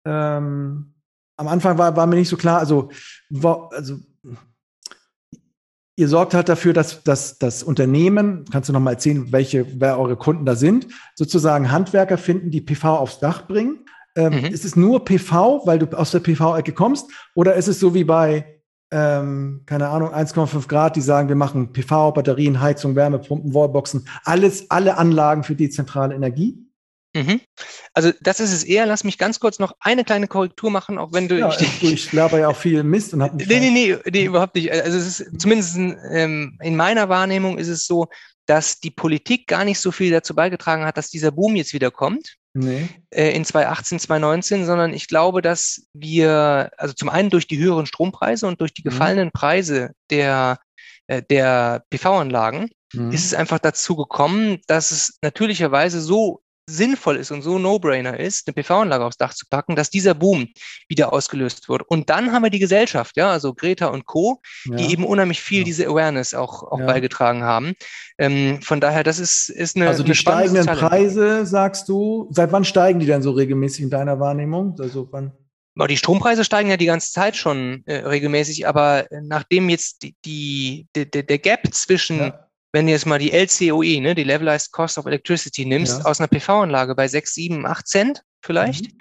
[0.05, 0.95] ähm,
[1.37, 2.89] am Anfang war, war mir nicht so klar, also,
[3.29, 3.99] wo, also
[5.99, 9.99] ihr sorgt halt dafür, dass, dass das Unternehmen, kannst du noch mal erzählen, welche, wer
[9.99, 13.85] eure Kunden da sind, sozusagen Handwerker finden, die PV aufs Dach bringen.
[14.15, 14.45] Ähm, mhm.
[14.45, 18.05] Ist es nur PV, weil du aus der PV-Ecke kommst, oder ist es so wie
[18.05, 18.45] bei
[18.91, 24.71] ähm, keine Ahnung, 1,5 Grad, die sagen, wir machen PV, Batterien, Heizung, Wärmepumpen, Wallboxen, alles,
[24.71, 26.57] alle Anlagen für dezentrale Energie.
[27.15, 27.41] Mhm.
[27.93, 28.85] Also das ist es eher.
[28.85, 31.39] Lass mich ganz kurz noch eine kleine Korrektur machen, auch wenn du.
[31.39, 33.35] Ja, ich, ich laber ja auch viel Mist und habe.
[33.35, 34.71] Nee, nee, nee, nee, überhaupt nicht.
[34.71, 38.07] Also es ist zumindest ähm, in meiner Wahrnehmung ist es so,
[38.45, 41.91] dass die Politik gar nicht so viel dazu beigetragen hat, dass dieser Boom jetzt wieder
[41.91, 42.35] kommt.
[42.53, 42.89] Nee.
[43.11, 47.85] Äh, in 2018, 2019, sondern ich glaube, dass wir, also zum einen durch die höheren
[47.85, 48.89] Strompreise und durch die mhm.
[48.89, 49.33] gefallenen mhm.
[49.33, 50.59] Preise der,
[51.07, 53.11] äh, der PV-Anlagen, mhm.
[53.11, 58.47] ist es einfach dazu gekommen, dass es natürlicherweise so sinnvoll ist und so No-Brainer ist,
[58.47, 60.47] eine PV-Anlage aufs Dach zu packen, dass dieser Boom
[60.87, 61.83] wieder ausgelöst wird.
[61.83, 64.75] Und dann haben wir die Gesellschaft, ja, also Greta und Co., ja.
[64.75, 65.65] die eben unheimlich viel ja.
[65.65, 66.85] diese Awareness auch, auch ja.
[66.85, 67.73] beigetragen haben.
[68.17, 69.87] Ähm, von daher, das ist, ist eine.
[69.87, 73.89] Also die eine steigenden Preise, sagst du, seit wann steigen die denn so regelmäßig in
[73.89, 74.75] deiner Wahrnehmung?
[74.79, 75.31] Also wann?
[75.87, 80.87] Die Strompreise steigen ja die ganze Zeit schon äh, regelmäßig, aber nachdem jetzt die, die,
[80.93, 82.33] die, der Gap zwischen
[82.71, 86.05] wenn du jetzt mal die LCOE, ne, die Levelized Cost of Electricity nimmst, ja.
[86.05, 88.97] aus einer PV-Anlage bei 6, 7, 8 Cent vielleicht mhm.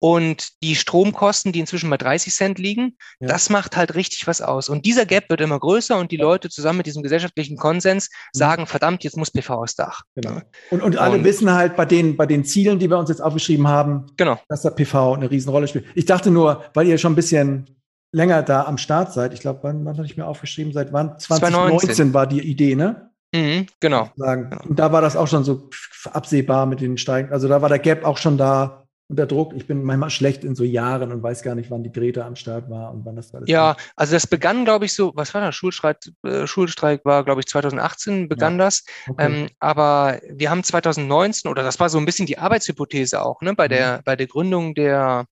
[0.00, 3.28] und die Stromkosten, die inzwischen bei 30 Cent liegen, ja.
[3.28, 4.68] das macht halt richtig was aus.
[4.68, 8.38] Und dieser Gap wird immer größer und die Leute zusammen mit diesem gesellschaftlichen Konsens mhm.
[8.38, 10.02] sagen, verdammt, jetzt muss PV aufs Dach.
[10.14, 10.40] Genau.
[10.70, 13.22] Und, und alle und, wissen halt bei den, bei den Zielen, die wir uns jetzt
[13.22, 14.38] aufgeschrieben haben, genau.
[14.48, 15.86] dass da PV eine Riesenrolle spielt.
[15.94, 17.76] Ich dachte nur, weil ihr schon ein bisschen
[18.12, 21.18] länger da am Start seid, ich glaube, wann, wann hatte ich mir aufgeschrieben, seit wann?
[21.18, 23.11] 2019 2019 war die Idee, ne?
[23.34, 24.10] Mhm, genau.
[24.16, 24.58] Sagen.
[24.68, 25.70] Und da war das auch schon so
[26.10, 27.32] absehbar mit den Steigen.
[27.32, 29.52] Also da war der Gap auch schon da unter Druck.
[29.54, 32.34] Ich bin manchmal schlecht in so Jahren und weiß gar nicht, wann die Greta am
[32.34, 33.42] Start war und wann das war.
[33.46, 35.54] Ja, also das begann, glaube ich, so, was war das?
[35.54, 38.64] Schulstreik, äh, Schulstreik war, glaube ich, 2018 begann ja.
[38.64, 38.84] das.
[39.08, 39.24] Okay.
[39.24, 43.54] Ähm, aber wir haben 2019, oder das war so ein bisschen die Arbeitshypothese auch, ne,
[43.54, 44.02] bei der, mhm.
[44.04, 45.26] bei der Gründung der,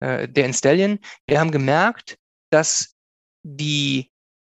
[0.00, 0.98] äh, der Installion.
[1.26, 2.18] Wir haben gemerkt,
[2.50, 2.94] dass
[3.42, 4.10] die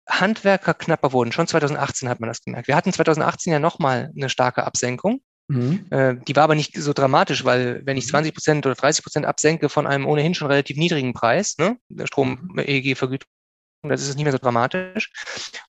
[0.09, 1.33] Handwerker knapper wurden.
[1.33, 2.69] Schon 2018 hat man das gemerkt.
[2.69, 5.21] Wir hatten 2018 ja nochmal eine starke Absenkung.
[5.49, 5.87] Mhm.
[5.91, 8.35] Äh, die war aber nicht so dramatisch, weil wenn ich 20 mhm.
[8.35, 13.29] Prozent oder 30 Prozent absenke von einem ohnehin schon relativ niedrigen Preis, ne, der Strom-EEG-Vergütung,
[13.83, 15.11] das ist nicht mehr so dramatisch.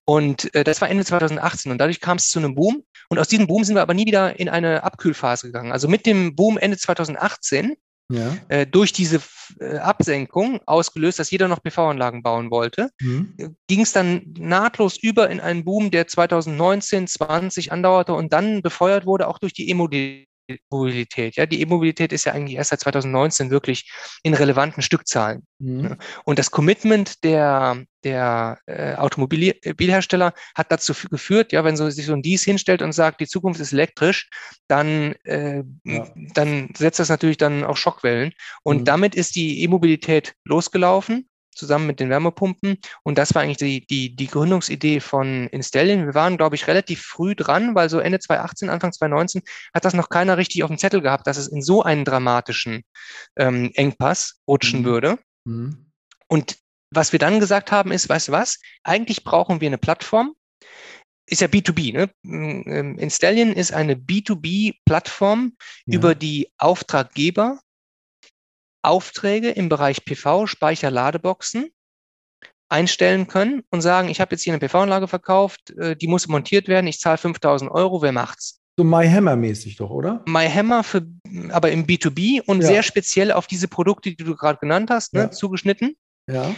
[0.04, 2.84] Und äh, das war Ende 2018 und dadurch kam es zu einem Boom.
[3.08, 5.72] Und aus diesem Boom sind wir aber nie wieder in eine Abkühlphase gegangen.
[5.72, 7.76] Also mit dem Boom Ende 2018
[8.10, 8.36] ja.
[8.48, 9.20] äh, durch diese
[9.60, 13.56] äh, Absenkung ausgelöst, dass jeder noch PV-Anlagen bauen wollte, mhm.
[13.66, 19.06] ging es dann nahtlos über in einen Boom, der 2019, 20 andauerte und dann befeuert
[19.06, 20.28] wurde, auch durch die E-Mobilität.
[20.70, 21.36] Mobilität.
[21.36, 23.90] Ja, die E-Mobilität ist ja eigentlich erst seit 2019 wirklich
[24.22, 25.46] in relevanten Stückzahlen.
[25.58, 25.96] Mhm.
[26.24, 32.12] Und das Commitment der, der äh, Automobilhersteller hat dazu geführt, ja, wenn so sich so
[32.12, 34.28] ein Dies hinstellt und sagt, die Zukunft ist elektrisch,
[34.68, 36.06] dann, äh, ja.
[36.34, 38.32] dann setzt das natürlich dann auch Schockwellen.
[38.62, 38.84] Und mhm.
[38.84, 42.78] damit ist die E-Mobilität losgelaufen zusammen mit den Wärmepumpen.
[43.02, 46.06] Und das war eigentlich die, die, die Gründungsidee von Instellien.
[46.06, 49.42] Wir waren, glaube ich, relativ früh dran, weil so Ende 2018, Anfang 2019
[49.74, 52.82] hat das noch keiner richtig auf dem Zettel gehabt, dass es in so einen dramatischen
[53.36, 54.84] ähm, Engpass rutschen mhm.
[54.84, 55.18] würde.
[55.44, 55.86] Mhm.
[56.28, 56.56] Und
[56.90, 60.34] was wir dann gesagt haben, ist, weißt du was, eigentlich brauchen wir eine Plattform,
[61.28, 61.92] ist ja B2B.
[61.92, 62.10] Ne?
[62.24, 65.56] Ähm, Installion ist eine B2B-Plattform,
[65.86, 65.96] ja.
[65.96, 67.58] über die Auftraggeber
[68.86, 71.70] Aufträge im Bereich PV, Speicher, Ladeboxen
[72.68, 76.68] einstellen können und sagen, ich habe jetzt hier eine PV-Anlage verkauft, äh, die muss montiert
[76.68, 78.60] werden, ich zahle 5000 Euro, wer macht's?
[78.76, 80.22] So MyHammer-mäßig doch, oder?
[80.26, 81.06] MyHammer, für,
[81.50, 82.66] aber im B2B und ja.
[82.66, 85.30] sehr speziell auf diese Produkte, die du gerade genannt hast, ne, ja.
[85.30, 85.96] zugeschnitten.
[86.28, 86.54] Ja.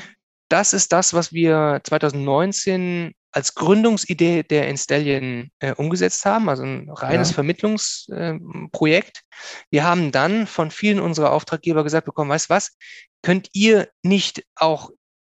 [0.49, 6.91] Das ist das, was wir 2019 als Gründungsidee der Installion äh, umgesetzt haben, also ein
[6.91, 7.35] reines ja.
[7.35, 9.17] Vermittlungsprojekt.
[9.19, 12.77] Äh, wir haben dann von vielen unserer Auftraggeber gesagt bekommen, weißt was,
[13.23, 14.91] könnt ihr nicht auch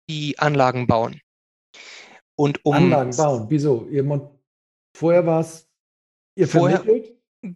[0.09, 1.19] die Anlagen bauen?
[2.35, 3.88] Und um Anlagen bauen, wieso?
[3.91, 4.05] Ihr,
[4.95, 5.68] vorher war es,
[6.35, 7.13] ihr vorher, vermittelt?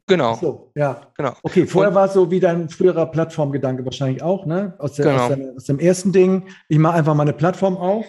[0.08, 0.36] Genau.
[0.36, 1.12] So, ja.
[1.16, 1.34] Genau.
[1.44, 4.74] Okay, vorher war es so wie dein früherer Plattformgedanke wahrscheinlich auch, ne?
[4.80, 5.28] Aus, der, genau.
[5.28, 8.06] aus, der, aus dem ersten Ding, ich mache einfach mal eine Plattform auf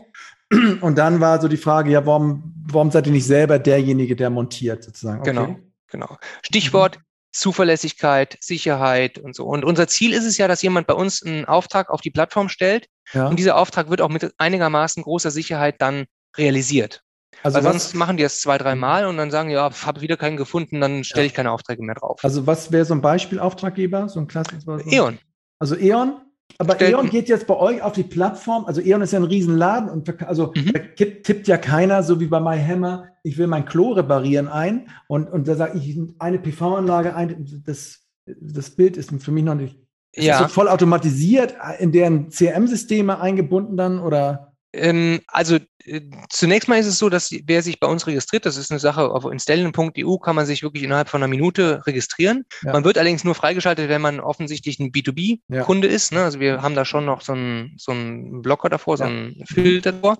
[0.80, 4.30] und dann war so die Frage, ja, warum, warum seid ihr nicht selber derjenige, der
[4.30, 5.20] montiert sozusagen?
[5.20, 5.30] Okay.
[5.30, 5.56] Genau,
[5.88, 6.16] genau.
[6.42, 7.02] Stichwort mhm.
[7.32, 9.44] Zuverlässigkeit, Sicherheit und so.
[9.44, 12.48] Und unser Ziel ist es ja, dass jemand bei uns einen Auftrag auf die Plattform
[12.48, 13.26] stellt ja.
[13.26, 16.06] und dieser Auftrag wird auch mit einigermaßen großer Sicherheit dann
[16.36, 17.02] realisiert.
[17.42, 20.16] Also Weil sonst machen die es zwei, drei Mal und dann sagen, ja, habe wieder
[20.16, 21.26] keinen gefunden, dann stelle ja.
[21.26, 22.20] ich keine Aufträge mehr drauf.
[22.22, 24.64] Also was wäre so ein Beispiel Auftraggeber, so ein klassisches?
[24.64, 25.18] So E.ON.
[25.58, 26.22] Also E.ON?
[26.58, 26.94] Aber Stellten.
[26.94, 30.22] E.ON geht jetzt bei euch auf die Plattform, also E.ON ist ja ein Riesenladen und
[30.22, 30.72] also mhm.
[30.72, 35.30] da tippt ja keiner, so wie bei MyHammer, ich will mein Klo reparieren ein und,
[35.30, 39.78] und da sage ich eine PV-Anlage ein, das, das Bild ist für mich noch nicht
[40.16, 40.38] ja.
[40.38, 44.55] So voll automatisiert in deren CRM-Systeme eingebunden dann oder?
[44.76, 48.56] Ähm, also äh, zunächst mal ist es so, dass wer sich bei uns registriert, das
[48.56, 52.44] ist eine Sache, auf installion.eu kann man sich wirklich innerhalb von einer Minute registrieren.
[52.62, 52.72] Ja.
[52.72, 55.94] Man wird allerdings nur freigeschaltet, wenn man offensichtlich ein B2B-Kunde ja.
[55.94, 56.12] ist.
[56.12, 56.22] Ne?
[56.22, 59.92] Also wir haben da schon noch so einen, so einen Blocker davor, so einen Filter
[59.92, 60.18] davor.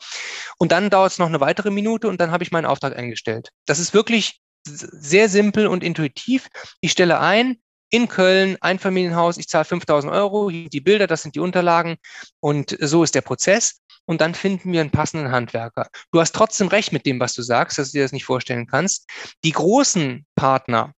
[0.59, 3.51] Und dann dauert es noch eine weitere Minute und dann habe ich meinen Auftrag eingestellt.
[3.67, 6.49] Das ist wirklich sehr simpel und intuitiv.
[6.81, 7.59] Ich stelle ein,
[7.91, 11.97] in Köln, Einfamilienhaus, ich zahle 5000 Euro, die Bilder, das sind die Unterlagen
[12.41, 15.89] und so ist der Prozess und dann finden wir einen passenden Handwerker.
[16.13, 18.67] Du hast trotzdem recht mit dem, was du sagst, dass du dir das nicht vorstellen
[18.67, 19.09] kannst.
[19.45, 20.93] Die großen Partner,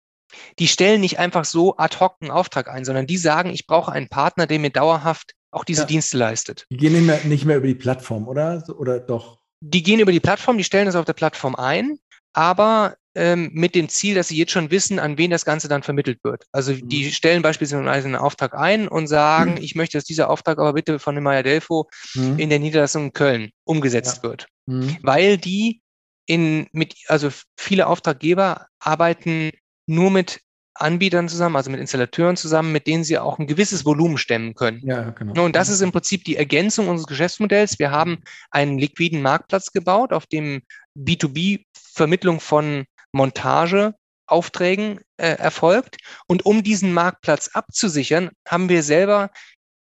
[0.59, 3.91] die stellen nicht einfach so ad hoc einen Auftrag ein, sondern die sagen, ich brauche
[3.91, 5.87] einen Partner, der mir dauerhaft auch diese ja.
[5.87, 6.65] Dienste leistet.
[6.69, 8.63] Die gehen nicht mehr, nicht mehr über die Plattform, oder?
[8.77, 9.39] Oder doch?
[9.61, 11.97] Die gehen über die Plattform, die stellen das auf der Plattform ein,
[12.33, 15.81] aber ähm, mit dem Ziel, dass sie jetzt schon wissen, an wen das Ganze dann
[15.81, 16.45] vermittelt wird.
[16.51, 16.87] Also mhm.
[16.87, 19.61] die stellen beispielsweise einen Auftrag ein und sagen, mhm.
[19.61, 22.37] ich möchte, dass dieser Auftrag aber bitte von dem Maya Delfo mhm.
[22.37, 24.29] in der Niederlassung in Köln umgesetzt ja.
[24.29, 24.45] wird.
[24.67, 24.97] Mhm.
[25.01, 25.81] Weil die
[26.27, 29.51] in, mit, also viele Auftraggeber arbeiten
[29.87, 30.41] nur mit
[30.75, 34.79] Anbietern zusammen, also mit Installateuren zusammen, mit denen sie auch ein gewisses Volumen stemmen können.
[34.85, 35.45] Ja, genau.
[35.45, 37.79] Und das ist im Prinzip die Ergänzung unseres Geschäftsmodells.
[37.79, 38.19] Wir haben
[38.51, 40.61] einen liquiden Marktplatz gebaut, auf dem
[40.95, 45.97] B2B-Vermittlung von Montageaufträgen äh, erfolgt.
[46.27, 49.31] Und um diesen Marktplatz abzusichern, haben wir selber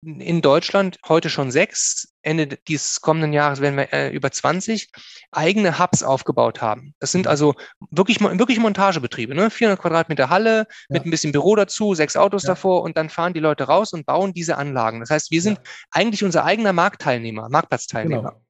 [0.05, 4.91] in Deutschland heute schon sechs, Ende dieses kommenden Jahres werden wir äh, über 20
[5.31, 6.95] eigene Hubs aufgebaut haben.
[6.99, 7.55] Das sind also
[7.91, 9.49] wirklich, wirklich Montagebetriebe, ne?
[9.49, 10.67] 400 Quadratmeter Halle ja.
[10.89, 12.49] mit ein bisschen Büro dazu, sechs Autos ja.
[12.49, 15.01] davor und dann fahren die Leute raus und bauen diese Anlagen.
[15.01, 15.65] Das heißt, wir sind ja.
[15.93, 18.41] eigentlich unser eigener Marktteilnehmer, Marktplatzteilnehmer.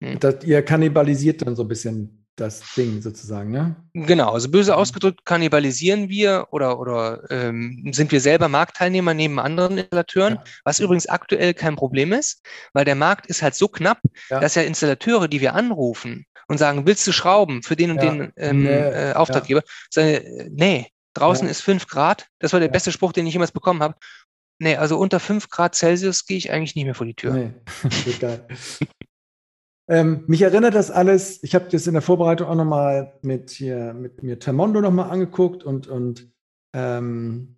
[0.00, 0.12] Genau.
[0.12, 0.20] Hm.
[0.20, 3.76] Das, ihr kannibalisiert dann so ein bisschen das Ding sozusagen, ne?
[3.92, 4.78] Genau, also böse mhm.
[4.78, 10.44] ausgedrückt kannibalisieren wir oder, oder ähm, sind wir selber Marktteilnehmer neben anderen Installateuren, ja.
[10.64, 12.42] was übrigens aktuell kein Problem ist,
[12.72, 14.00] weil der Markt ist halt so knapp,
[14.30, 14.40] ja.
[14.40, 18.10] dass ja Installateure, die wir anrufen und sagen, willst du schrauben für den und ja.
[18.10, 18.70] den ähm, nee.
[18.70, 23.34] äh, Auftraggeber, sagen, nee, draußen ist fünf Grad, das war der beste Spruch, den ich
[23.34, 23.94] jemals bekommen habe.
[24.58, 27.32] Nee, also unter fünf Grad Celsius gehe ich eigentlich nicht mehr vor die Tür.
[27.32, 28.46] Nee, geil.
[29.90, 33.92] Ähm, mich erinnert das alles, ich habe das in der Vorbereitung auch nochmal mit, hier,
[33.92, 36.30] mit mir Termondo nochmal angeguckt und, und
[36.72, 37.56] ähm,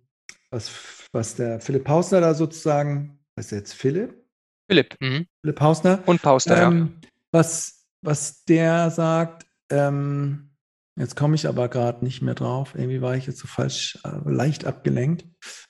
[0.49, 0.71] was,
[1.11, 4.25] was der Philipp Hausner da sozusagen, was ist jetzt Philipp?
[4.67, 4.95] Philipp.
[4.99, 5.27] Mhm.
[5.41, 5.99] Philipp Hausner.
[6.07, 7.09] Und Pauster, ähm, ja.
[7.31, 10.55] Was, was der sagt, ähm,
[10.97, 14.27] jetzt komme ich aber gerade nicht mehr drauf, irgendwie war ich jetzt so falsch, äh,
[14.27, 15.25] leicht abgelenkt.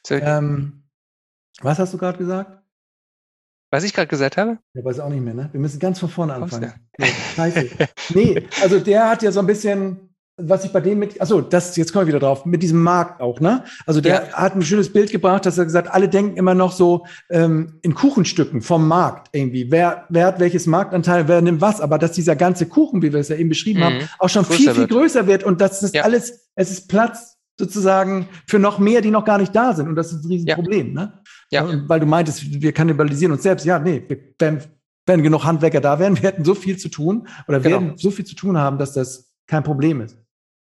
[0.10, 0.86] Ähm,
[1.60, 2.63] was hast du gerade gesagt?
[3.74, 4.60] Was ich gerade gesagt habe?
[4.76, 5.50] Ja, weiß auch nicht mehr, ne?
[5.52, 6.72] Wir müssen ganz von vorne anfangen.
[7.00, 7.70] Nee, scheiße.
[8.14, 11.76] nee, also der hat ja so ein bisschen, was ich bei dem mit, achso, das,
[11.76, 13.64] jetzt kommen wir wieder drauf, mit diesem Markt auch, ne?
[13.88, 14.34] Also der ja.
[14.34, 17.96] hat ein schönes Bild gebracht, dass er gesagt, alle denken immer noch so ähm, in
[17.96, 19.72] Kuchenstücken vom Markt irgendwie.
[19.72, 23.22] Wer, wer hat welches Marktanteil, wer nimmt was, aber dass dieser ganze Kuchen, wie wir
[23.22, 23.86] es ja eben beschrieben mhm.
[23.86, 24.92] haben, auch schon größer viel, viel wird.
[24.92, 26.04] größer wird und dass das ja.
[26.04, 29.88] alles, es ist Platz sozusagen für noch mehr, die noch gar nicht da sind.
[29.88, 30.94] Und das ist ein Riesenproblem, ja.
[30.94, 31.23] ne?
[31.54, 31.68] Ja.
[31.88, 33.66] Weil du meintest, wir kannibalisieren uns selbst.
[33.66, 34.04] Ja, nee,
[34.40, 34.60] wenn,
[35.06, 37.82] wenn genug Handwerker da wären, wir hätten so viel zu tun oder genau.
[37.82, 40.18] werden so viel zu tun haben, dass das kein Problem ist.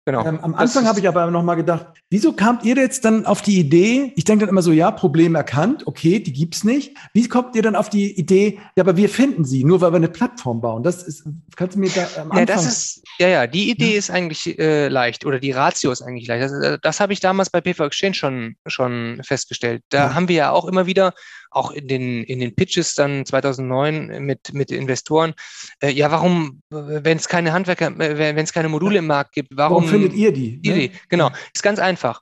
[0.07, 0.23] Genau.
[0.23, 3.41] Ähm, am Anfang habe ich aber noch mal gedacht, wieso kamt ihr jetzt dann auf
[3.41, 4.13] die Idee?
[4.15, 6.95] Ich denke dann immer so, ja, Problem erkannt, okay, die gibt's nicht.
[7.13, 8.59] Wie kommt ihr dann auf die Idee?
[8.75, 10.83] Ja, aber wir finden sie, nur weil wir eine Plattform bauen.
[10.83, 12.37] Das ist, kannst du mir da am Anfang?
[12.37, 13.97] Ja, das ist, ja, ja, die Idee ja.
[13.97, 16.43] ist eigentlich äh, leicht oder die Ratio ist eigentlich leicht.
[16.43, 19.81] Das, äh, das habe ich damals bei PV Exchange schon schon festgestellt.
[19.89, 20.13] Da ja.
[20.13, 21.13] haben wir ja auch immer wieder
[21.55, 25.33] auch in den, in den Pitches dann 2009 mit, mit Investoren,
[25.81, 29.55] äh, ja, warum, wenn es keine Handwerker, äh, wenn es keine Module im Markt gibt,
[29.55, 30.57] warum, warum findet ihr die?
[30.57, 30.75] Ne?
[30.75, 30.91] die?
[31.09, 32.21] Genau, ist ganz einfach.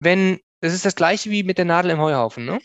[0.00, 2.58] Wenn, das ist das gleiche wie mit der Nadel im Heuhaufen, ne?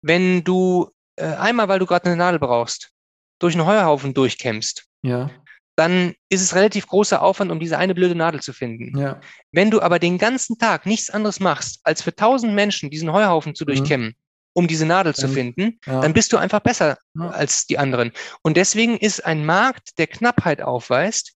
[0.00, 2.90] Wenn du äh, einmal, weil du gerade eine Nadel brauchst,
[3.38, 5.30] durch einen Heuhaufen durchkämmst, ja.
[5.76, 8.98] dann ist es relativ großer Aufwand, um diese eine blöde Nadel zu finden.
[8.98, 9.20] Ja.
[9.52, 13.54] Wenn du aber den ganzen Tag nichts anderes machst, als für tausend Menschen diesen Heuhaufen
[13.54, 13.68] zu mhm.
[13.68, 14.16] durchkämmen,
[14.54, 16.00] um diese Nadel zu finden, ja.
[16.00, 17.28] dann bist du einfach besser ja.
[17.30, 18.12] als die anderen.
[18.42, 21.34] Und deswegen ist ein Markt, der Knappheit aufweist,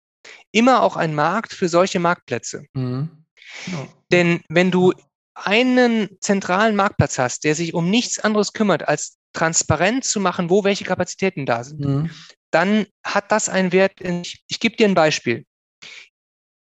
[0.51, 2.65] immer auch ein Markt für solche Marktplätze.
[2.73, 3.25] Mhm.
[3.67, 3.87] Ja.
[4.11, 4.93] Denn wenn du
[5.33, 10.63] einen zentralen Marktplatz hast, der sich um nichts anderes kümmert, als transparent zu machen, wo
[10.63, 12.11] welche Kapazitäten da sind, mhm.
[12.51, 13.99] dann hat das einen Wert.
[13.99, 15.45] In, ich, ich gebe dir ein Beispiel.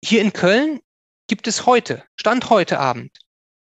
[0.03, 0.79] Hier in Köln
[1.27, 3.11] gibt es heute, Stand heute Abend,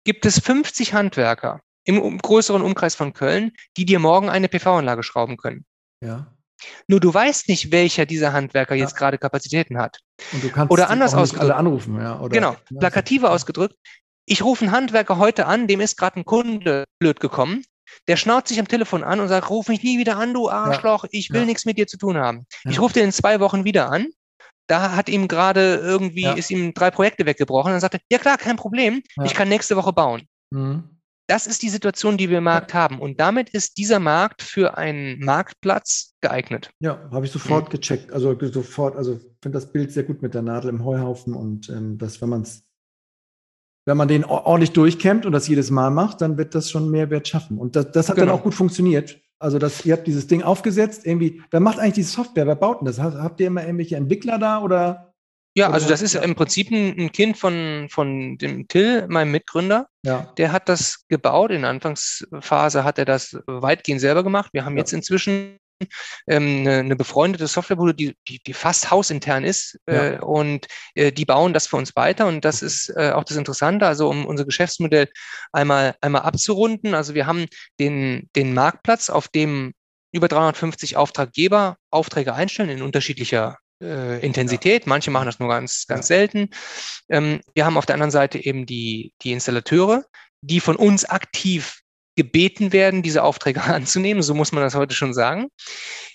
[0.04, 5.38] gibt es 50 Handwerker im größeren Umkreis von Köln, die dir morgen eine PV-Anlage schrauben
[5.38, 5.66] können.
[6.04, 6.34] Ja.
[6.88, 8.84] Nur du weißt nicht, welcher dieser Handwerker ja.
[8.84, 10.00] jetzt gerade Kapazitäten hat.
[10.32, 12.20] Und du kannst oder anders ausgedrückt, alle anrufen, ja.
[12.20, 13.76] Oder, genau, plakativer ausgedrückt.
[14.26, 17.64] Ich rufe einen Handwerker heute an, dem ist gerade ein Kunde blöd gekommen.
[18.08, 21.06] Der schnauzt sich am Telefon an und sagt, ruf mich nie wieder an, du Arschloch,
[21.12, 21.46] ich will ja.
[21.46, 22.46] nichts mit dir zu tun haben.
[22.64, 24.08] Ich rufe den in zwei Wochen wieder an.
[24.68, 27.72] Da hat ihm gerade irgendwie, ist ihm drei Projekte weggebrochen.
[27.72, 30.28] Dann sagt er, ja klar, kein Problem, ich kann nächste Woche bauen.
[30.52, 31.01] Mhm.
[31.28, 33.00] Das ist die Situation, die wir im Markt haben.
[33.00, 36.72] Und damit ist dieser Markt für einen Marktplatz geeignet.
[36.80, 37.78] Ja, habe ich sofort mhm.
[37.78, 38.12] gecheckt.
[38.12, 41.98] Also sofort, also finde das Bild sehr gut mit der Nadel im Heuhaufen und ähm,
[41.98, 42.64] dass, wenn man es
[43.86, 47.28] wenn man den ordentlich durchkämmt und das jedes Mal macht, dann wird das schon Mehrwert
[47.28, 47.58] schaffen.
[47.58, 48.28] Und das, das hat genau.
[48.28, 49.20] dann auch gut funktioniert.
[49.40, 52.82] Also dass ihr habt dieses Ding aufgesetzt, irgendwie, wer macht eigentlich die Software, wer baut
[52.82, 53.00] denn das?
[53.00, 55.11] Habt ihr immer irgendwelche Entwickler da oder?
[55.54, 59.88] Ja, also das ist im Prinzip ein, Kind von, von dem Till, meinem Mitgründer.
[60.06, 60.32] Ja.
[60.38, 61.52] Der hat das gebaut.
[61.52, 64.52] In der Anfangsphase hat er das weitgehend selber gemacht.
[64.54, 64.80] Wir haben ja.
[64.80, 65.58] jetzt inzwischen
[66.28, 70.22] ähm, eine, eine befreundete Softwarebude, die, die, die fast hausintern ist äh, ja.
[70.22, 73.88] und äh, die bauen das für uns weiter und das ist äh, auch das Interessante,
[73.88, 75.10] also um unser Geschäftsmodell
[75.52, 76.94] einmal, einmal abzurunden.
[76.94, 77.46] Also wir haben
[77.80, 79.74] den, den Marktplatz, auf dem
[80.14, 84.88] über 350 Auftraggeber Aufträge einstellen in unterschiedlicher äh, Intensität.
[84.88, 86.50] Manche machen das nur ganz, ganz selten.
[87.10, 90.06] Ähm, wir haben auf der anderen Seite eben die, die Installateure,
[90.42, 91.82] die von uns aktiv
[92.16, 94.24] gebeten werden, diese Aufträge anzunehmen.
[94.24, 95.48] So muss man das heute schon sagen.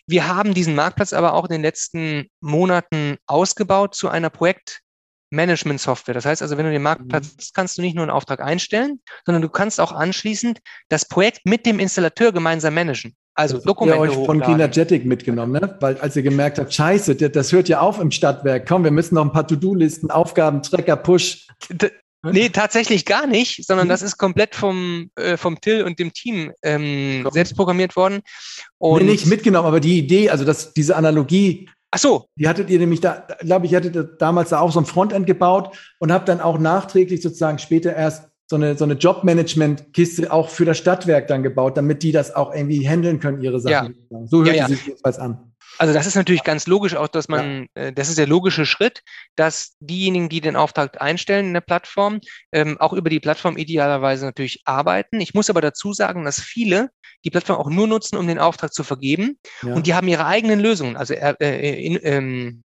[0.07, 6.15] Wir haben diesen Marktplatz aber auch in den letzten Monaten ausgebaut zu einer Projektmanagement-Software.
[6.15, 7.51] Das heißt also, wenn du den Marktplatz mhm.
[7.55, 11.67] kannst du nicht nur einen Auftrag einstellen, sondern du kannst auch anschließend das Projekt mit
[11.67, 13.17] dem Installateur gemeinsam managen.
[13.37, 15.77] Also Dokumente ihr euch von Kinegetic mitgenommen, ne?
[15.81, 18.67] Weil als ihr gemerkt habt, scheiße, das hört ja auf im Stadtwerk.
[18.67, 21.47] Komm, wir müssen noch ein paar To-Do-Listen, Aufgaben, Trecker, Push.
[22.23, 23.91] Nee, tatsächlich gar nicht, sondern mhm.
[23.91, 28.23] das ist komplett vom, äh, vom Till und dem Team ähm, selbst programmiert worden.
[28.79, 32.27] Und nee, nicht mitgenommen, aber die Idee, also das, diese Analogie, Ach so.
[32.35, 35.79] Die hattet ihr nämlich da, glaube ich, hattet damals da auch so ein Frontend gebaut
[35.99, 40.65] und habt dann auch nachträglich sozusagen später erst so eine, so eine Jobmanagement-Kiste auch für
[40.65, 43.97] das Stadtwerk dann gebaut, damit die das auch irgendwie handeln können, ihre Sachen.
[44.11, 44.27] Ja.
[44.27, 44.69] So hört ja, ja.
[44.69, 45.53] sich jedenfalls an.
[45.79, 47.85] Also das ist natürlich ganz logisch auch, dass man, ja.
[47.85, 49.03] äh, das ist der logische Schritt,
[49.35, 52.21] dass diejenigen, die den Auftrag einstellen in der Plattform,
[52.53, 55.21] ähm, auch über die Plattform idealerweise natürlich arbeiten.
[55.21, 56.91] Ich muss aber dazu sagen, dass viele
[57.25, 59.39] die Plattform auch nur nutzen, um den Auftrag zu vergeben.
[59.63, 59.75] Ja.
[59.75, 60.97] Und die haben ihre eigenen Lösungen.
[60.97, 62.63] Also äh, äh in, ähm,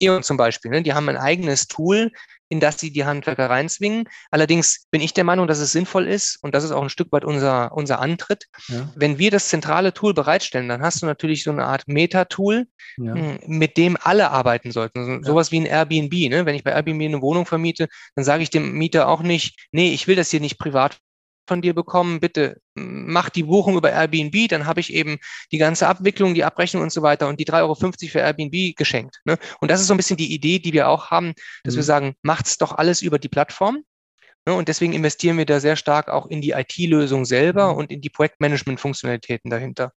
[0.00, 0.82] E.ON zum Beispiel, ne?
[0.82, 2.10] die haben ein eigenes Tool,
[2.48, 4.08] in das sie die Handwerker reinzwingen.
[4.30, 7.10] Allerdings bin ich der Meinung, dass es sinnvoll ist und das ist auch ein Stück
[7.12, 8.46] weit unser, unser Antritt.
[8.68, 8.92] Ja.
[8.94, 12.66] Wenn wir das zentrale Tool bereitstellen, dann hast du natürlich so eine Art Meta-Tool,
[12.96, 13.14] ja.
[13.14, 14.98] Hm, mit dem alle arbeiten sollten.
[15.00, 15.22] Also ja.
[15.22, 16.12] Sowas wie ein Airbnb.
[16.30, 16.46] Ne?
[16.46, 19.92] Wenn ich bei Airbnb eine Wohnung vermiete, dann sage ich dem Mieter auch nicht, nee,
[19.92, 20.98] ich will das hier nicht privat
[21.46, 25.18] von dir bekommen, bitte mach die Buchung über Airbnb, dann habe ich eben
[25.52, 29.20] die ganze Abwicklung, die Abrechnung und so weiter und die 3,50 Euro für Airbnb geschenkt.
[29.24, 29.38] Ne?
[29.60, 31.78] Und das ist so ein bisschen die Idee, die wir auch haben, dass mhm.
[31.78, 33.84] wir sagen, macht's doch alles über die Plattform.
[34.46, 34.54] Ne?
[34.54, 37.78] Und deswegen investieren wir da sehr stark auch in die IT-Lösung selber mhm.
[37.78, 39.92] und in die Projektmanagement-Funktionalitäten dahinter.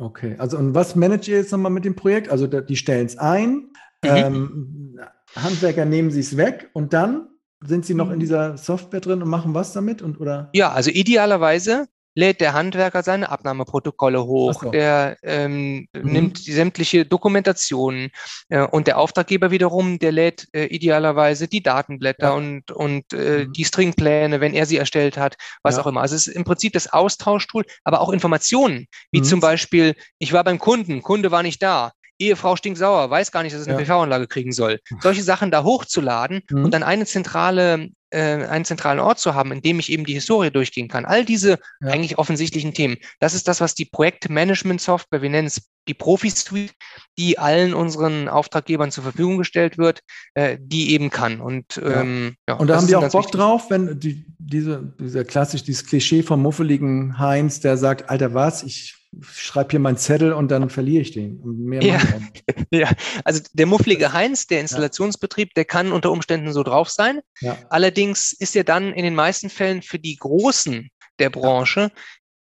[0.00, 2.28] Okay, also und was managt ihr jetzt nochmal mit dem Projekt?
[2.28, 3.70] Also die stellen es ein, mhm.
[4.04, 5.00] ähm,
[5.34, 7.28] Handwerker nehmen sie es weg und dann
[7.64, 8.20] sind Sie noch in mhm.
[8.20, 10.02] dieser Software drin und machen was damit?
[10.02, 10.48] Und, oder?
[10.52, 14.70] Ja, also idealerweise lädt der Handwerker seine Abnahmeprotokolle hoch, so.
[14.70, 16.12] der ähm, mhm.
[16.12, 18.10] nimmt sämtliche Dokumentation
[18.48, 22.32] äh, und der Auftraggeber wiederum, der lädt äh, idealerweise die Datenblätter ja.
[22.32, 23.52] und, und äh, mhm.
[23.52, 25.82] die Stringpläne, wenn er sie erstellt hat, was ja.
[25.82, 26.00] auch immer.
[26.00, 29.24] Also es ist im Prinzip das Austauschtool, aber auch Informationen, wie mhm.
[29.24, 31.92] zum Beispiel, ich war beim Kunden, Kunde war nicht da.
[32.18, 33.84] Ehefrau stinksauer, weiß gar nicht, dass es eine ja.
[33.84, 34.80] PV-Anlage kriegen soll.
[35.00, 36.64] Solche Sachen da hochzuladen mhm.
[36.64, 40.14] und dann eine zentrale äh, einen zentralen Ort zu haben, in dem ich eben die
[40.14, 41.04] Historie durchgehen kann.
[41.04, 41.88] All diese ja.
[41.88, 42.96] eigentlich offensichtlichen Themen.
[43.20, 46.72] Das ist das, was die Projektmanagement-Software, wir nennen es die Profi-Suite,
[47.18, 50.00] die allen unseren Auftraggebern zur Verfügung gestellt wird,
[50.34, 51.40] äh, die eben kann.
[51.40, 52.54] Und, ähm, ja.
[52.54, 53.40] und da haben die auch Bock wichtig.
[53.40, 58.62] drauf, wenn die, diese, dieser klassisch, dieses Klischee vom muffeligen Heinz, der sagt, Alter, was,
[58.62, 61.40] ich schreibe hier meinen Zettel und dann verliere ich den.
[61.82, 62.00] ja.
[62.70, 62.90] ja,
[63.24, 67.20] also der mufflige Heinz, der Installationsbetrieb, der kann unter Umständen so drauf sein.
[67.40, 67.56] Ja.
[67.70, 71.90] Allerdings ist er dann in den meisten Fällen für die Großen der Branche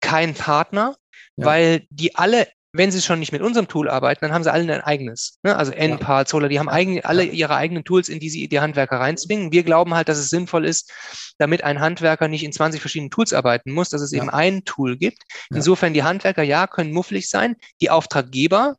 [0.01, 0.97] kein Partner,
[1.37, 4.73] weil die alle wenn sie schon nicht mit unserem Tool arbeiten, dann haben sie alle
[4.73, 5.39] ein eigenes.
[5.43, 5.57] Ne?
[5.57, 9.01] Also NPAR, Zoller, die haben eigen, alle ihre eigenen Tools, in die sie die Handwerker
[9.01, 9.53] reinzwingen.
[9.53, 10.93] Wir glauben halt, dass es sinnvoll ist,
[11.39, 14.19] damit ein Handwerker nicht in 20 verschiedenen Tools arbeiten muss, dass es ja.
[14.19, 15.23] eben ein Tool gibt.
[15.51, 17.57] Insofern die Handwerker, ja, können mufflig sein.
[17.81, 18.77] Die Auftraggeber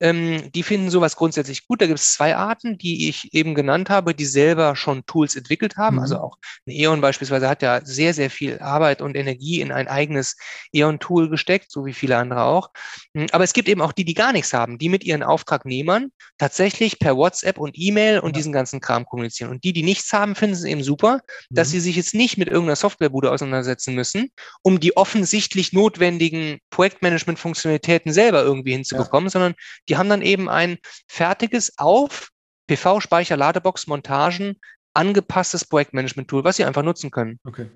[0.00, 1.80] ähm, die finden sowas grundsätzlich gut.
[1.80, 5.76] Da gibt es zwei Arten, die ich eben genannt habe, die selber schon Tools entwickelt
[5.76, 5.96] haben.
[5.96, 6.02] Mhm.
[6.02, 9.88] Also auch ein E.ON beispielsweise hat ja sehr, sehr viel Arbeit und Energie in ein
[9.88, 10.36] eigenes
[10.72, 12.70] E.ON-Tool gesteckt, so wie viele andere auch.
[13.14, 16.12] Hm, aber es gibt eben auch die, die gar nichts haben, die mit ihren Auftragnehmern
[16.38, 18.34] tatsächlich per WhatsApp und E-Mail und ja.
[18.34, 19.50] diesen ganzen Kram kommunizieren.
[19.50, 21.20] Und die, die nichts haben, finden es eben super,
[21.50, 21.54] mhm.
[21.54, 24.30] dass sie sich jetzt nicht mit irgendeiner Softwarebude auseinandersetzen müssen,
[24.62, 29.30] um die offensichtlich notwendigen Projektmanagement-Funktionalitäten selber irgendwie hinzubekommen, ja.
[29.30, 29.54] sondern
[29.88, 32.30] die haben dann eben ein fertiges auf
[32.68, 34.56] PV-Speicher, Ladebox, Montagen
[34.94, 37.38] angepasstes Projektmanagement-Tool, was sie einfach nutzen können.
[37.44, 37.70] Okay.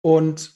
[0.00, 0.52] Und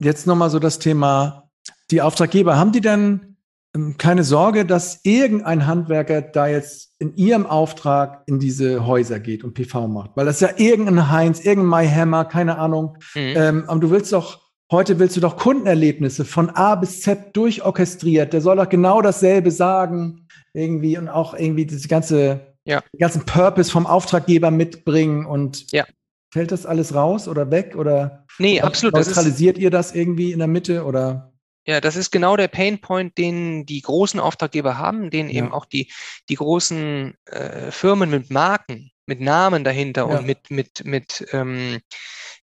[0.00, 1.50] jetzt nochmal so das Thema,
[1.90, 3.36] die Auftraggeber, haben die denn
[3.74, 9.44] ähm, keine Sorge, dass irgendein Handwerker da jetzt in ihrem Auftrag in diese Häuser geht
[9.44, 10.10] und PV macht?
[10.16, 12.98] Weil das ist ja irgendein Heinz, irgendein Mayhammer, keine Ahnung.
[13.14, 13.34] Mhm.
[13.36, 18.32] Ähm, aber du willst doch Heute willst du doch Kundenerlebnisse von A bis Z durchorchestriert.
[18.32, 20.25] Der soll doch genau dasselbe sagen,
[20.56, 22.82] irgendwie und auch irgendwie das ganze, ja.
[22.92, 25.26] den ganzen Purpose vom Auftraggeber mitbringen.
[25.26, 25.84] Und ja.
[26.32, 27.76] fällt das alles raus oder weg?
[27.76, 28.94] Oder nee, absolut.
[28.94, 31.32] Neutralisiert ihr das irgendwie in der Mitte oder?
[31.66, 35.38] Ja, das ist genau der Painpoint, den die großen Auftraggeber haben, den ja.
[35.38, 35.90] eben auch die,
[36.28, 40.18] die großen äh, Firmen mit Marken, mit Namen dahinter ja.
[40.18, 41.80] und mit, mit, mit ähm,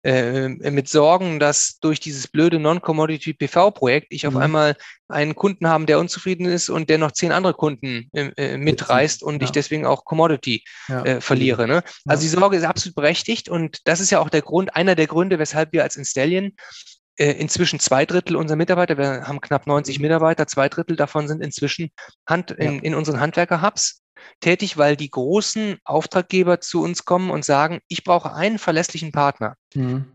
[0.03, 4.41] äh, mit Sorgen, dass durch dieses blöde Non-Commodity PV-Projekt ich auf mhm.
[4.41, 4.76] einmal
[5.07, 9.23] einen Kunden haben, der unzufrieden ist und der noch zehn andere Kunden äh, äh mitreißt
[9.23, 9.45] und ja.
[9.45, 11.06] ich deswegen auch Commodity ja.
[11.06, 11.68] äh, verliere.
[11.68, 11.84] Ne?
[12.06, 15.07] Also die Sorge ist absolut berechtigt und das ist ja auch der Grund, einer der
[15.07, 16.52] Gründe, weshalb wir als Installion
[17.18, 20.02] äh, inzwischen zwei Drittel unserer Mitarbeiter, wir haben knapp 90 mhm.
[20.02, 21.91] Mitarbeiter, zwei Drittel davon sind inzwischen
[22.27, 24.02] Hand, in, in unseren Handwerker-Hubs
[24.40, 29.56] tätig, weil die großen Auftraggeber zu uns kommen und sagen, ich brauche einen verlässlichen Partner,
[29.74, 30.12] mhm.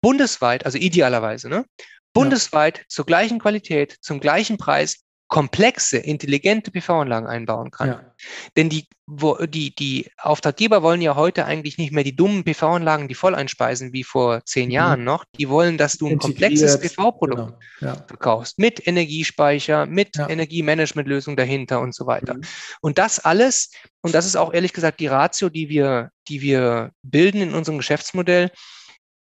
[0.00, 1.64] bundesweit, also idealerweise, ne,
[2.12, 2.84] bundesweit ja.
[2.88, 5.01] zur gleichen Qualität, zum gleichen Preis
[5.32, 7.88] komplexe, intelligente PV-Anlagen einbauen kann.
[7.88, 8.14] Ja.
[8.54, 13.08] Denn die, wo, die, die Auftraggeber wollen ja heute eigentlich nicht mehr die dummen PV-Anlagen,
[13.08, 14.72] die voll einspeisen wie vor zehn mhm.
[14.72, 15.24] Jahren noch.
[15.38, 17.94] Die wollen, dass du ein komplexes PV-Produkt genau.
[17.94, 18.04] ja.
[18.06, 20.28] verkaufst mit Energiespeicher, mit ja.
[20.28, 22.34] Energiemanagementlösung dahinter und so weiter.
[22.34, 22.42] Mhm.
[22.82, 23.70] Und das alles,
[24.02, 27.78] und das ist auch ehrlich gesagt die Ratio, die wir, die wir bilden in unserem
[27.78, 28.50] Geschäftsmodell,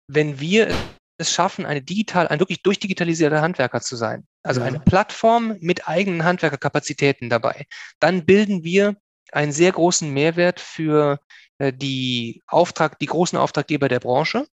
[0.06, 0.72] wenn wir
[1.18, 4.28] es schaffen, eine digital, ein wirklich durchdigitalisierter Handwerker zu sein.
[4.48, 7.66] Also eine Plattform mit eigenen Handwerkerkapazitäten dabei.
[8.00, 8.96] Dann bilden wir
[9.30, 11.20] einen sehr großen Mehrwert für
[11.58, 14.46] äh, die Auftrag, die großen Auftraggeber der Branche.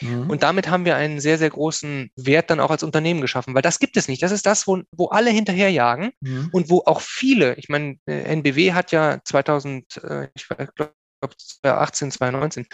[0.00, 0.30] Mhm.
[0.30, 3.62] Und damit haben wir einen sehr, sehr großen Wert dann auch als Unternehmen geschaffen, weil
[3.62, 4.22] das gibt es nicht.
[4.22, 6.50] Das ist das, wo, wo alle hinterherjagen mhm.
[6.52, 12.10] und wo auch viele, ich meine, äh, NBW hat ja 2000, äh, ich glaube, 2018,
[12.12, 12.66] 2019,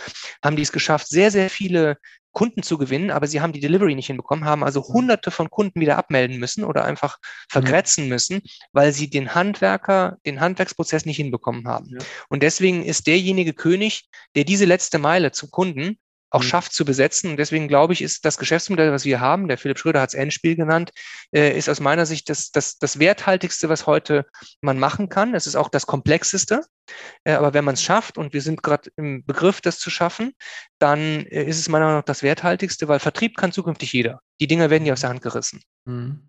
[0.45, 1.99] haben die es geschafft, sehr, sehr viele
[2.37, 4.93] Kunden zu gewinnen, aber sie haben die Delivery nicht hinbekommen, haben also mhm.
[4.93, 7.17] hunderte von Kunden wieder abmelden müssen oder einfach
[7.49, 8.11] vergrätzen mhm.
[8.11, 8.43] müssen,
[8.73, 11.89] weil sie den Handwerker, den Handwerksprozess nicht hinbekommen haben.
[11.93, 11.99] Ja.
[12.29, 15.99] Und deswegen ist derjenige König, der diese letzte Meile zum Kunden
[16.31, 16.47] auch mhm.
[16.47, 17.31] schafft zu besetzen.
[17.31, 20.15] Und deswegen glaube ich, ist das Geschäftsmodell, was wir haben, der Philipp Schröder hat es
[20.15, 20.91] Endspiel genannt,
[21.33, 24.27] äh, ist aus meiner Sicht das, das, das werthaltigste, was heute
[24.61, 25.35] man machen kann.
[25.35, 26.63] Es ist auch das komplexeste.
[27.25, 30.33] Äh, aber wenn man es schafft, und wir sind gerade im Begriff, das zu schaffen,
[30.79, 34.21] dann äh, ist es meiner Meinung nach das werthaltigste, weil Vertrieb kann zukünftig jeder.
[34.41, 35.61] Die Dinge werden ja aus der Hand gerissen.
[35.85, 36.29] Mhm.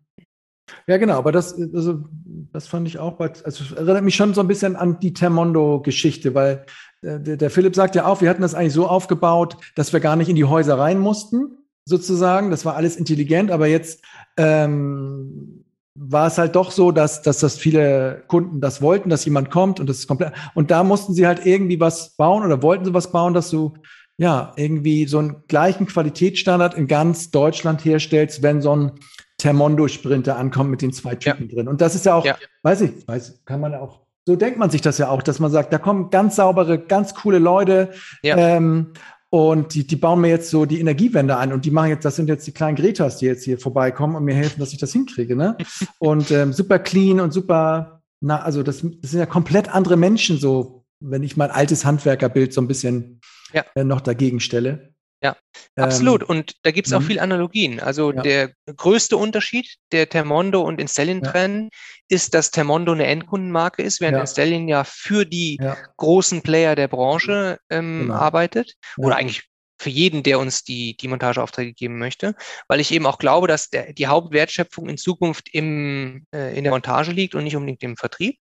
[0.85, 2.03] Ja, genau, aber das, also,
[2.51, 6.65] das fand ich auch, also erinnert mich schon so ein bisschen an die Termondo-Geschichte, weil
[7.01, 10.15] der, der Philipp sagt ja auch, wir hatten das eigentlich so aufgebaut, dass wir gar
[10.15, 12.51] nicht in die Häuser rein mussten, sozusagen.
[12.51, 14.03] Das war alles intelligent, aber jetzt
[14.37, 15.63] ähm,
[15.95, 19.79] war es halt doch so, dass, dass das viele Kunden das wollten, dass jemand kommt
[19.79, 20.33] und das ist komplett.
[20.53, 23.73] Und da mussten sie halt irgendwie was bauen oder wollten sie was bauen, dass du
[24.17, 28.91] ja irgendwie so einen gleichen Qualitätsstandard in ganz Deutschland herstellst, wenn so ein
[29.37, 31.55] Termondo-Sprinter ankommt mit den zwei Typen ja.
[31.55, 31.67] drin.
[31.67, 32.35] Und das ist ja auch, ja.
[32.63, 35.49] weiß ich, weiß, kann man auch so denkt man sich das ja auch, dass man
[35.49, 37.91] sagt, da kommen ganz saubere, ganz coole Leute.
[38.21, 38.35] Ja.
[38.37, 38.87] Ähm,
[39.29, 42.17] Und die, die bauen mir jetzt so die Energiewende ein und die machen jetzt, das
[42.17, 44.91] sind jetzt die kleinen Gretas, die jetzt hier vorbeikommen und mir helfen, dass ich das
[44.91, 45.37] hinkriege.
[45.37, 45.55] Ne?
[45.99, 50.37] Und ähm, super clean und super, na, also das, das sind ja komplett andere Menschen,
[50.37, 53.21] so, wenn ich mein altes Handwerkerbild so ein bisschen
[53.53, 53.63] ja.
[53.75, 54.93] äh, noch dagegen stelle.
[55.23, 55.35] Ja,
[55.75, 56.23] ähm, absolut.
[56.23, 57.05] Und da gibt es auch mhm.
[57.05, 57.79] viele Analogien.
[57.79, 58.21] Also ja.
[58.21, 60.79] der größte Unterschied der Termondo und
[61.23, 61.79] trennen ja.
[62.09, 64.21] ist, dass Termondo eine Endkundenmarke ist, während ja.
[64.21, 65.59] Instellien ja für die
[65.97, 68.13] großen Player der Branche ähm, genau.
[68.13, 68.73] arbeitet.
[68.97, 72.35] Oder eigentlich für jeden, der uns die, die Montageaufträge geben möchte,
[72.67, 76.73] weil ich eben auch glaube, dass der, die Hauptwertschöpfung in Zukunft im, äh, in der
[76.73, 78.37] Montage liegt und nicht unbedingt im Vertrieb.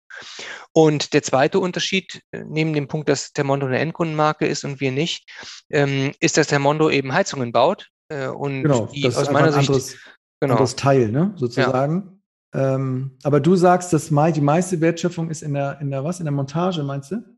[0.73, 4.79] Und der zweite Unterschied, äh, neben dem Punkt, dass der Mondo eine Endkundenmarke ist und
[4.79, 5.29] wir nicht,
[5.69, 7.89] ähm, ist, dass der Mondo eben Heizungen baut.
[8.09, 9.97] Äh, und genau, die aus meiner Sicht anderes,
[10.39, 10.53] genau.
[10.53, 12.21] anderes Teil, ne, sozusagen.
[12.53, 12.75] Ja.
[12.75, 16.19] Ähm, aber du sagst, dass die meiste Wertschöpfung ist in der, in der was?
[16.19, 17.36] In der Montage, meinst du?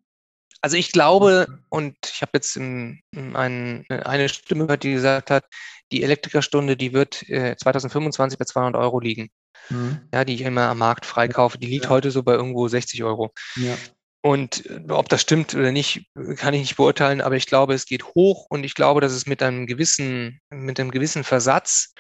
[0.61, 5.31] Also ich glaube, und ich habe jetzt in, in ein, eine Stimme gehört, die gesagt
[5.31, 5.45] hat,
[5.91, 9.29] die Elektrikerstunde, die wird äh, 2025 bei 200 Euro liegen.
[9.69, 10.01] Mhm.
[10.13, 11.57] Ja, die ich immer am Markt freikaufe.
[11.57, 11.89] Die liegt ja.
[11.91, 13.33] heute so bei irgendwo 60 Euro.
[13.55, 13.77] Ja.
[14.21, 16.05] Und äh, ob das stimmt oder nicht,
[16.35, 19.25] kann ich nicht beurteilen, aber ich glaube, es geht hoch und ich glaube, dass es
[19.25, 21.93] mit einem gewissen, mit einem gewissen Versatz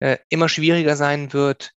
[0.00, 1.72] äh, immer schwieriger sein wird,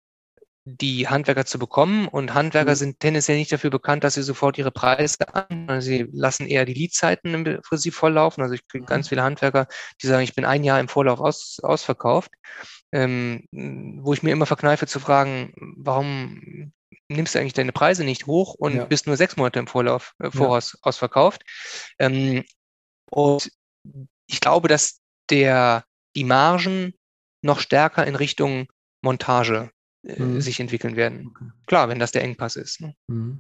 [0.78, 2.08] die Handwerker zu bekommen.
[2.08, 2.76] Und Handwerker mhm.
[2.76, 5.82] sind tendenziell nicht dafür bekannt, dass sie sofort ihre Preise an.
[5.82, 8.44] Sie lassen eher die Leadzeiten für sie volllaufen.
[8.44, 8.88] Also ich kriege mhm.
[8.88, 9.68] ganz viele Handwerker,
[10.02, 12.32] die sagen, ich bin ein Jahr im Vorlauf aus, ausverkauft.
[12.92, 16.72] Ähm, wo ich mir immer verkneife zu fragen, warum
[17.08, 18.86] nimmst du eigentlich deine Preise nicht hoch und ja.
[18.86, 20.80] bist nur sechs Monate im Vorlauf, äh, Voraus ja.
[20.84, 21.44] ausverkauft.
[22.00, 22.44] Ähm,
[23.12, 23.52] und
[24.28, 25.86] ich glaube, dass der,
[26.16, 26.94] die Margen
[27.44, 28.68] noch stärker in Richtung
[29.02, 29.72] Montage
[30.04, 30.42] mhm.
[30.42, 31.28] sich entwickeln werden.
[31.30, 31.46] Okay.
[31.66, 32.82] Klar, wenn das der Engpass ist.
[32.82, 32.94] Ne?
[33.08, 33.40] Mhm.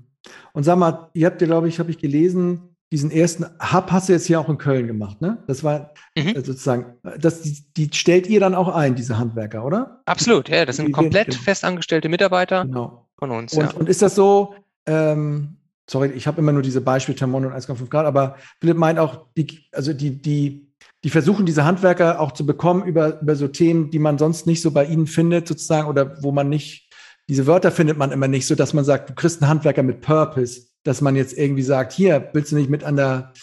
[0.53, 4.09] Und sag mal, ihr habt ja, glaube ich, habe ich gelesen, diesen ersten Hub hast
[4.09, 5.43] du jetzt hier auch in Köln gemacht, ne?
[5.45, 6.29] Das war mhm.
[6.29, 10.01] äh, sozusagen, das, die, die, stellt ihr dann auch ein, diese Handwerker, oder?
[10.05, 13.07] Absolut, ja, das sind die, komplett die, festangestellte Mitarbeiter genau.
[13.17, 13.53] von uns.
[13.53, 13.71] Und, ja.
[13.73, 14.55] und ist das so,
[14.87, 15.57] ähm,
[15.87, 19.27] sorry, ich habe immer nur diese Beispiele Thermon und 1,5 Grad, aber Philipp meint auch,
[19.37, 20.68] die, also die, die
[21.03, 24.61] die versuchen, diese Handwerker auch zu bekommen über, über so Themen, die man sonst nicht
[24.61, 26.89] so bei ihnen findet, sozusagen, oder wo man nicht,
[27.29, 30.01] diese Wörter findet man immer nicht, so dass man sagt, du kriegst einen Handwerker mit
[30.01, 33.33] Purpose, dass man jetzt irgendwie sagt, hier, willst du nicht mit an der,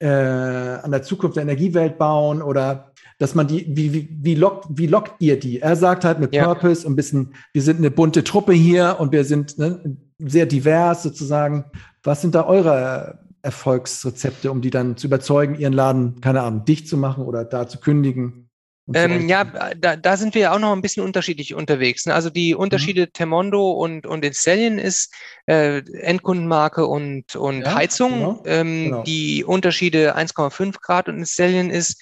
[0.00, 4.66] äh, an der Zukunft der Energiewelt bauen oder dass man die, wie, wie, wie, lockt,
[4.70, 5.60] wie lockt ihr die?
[5.60, 6.44] Er sagt halt mit ja.
[6.44, 11.04] Purpose ein bisschen, wir sind eine bunte Truppe hier und wir sind ne, sehr divers
[11.04, 11.64] sozusagen.
[12.02, 16.88] Was sind da eure Erfolgsrezepte, um die dann zu überzeugen, ihren Laden, keine Ahnung, dicht
[16.88, 18.44] zu machen oder da zu kündigen?
[18.92, 22.04] Ähm, ja, da, da sind wir ja auch noch ein bisschen unterschiedlich unterwegs.
[22.04, 22.12] Ne?
[22.12, 22.60] Also die mhm.
[22.60, 23.12] Unterschiede mhm.
[23.14, 25.14] Termondo und, und Installion ist
[25.46, 28.10] äh, Endkundenmarke und, und ja, Heizung.
[28.10, 29.02] Genau, ähm, genau.
[29.04, 31.98] Die Unterschiede 1,5 Grad und Installion ist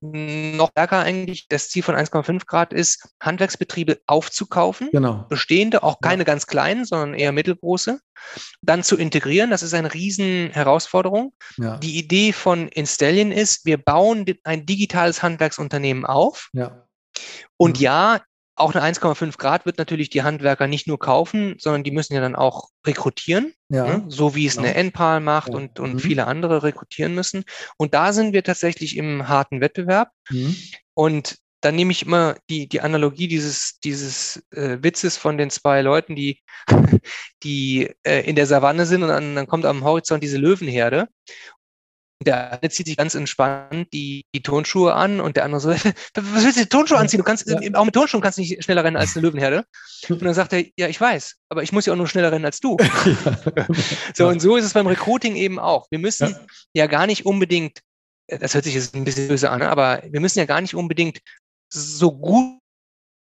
[0.00, 1.46] noch stärker eigentlich.
[1.48, 5.26] Das Ziel von 1,5 Grad ist, Handwerksbetriebe aufzukaufen, genau.
[5.28, 6.24] bestehende, auch keine ja.
[6.24, 8.00] ganz kleinen, sondern eher mittelgroße,
[8.62, 9.50] dann zu integrieren.
[9.50, 11.32] Das ist eine riesen Herausforderung.
[11.56, 11.78] Ja.
[11.78, 16.50] Die Idee von Installion ist, wir bauen ein digitales Handwerksunternehmen auf.
[16.52, 16.86] Ja.
[17.56, 17.82] Und mhm.
[17.82, 18.20] ja,
[18.60, 22.20] auch eine 1,5 Grad wird natürlich die Handwerker nicht nur kaufen, sondern die müssen ja
[22.20, 24.04] dann auch rekrutieren, ja, ne?
[24.08, 24.68] so wie es genau.
[24.68, 25.56] eine NPAL macht ja.
[25.56, 25.98] und, und mhm.
[25.98, 27.44] viele andere rekrutieren müssen.
[27.76, 30.10] Und da sind wir tatsächlich im harten Wettbewerb.
[30.28, 30.56] Mhm.
[30.94, 35.82] Und dann nehme ich immer die, die Analogie dieses, dieses äh, Witzes von den zwei
[35.82, 36.40] Leuten, die,
[37.42, 41.08] die äh, in der Savanne sind und dann, dann kommt am Horizont diese Löwenherde.
[42.22, 45.70] Der eine zieht sich ganz entspannt die, die Tonschuhe an und der andere so,
[46.14, 47.18] was willst du die Tonschuhe anziehen?
[47.18, 47.58] Du kannst, ja.
[47.74, 49.64] auch mit Tonschuhen kannst du nicht schneller rennen als eine Löwenherde.
[50.08, 52.44] Und dann sagt er, ja, ich weiß, aber ich muss ja auch nur schneller rennen
[52.44, 52.76] als du.
[52.78, 53.66] Ja.
[54.14, 55.86] so, und so ist es beim Recruiting eben auch.
[55.90, 56.38] Wir müssen ja,
[56.74, 57.80] ja gar nicht unbedingt,
[58.28, 61.20] das hört sich jetzt ein bisschen böse an, aber wir müssen ja gar nicht unbedingt
[61.72, 62.59] so gut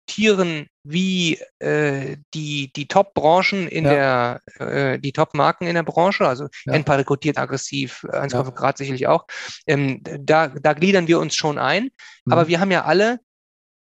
[0.07, 4.39] Tieren wie äh, die, die Top-Branchen in ja.
[4.57, 6.73] der, äh, die Top-Marken in der Branche, also ja.
[6.73, 8.49] Enpa rekrutiert aggressiv, 1,5 ja.
[8.51, 9.27] Grad sicherlich auch,
[9.67, 11.89] ähm, da, da gliedern wir uns schon ein.
[12.25, 12.33] Mhm.
[12.33, 13.19] Aber wir haben ja alle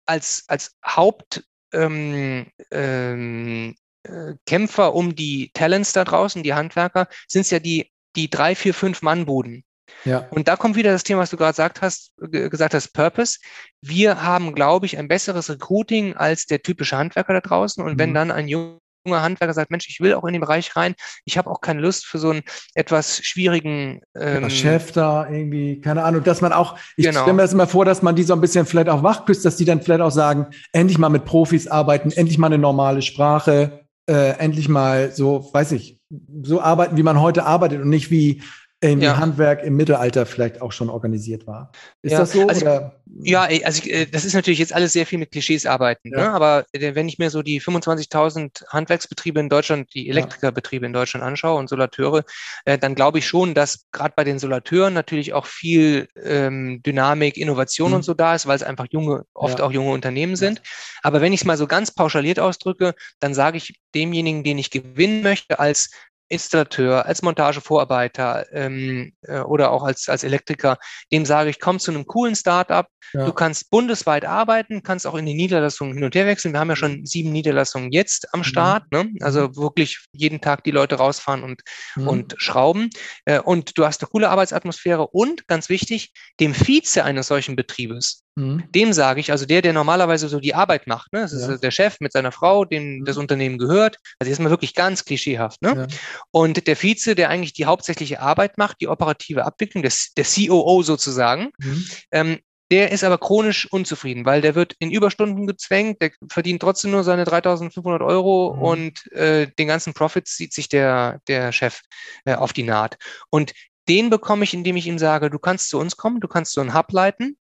[0.07, 7.43] als, als Haupt ähm, ähm, äh, Kämpfer um die Talents da draußen, die Handwerker, sind
[7.43, 9.65] es ja die, die drei, vier, fünf Mannbuden.
[10.05, 10.27] Ja.
[10.31, 13.39] Und da kommt wieder das Thema, was du gerade gesagt hast, gesagt hast, Purpose.
[13.81, 17.83] Wir haben, glaube ich, ein besseres Recruiting als der typische Handwerker da draußen.
[17.83, 17.99] Und mhm.
[17.99, 18.79] wenn dann ein junger
[19.23, 20.95] Handwerker sagt, Mensch, ich will auch in den Bereich rein,
[21.25, 22.43] ich habe auch keine Lust für so einen
[22.75, 27.21] etwas schwierigen ähm, ja, Chef da irgendwie, keine Ahnung, dass man auch, ich genau.
[27.21, 29.57] stelle mir das immer vor, dass man die so ein bisschen vielleicht auch wachküsst, dass
[29.57, 33.87] die dann vielleicht auch sagen, endlich mal mit Profis arbeiten, endlich mal eine normale Sprache,
[34.09, 36.01] äh, endlich mal so, weiß ich,
[36.43, 38.43] so arbeiten, wie man heute arbeitet und nicht wie
[38.81, 39.17] irgendwie ja.
[39.17, 41.73] Handwerk im Mittelalter vielleicht auch schon organisiert war.
[42.03, 42.19] Ist ja.
[42.21, 42.47] das so?
[42.47, 42.91] Also,
[43.23, 46.19] ja, also ich, äh, das ist natürlich jetzt alles sehr viel mit Klischees arbeiten, ja.
[46.19, 46.31] ne?
[46.31, 51.25] aber äh, wenn ich mir so die 25.000 Handwerksbetriebe in Deutschland, die Elektrikerbetriebe in Deutschland
[51.25, 52.23] anschaue und Solateure,
[52.67, 57.37] äh, dann glaube ich schon, dass gerade bei den Solateuren natürlich auch viel ähm, Dynamik,
[57.37, 57.97] Innovation mhm.
[57.97, 60.63] und so da ist, weil es einfach junge, oft auch junge Unternehmen sind.
[61.03, 64.71] Aber wenn ich es mal so ganz pauschaliert ausdrücke, dann sage ich demjenigen, den ich
[64.71, 65.91] gewinnen möchte, als
[66.29, 70.79] Installateur, als Montagevorarbeiter ähm, äh, oder auch als, als Elektriker,
[71.13, 72.87] dem sage ich, komm zu einem coolen Startup.
[73.15, 73.25] Ja.
[73.25, 76.53] Du kannst bundesweit arbeiten, kannst auch in die Niederlassungen hin und her wechseln.
[76.53, 78.45] Wir haben ja schon sieben Niederlassungen jetzt am mhm.
[78.45, 78.99] Start, mhm.
[78.99, 79.13] ne?
[79.21, 81.63] also wirklich jeden Tag die Leute rausfahren und,
[81.97, 82.09] mhm.
[82.09, 82.91] und schrauben.
[83.25, 88.25] Äh, und du hast eine coole Arbeitsatmosphäre und ganz wichtig, dem Vize eines solchen Betriebes,
[88.39, 88.65] Mhm.
[88.71, 91.23] Dem sage ich, also der, der normalerweise so die Arbeit macht, ne?
[91.23, 91.53] das ja.
[91.53, 93.05] ist der Chef mit seiner Frau, dem mhm.
[93.05, 95.61] das Unternehmen gehört, also jetzt mal wirklich ganz klischeehaft.
[95.61, 95.89] Ne?
[95.91, 95.97] Ja.
[96.31, 100.83] Und der Vize, der eigentlich die hauptsächliche Arbeit macht, die operative Abwicklung, der, der COO
[100.83, 101.87] sozusagen, mhm.
[102.13, 102.39] ähm,
[102.71, 107.03] der ist aber chronisch unzufrieden, weil der wird in Überstunden gezwängt, der verdient trotzdem nur
[107.03, 108.63] seine 3500 Euro mhm.
[108.63, 111.81] und äh, den ganzen Profit zieht sich der, der Chef
[112.25, 112.99] äh, auf die Naht.
[113.31, 113.55] Und
[113.89, 116.61] den bekomme ich, indem ich ihm sage, du kannst zu uns kommen, du kannst so
[116.61, 117.39] einen Hub leiten,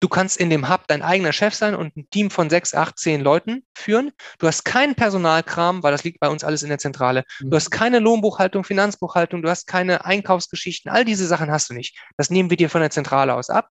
[0.00, 2.98] Du kannst in dem Hub dein eigener Chef sein und ein Team von sechs, acht,
[2.98, 4.12] zehn Leuten führen.
[4.38, 7.24] Du hast keinen Personalkram, weil das liegt bei uns alles in der Zentrale.
[7.40, 10.90] Du hast keine Lohnbuchhaltung, Finanzbuchhaltung, du hast keine Einkaufsgeschichten.
[10.90, 11.98] All diese Sachen hast du nicht.
[12.16, 13.68] Das nehmen wir dir von der Zentrale aus ab.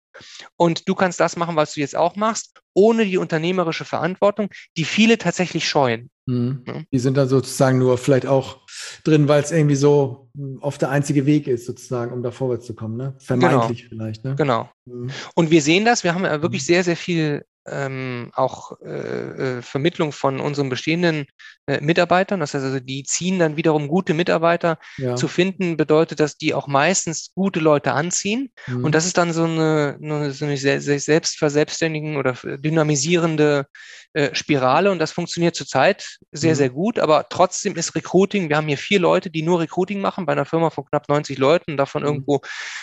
[0.57, 4.85] Und du kannst das machen, was du jetzt auch machst, ohne die unternehmerische Verantwortung, die
[4.85, 6.11] viele tatsächlich scheuen.
[6.27, 6.87] Mhm.
[6.93, 8.61] Die sind dann sozusagen nur vielleicht auch
[9.05, 10.31] drin, weil es irgendwie so
[10.61, 12.97] oft der einzige Weg ist, sozusagen, um da vorwärts zu kommen.
[12.97, 13.15] Ne?
[13.19, 13.89] Vermeintlich genau.
[13.91, 14.25] vielleicht.
[14.25, 14.35] Ne?
[14.37, 14.69] Genau.
[14.87, 15.11] Mhm.
[15.35, 16.67] Und wir sehen das, wir haben ja wirklich mhm.
[16.67, 21.27] sehr, sehr viel ähm, auch äh, äh, Vermittlung von unseren bestehenden
[21.67, 22.41] äh, Mitarbeitern.
[22.41, 25.17] Das heißt also, die ziehen dann wiederum gute Mitarbeiter ja.
[25.17, 28.51] zu finden, bedeutet, dass die auch meistens gute Leute anziehen.
[28.67, 28.85] Mhm.
[28.85, 33.67] Und das ist dann so eine, eine, so eine sich selbst verselbstständigen oder dynamisierende
[34.13, 34.91] äh, Spirale.
[34.91, 36.59] Und das funktioniert zurzeit sehr, mhm.
[36.59, 36.99] sehr gut.
[36.99, 40.45] Aber trotzdem ist Recruiting, wir haben hier vier Leute, die nur Recruiting machen bei einer
[40.45, 42.09] Firma von knapp 90 Leuten, davon mhm.
[42.09, 42.41] irgendwo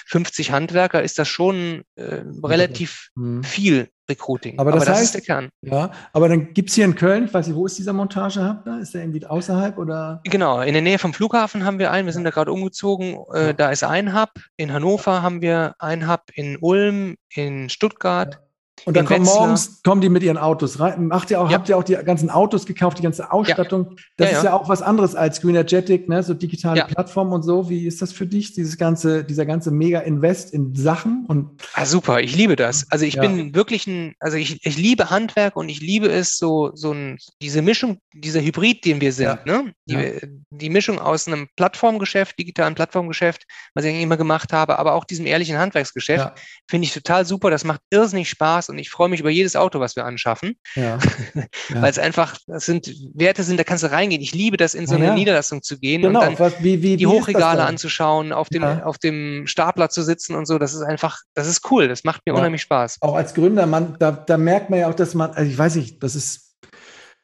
[0.07, 3.43] 50 Handwerker, ist das schon äh, relativ mhm.
[3.43, 4.59] viel Recruiting.
[4.59, 5.49] Aber das, aber das heißt, ist der Kern.
[5.61, 8.65] Ja, aber dann gibt es hier in Köln, ich weiß nicht, wo ist dieser Montage-Hub
[8.71, 8.79] da?
[8.79, 10.21] Ist der irgendwie außerhalb oder?
[10.23, 13.53] Genau, in der Nähe vom Flughafen haben wir einen, wir sind da gerade umgezogen, äh,
[13.53, 18.39] da ist ein Hub, in Hannover haben wir einen Hub, in Ulm, in Stuttgart.
[18.85, 21.07] Und dann kommen morgens kommen die mit ihren Autos rein.
[21.07, 21.57] Macht ihr auch, ja.
[21.57, 23.87] habt ihr auch die ganzen Autos gekauft, die ganze Ausstattung?
[23.89, 23.95] Ja.
[24.17, 26.23] Das ja, ist ja auch was anderes als Greenergetic, ne?
[26.23, 27.69] so digitale Plattformen und so.
[27.69, 31.25] Wie ist das für dich, dieses ganze, dieser ganze Mega-Invest in Sachen?
[31.27, 32.85] Und ah, super, ich liebe das.
[32.89, 36.71] Also ich bin wirklich ein, also ich, ich liebe Handwerk und ich liebe es, so,
[36.73, 39.73] so ein, diese Mischung, dieser Hybrid, den wir sind, ne?
[39.85, 45.05] Die, die Mischung aus einem Plattformgeschäft, digitalen Plattformgeschäft, was ich immer gemacht habe, aber auch
[45.05, 46.29] diesem ehrlichen Handwerksgeschäft,
[46.69, 47.49] finde ich total super.
[47.49, 50.57] Das macht irrsinnig Spaß und ich freue mich über jedes Auto, was wir anschaffen.
[50.75, 50.99] Ja.
[51.33, 51.81] ja.
[51.81, 54.21] Weil es einfach, das sind Werte sind, da kannst du reingehen.
[54.21, 55.13] Ich liebe das, in so eine ja.
[55.13, 56.19] Niederlassung zu gehen genau.
[56.19, 60.35] und dann was, wie, wie, die Hochregale anzuschauen, auf dem, auf dem Stapler zu sitzen
[60.35, 60.59] und so.
[60.59, 61.87] Das ist einfach, das ist cool.
[61.87, 62.97] Das macht mir unheimlich Spaß.
[62.99, 65.75] Auch als Gründer, man, da, da merkt man ja auch, dass man, also ich weiß
[65.75, 66.55] nicht, das ist,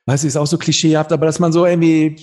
[0.06, 2.16] weiß ich, ist auch so klischeehaft, aber dass man so irgendwie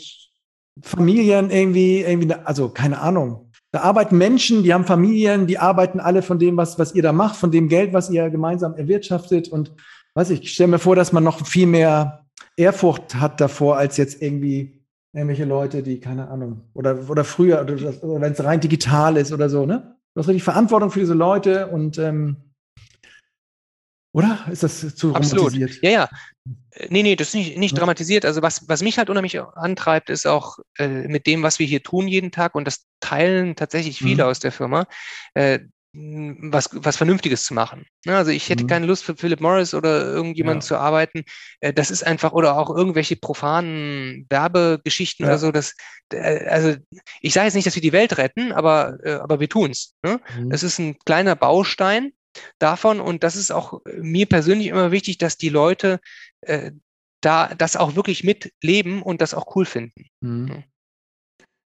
[0.82, 6.22] Familien irgendwie, irgendwie, also keine Ahnung, da arbeiten Menschen, die haben Familien, die arbeiten alle
[6.22, 9.48] von dem, was, was ihr da macht, von dem Geld, was ihr gemeinsam erwirtschaftet.
[9.48, 9.72] Und
[10.14, 12.24] weiß ich, ich stelle mir vor, dass man noch viel mehr
[12.56, 14.80] Ehrfurcht hat davor, als jetzt irgendwie
[15.12, 17.74] irgendwelche Leute, die, keine Ahnung, oder, oder früher, oder,
[18.04, 19.96] oder wenn es rein digital ist oder so, ne?
[20.14, 22.36] Du hast richtig Verantwortung für diese Leute und ähm,
[24.14, 24.46] oder?
[24.50, 25.52] Ist das zu Absolut.
[25.52, 25.82] dramatisiert?
[25.82, 26.08] Ja, ja.
[26.88, 27.78] Nee, nee, das ist nicht, nicht ja.
[27.80, 28.24] dramatisiert.
[28.24, 31.82] Also was, was mich halt unheimlich antreibt, ist auch äh, mit dem, was wir hier
[31.82, 34.30] tun jeden Tag, und das teilen tatsächlich viele mhm.
[34.30, 34.86] aus der Firma,
[35.34, 35.58] äh,
[35.92, 37.86] was, was Vernünftiges zu machen.
[38.04, 38.68] Ne, also ich hätte mhm.
[38.68, 40.66] keine Lust für Philip Morris oder irgendjemanden ja.
[40.66, 41.24] zu arbeiten.
[41.58, 45.32] Äh, das ist einfach, oder auch irgendwelche profanen Werbegeschichten ja.
[45.32, 45.50] oder so.
[45.50, 45.74] Das,
[46.12, 46.76] äh, also
[47.20, 49.94] ich sage jetzt nicht, dass wir die Welt retten, aber, äh, aber wir tun's.
[50.04, 50.20] Ne?
[50.38, 50.50] Mhm.
[50.50, 52.12] Das ist ein kleiner Baustein,
[52.58, 53.00] davon.
[53.00, 56.00] Und das ist auch mir persönlich immer wichtig, dass die Leute
[56.42, 56.72] äh,
[57.20, 60.06] da das auch wirklich mitleben und das auch cool finden.
[60.20, 60.64] Mhm.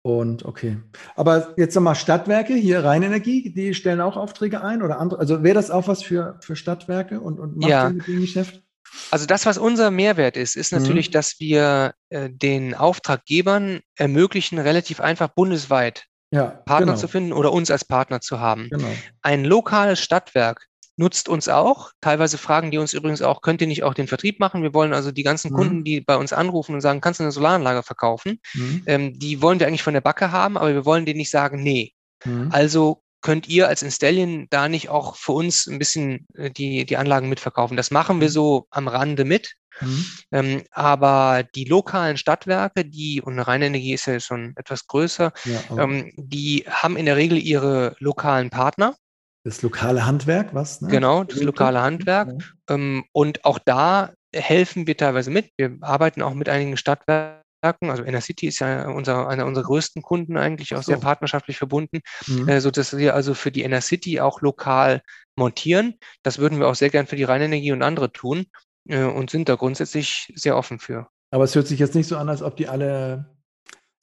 [0.03, 0.77] Und okay.
[1.15, 5.19] Aber jetzt nochmal Stadtwerke, hier Rheinenergie, die stellen auch Aufträge ein oder andere.
[5.19, 7.89] Also wäre das auch was für, für Stadtwerke und, und macht ja.
[7.89, 8.63] mit dem Geschäft?
[9.11, 11.13] Also das, was unser Mehrwert ist, ist natürlich, mhm.
[11.13, 16.97] dass wir äh, den Auftraggebern ermöglichen, relativ einfach bundesweit ja, Partner genau.
[16.97, 18.69] zu finden oder uns als Partner zu haben.
[18.69, 18.87] Genau.
[19.21, 20.67] Ein lokales Stadtwerk
[20.97, 21.91] nutzt uns auch.
[22.01, 24.63] Teilweise fragen die uns übrigens auch, könnt ihr nicht auch den Vertrieb machen?
[24.63, 25.55] Wir wollen also die ganzen mhm.
[25.55, 28.39] Kunden, die bei uns anrufen und sagen, kannst du eine Solaranlage verkaufen?
[28.53, 28.83] Mhm.
[28.85, 31.61] Ähm, die wollen wir eigentlich von der Backe haben, aber wir wollen denen nicht sagen,
[31.63, 31.93] nee.
[32.23, 32.49] Mhm.
[32.51, 36.97] Also könnt ihr als Installion da nicht auch für uns ein bisschen äh, die, die
[36.97, 37.77] Anlagen mitverkaufen?
[37.77, 38.33] Das machen wir mhm.
[38.33, 39.55] so am Rande mit.
[39.81, 40.05] Mhm.
[40.31, 45.83] Ähm, aber die lokalen Stadtwerke, die, und reine Energie ist ja schon etwas größer, ja,
[45.83, 48.95] ähm, die haben in der Regel ihre lokalen Partner.
[49.43, 50.81] Das lokale Handwerk, was?
[50.81, 50.89] Ne?
[50.89, 52.29] Genau, das lokale Handwerk.
[52.29, 52.75] Ja.
[52.75, 55.49] Ähm, und auch da helfen wir teilweise mit.
[55.57, 60.37] Wir arbeiten auch mit einigen Stadtwerken also City ist ja unser, einer unserer größten Kunden
[60.37, 60.91] eigentlich, auch so.
[60.91, 62.49] sehr partnerschaftlich verbunden, mhm.
[62.49, 65.01] äh, sodass wir also für die City auch lokal
[65.35, 65.95] montieren.
[66.23, 68.45] Das würden wir auch sehr gern für die Rheinenergie und andere tun
[68.87, 71.07] äh, und sind da grundsätzlich sehr offen für.
[71.31, 73.25] Aber es hört sich jetzt nicht so an, als ob die alle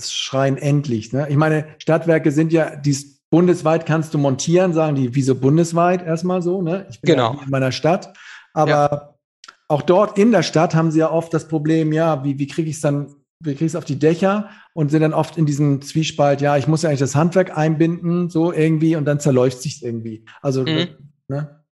[0.00, 1.12] schreien endlich.
[1.12, 1.28] Ne?
[1.28, 6.40] Ich meine, Stadtwerke sind ja, dies bundesweit kannst du montieren, sagen die, wieso bundesweit erstmal
[6.40, 6.86] so, ne?
[6.88, 7.34] Ich bin genau.
[7.34, 8.16] ja in meiner Stadt.
[8.55, 9.14] Aber ja.
[9.68, 12.70] auch dort in der Stadt haben sie ja oft das Problem, ja, wie, wie kriege
[12.70, 15.80] ich es dann wir kriegen es auf die Dächer und sind dann oft in diesem
[15.82, 19.84] Zwiespalt, ja, ich muss ja eigentlich das Handwerk einbinden, so irgendwie, und dann zerläuft sich
[19.84, 20.24] irgendwie.
[20.42, 20.88] Also, mhm.
[21.28, 21.64] ne?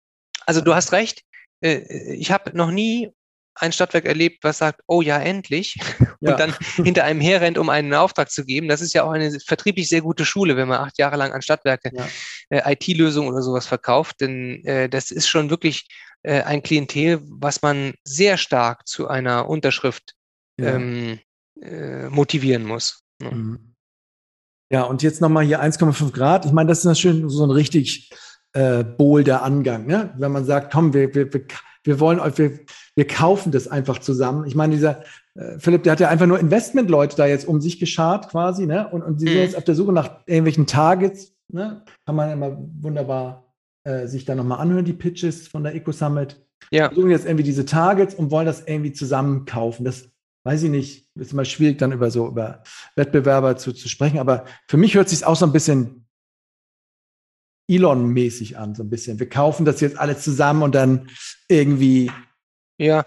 [0.46, 1.24] also du hast recht.
[1.64, 3.10] Äh, ich habe noch nie
[3.56, 5.76] ein Stadtwerk erlebt, was sagt, oh ja, endlich,
[6.20, 6.36] und ja.
[6.36, 8.68] dann hinter einem herrennt, um einen Auftrag zu geben.
[8.68, 11.42] Das ist ja auch eine vertrieblich sehr gute Schule, wenn man acht Jahre lang an
[11.42, 12.08] Stadtwerke ja.
[12.50, 14.20] äh, IT-Lösungen oder sowas verkauft.
[14.20, 15.86] Denn äh, das ist schon wirklich
[16.22, 20.14] äh, ein Klientel, was man sehr stark zu einer Unterschrift
[20.58, 20.74] ja.
[20.74, 21.20] ähm,
[21.60, 23.02] äh, motivieren muss.
[23.20, 23.30] Ne?
[23.30, 23.74] Mhm.
[24.70, 26.46] Ja, und jetzt nochmal hier 1,5 Grad.
[26.46, 28.10] Ich meine, das ist natürlich so ein richtig
[28.54, 30.14] äh, bohlder Angang, ne?
[30.16, 31.28] wenn man sagt, komm, wir, wir,
[31.84, 32.60] wir, wollen euch, wir,
[32.94, 34.46] wir kaufen das einfach zusammen.
[34.46, 35.02] Ich meine, dieser
[35.34, 38.88] äh, Philipp, der hat ja einfach nur Investmentleute da jetzt um sich geschart quasi, ne?
[38.88, 39.30] Und, und sie mhm.
[39.30, 41.82] sind jetzt auf der Suche nach irgendwelchen Targets, ne?
[42.06, 43.52] Kann man immer wunderbar
[43.84, 46.40] äh, sich da nochmal anhören, die Pitches von der Eco Summit.
[46.70, 46.90] Ja.
[46.90, 49.84] Wir suchen jetzt irgendwie diese Targets und wollen das irgendwie zusammen kaufen.
[49.84, 50.08] Das
[50.44, 52.62] weiß ich nicht, ist immer schwierig, dann über so über
[52.96, 56.03] Wettbewerber zu, zu sprechen, aber für mich hört sich auch so ein bisschen
[57.68, 59.18] Elon-mäßig an, so ein bisschen.
[59.18, 61.08] Wir kaufen das jetzt alles zusammen und dann
[61.48, 62.10] irgendwie.
[62.78, 63.04] Ja,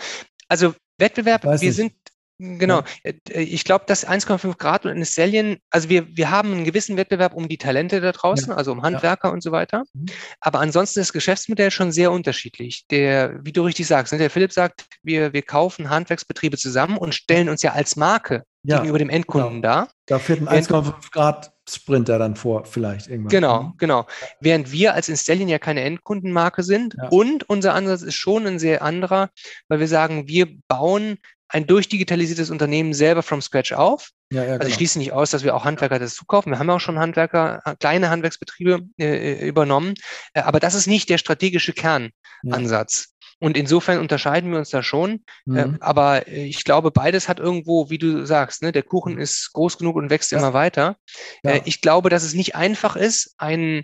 [0.47, 1.75] also Wettbewerb, wir nicht.
[1.75, 1.93] sind
[2.39, 2.83] Genau.
[3.03, 3.11] Ja.
[3.29, 6.95] Äh, ich glaube, dass 1,5 Grad und eine Stallion, also wir, wir haben einen gewissen
[6.97, 8.55] Wettbewerb um die Talente da draußen, ja.
[8.55, 9.33] also um Handwerker ja.
[9.33, 9.83] und so weiter.
[9.93, 10.05] Mhm.
[10.39, 12.85] Aber ansonsten ist das Geschäftsmodell schon sehr unterschiedlich.
[12.91, 17.15] Der, wie du richtig sagst, ne, der Philipp sagt, wir, wir kaufen Handwerksbetriebe zusammen und
[17.15, 19.61] stellen uns ja als Marke gegenüber dem Endkunden genau.
[19.61, 19.89] dar.
[20.05, 23.29] Da fährt ein 1,5 Grad Sprinter dann vor, vielleicht irgendwann.
[23.29, 24.05] Genau, genau.
[24.39, 28.81] Während wir als Installion ja keine Endkundenmarke sind und unser Ansatz ist schon ein sehr
[28.81, 29.29] anderer,
[29.67, 31.17] weil wir sagen, wir bauen
[31.49, 34.09] ein durchdigitalisiertes Unternehmen selber from scratch auf.
[34.31, 34.69] Ja, ja, also genau.
[34.69, 36.51] ich schließe nicht aus, dass wir auch Handwerker das zukaufen.
[36.51, 39.93] Wir haben auch schon Handwerker, äh, kleine Handwerksbetriebe äh, äh, übernommen.
[40.33, 43.13] Äh, aber das ist nicht der strategische Kernansatz.
[43.39, 43.47] Ja.
[43.47, 45.23] Und insofern unterscheiden wir uns da schon.
[45.45, 45.57] Mhm.
[45.57, 49.21] Äh, aber ich glaube, beides hat irgendwo, wie du sagst, ne, der Kuchen mhm.
[49.21, 50.97] ist groß genug und wächst immer weiter.
[51.43, 53.83] Äh, ich glaube, dass es nicht einfach ist, einen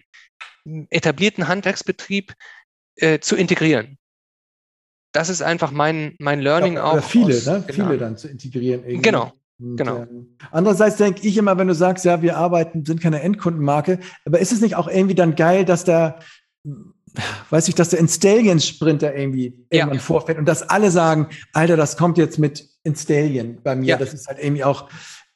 [0.89, 2.33] etablierten Handwerksbetrieb
[3.21, 3.97] zu integrieren
[5.13, 7.03] das ist einfach mein, mein Learning ja, auch.
[7.03, 7.63] Viele, aus, ne?
[7.67, 7.87] Genau.
[7.87, 8.83] viele dann zu integrieren.
[8.83, 9.01] Irgendwie.
[9.03, 9.31] Genau.
[9.59, 9.97] Und, genau.
[9.99, 14.39] Ähm, andererseits denke ich immer, wenn du sagst, ja, wir arbeiten, sind keine Endkundenmarke, aber
[14.39, 16.19] ist es nicht auch irgendwie dann geil, dass da,
[17.49, 19.79] weiß ich, dass der Installion Sprinter irgendwie ja.
[19.81, 23.89] irgendwann vorfährt und dass alle sagen, Alter, das kommt jetzt mit Installion bei mir.
[23.89, 23.97] Ja.
[23.97, 24.89] Das ist halt irgendwie auch,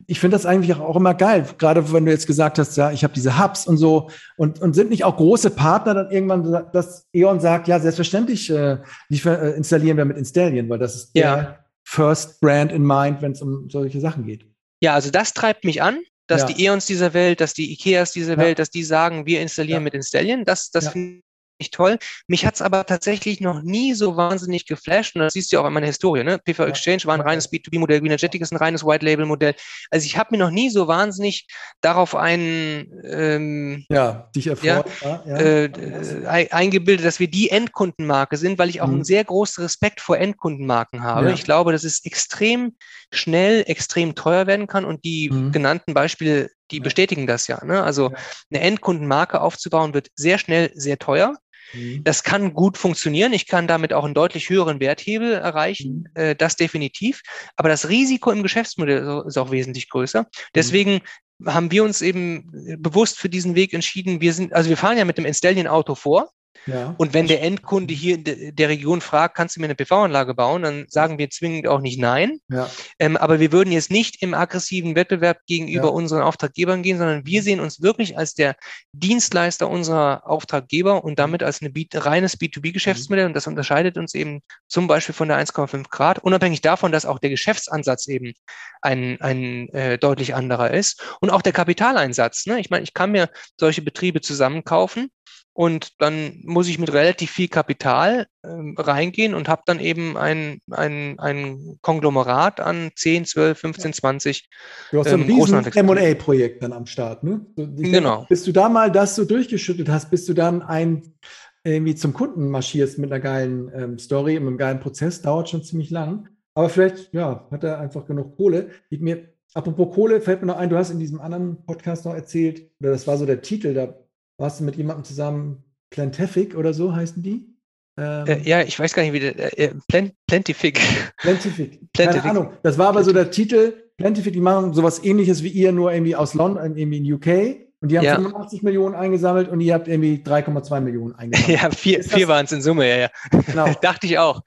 [0.06, 3.04] ich finde das eigentlich auch immer geil, gerade wenn du jetzt gesagt hast, ja, ich
[3.04, 7.08] habe diese Hubs und so und, und sind nicht auch große Partner dann irgendwann, dass
[7.14, 8.78] E.ON sagt, ja, selbstverständlich äh,
[9.10, 11.60] äh, installieren wir mit Installion, weil das ist der ja.
[11.84, 14.46] First Brand in Mind, wenn es um solche Sachen geht.
[14.82, 16.48] Ja, also das treibt mich an, dass ja.
[16.48, 18.40] die E.ONs dieser Welt, dass die Ikeas dieser ja.
[18.40, 20.46] Welt, dass die sagen, wir installieren mit Installion.
[20.46, 21.27] Das, das finde ich
[21.72, 21.98] toll.
[22.28, 25.16] Mich hat's aber tatsächlich noch nie so wahnsinnig geflasht.
[25.16, 26.24] Und das siehst du ja auch in meiner Historie.
[26.24, 26.40] Ne?
[26.40, 29.56] PV Exchange war ein reines B2B-Modell, Greenergetic ist ein reines White-Label-Modell.
[29.90, 31.48] Also ich habe mir noch nie so wahnsinnig
[31.82, 38.38] darauf einen ähm, ja, dich erfreut, ja, ja, äh, äh, eingebildet, dass wir die Endkundenmarke
[38.38, 38.96] sind, weil ich auch mhm.
[38.96, 41.28] einen sehr großen Respekt vor Endkundenmarken habe.
[41.28, 41.34] Ja.
[41.34, 42.76] Ich glaube, dass es extrem
[43.12, 45.52] schnell, extrem teuer werden kann und die mhm.
[45.52, 47.64] genannten Beispiele die bestätigen das ja.
[47.64, 47.84] Ne?
[47.84, 48.12] Also
[48.52, 51.34] eine Endkundenmarke aufzubauen wird sehr schnell sehr teuer.
[51.74, 52.04] Mhm.
[52.04, 53.34] Das kann gut funktionieren.
[53.34, 56.10] Ich kann damit auch einen deutlich höheren Werthebel erreichen.
[56.16, 56.22] Mhm.
[56.22, 57.22] Äh, das definitiv.
[57.56, 60.22] Aber das Risiko im Geschäftsmodell ist auch wesentlich größer.
[60.22, 60.28] Mhm.
[60.56, 61.02] Deswegen
[61.46, 62.50] haben wir uns eben
[62.80, 64.22] bewusst für diesen Weg entschieden.
[64.22, 66.32] Wir sind, also wir fahren ja mit dem Installion Auto vor.
[66.66, 70.34] Ja, und wenn der Endkunde hier in der Region fragt, kannst du mir eine PV-Anlage
[70.34, 72.40] bauen, dann sagen wir zwingend auch nicht nein.
[72.50, 72.70] Ja.
[73.00, 75.92] Ähm, aber wir würden jetzt nicht im aggressiven Wettbewerb gegenüber ja.
[75.94, 78.56] unseren Auftraggebern gehen, sondern wir sehen uns wirklich als der
[78.92, 83.26] Dienstleister unserer Auftraggeber und damit als ein reines B2B-Geschäftsmodell.
[83.26, 87.20] Und das unterscheidet uns eben zum Beispiel von der 1,5 Grad, unabhängig davon, dass auch
[87.20, 88.34] der Geschäftsansatz eben
[88.82, 92.46] ein, ein äh, deutlich anderer ist und auch der Kapitaleinsatz.
[92.46, 92.60] Ne?
[92.60, 93.30] Ich meine, ich kann mir
[93.60, 95.10] solche Betriebe zusammenkaufen
[95.58, 100.62] und dann muss ich mit relativ viel Kapital ähm, reingehen und habe dann eben ein,
[100.70, 104.50] ein, ein Konglomerat an 10, 12, 15, 20.
[104.92, 107.44] Du hast so ein ähm, riesen M&A-Projekt dann am Start, ne?
[107.56, 108.18] Ich genau.
[108.18, 111.16] Denke, bis du da mal das so durchgeschüttet hast, bis du dann ein
[111.64, 115.64] irgendwie zum Kunden marschierst mit einer geilen ähm, Story, mit einem geilen Prozess, dauert schon
[115.64, 116.30] ziemlich lang.
[116.54, 118.70] Aber vielleicht, ja, hat er einfach genug Kohle.
[118.92, 122.14] Ich mir, apropos Kohle, fällt mir noch ein, du hast in diesem anderen Podcast noch
[122.14, 124.07] erzählt, oder das war so der Titel, da
[124.38, 127.58] warst du mit jemandem zusammen, Plantific oder so heißen die?
[127.98, 130.80] Ähm, äh, ja, ich weiß gar nicht, wie der, äh, Plant, Plantific.
[131.18, 131.80] Plantific.
[131.94, 132.24] Plantific.
[132.24, 132.54] Keine Ahnung.
[132.62, 133.74] Das war aber so der Titel.
[133.98, 137.68] Plantific, die machen sowas ähnliches wie ihr, nur irgendwie aus London, irgendwie in UK.
[137.80, 138.16] Und die haben ja.
[138.16, 141.62] 85 Millionen eingesammelt und ihr habt irgendwie 3,2 Millionen eingesammelt.
[141.62, 143.10] ja, vier, vier waren es in Summe, ja, ja.
[143.46, 143.68] Genau.
[143.82, 144.42] Dachte ich auch.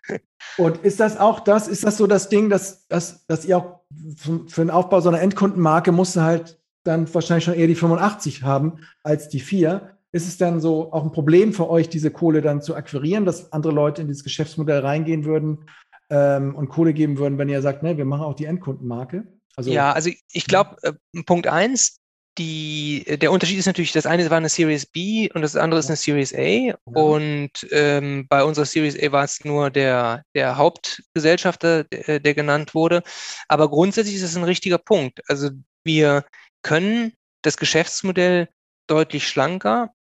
[0.57, 3.81] Und ist das auch das, ist das so das Ding, dass, dass, dass ihr auch
[4.17, 8.43] für den Aufbau so einer Endkundenmarke musst du halt dann wahrscheinlich schon eher die 85
[8.43, 9.97] haben als die 4.
[10.13, 13.53] Ist es dann so auch ein Problem für euch, diese Kohle dann zu akquirieren, dass
[13.53, 15.67] andere Leute in dieses Geschäftsmodell reingehen würden
[16.11, 19.27] ähm, und Kohle geben würden, wenn ihr sagt, ne, wir machen auch die Endkundenmarke?
[19.57, 20.93] Also, ja, also ich glaube, äh,
[21.27, 22.01] Punkt eins,
[22.39, 25.89] die, der Unterschied ist natürlich, das eine war eine Series B und das andere ist
[25.89, 26.39] eine Series A.
[26.39, 26.77] Ja.
[26.85, 32.75] Und ähm, bei unserer Series A war es nur der, der Hauptgesellschafter, der, der, genannt
[32.75, 33.03] wurde.
[33.49, 35.21] Aber grundsätzlich ist es ein richtiger Punkt.
[35.29, 35.51] Also
[35.85, 36.25] wir
[36.63, 37.13] können
[37.43, 38.49] das Geschäftsmodell
[38.87, 39.93] deutlich schlanker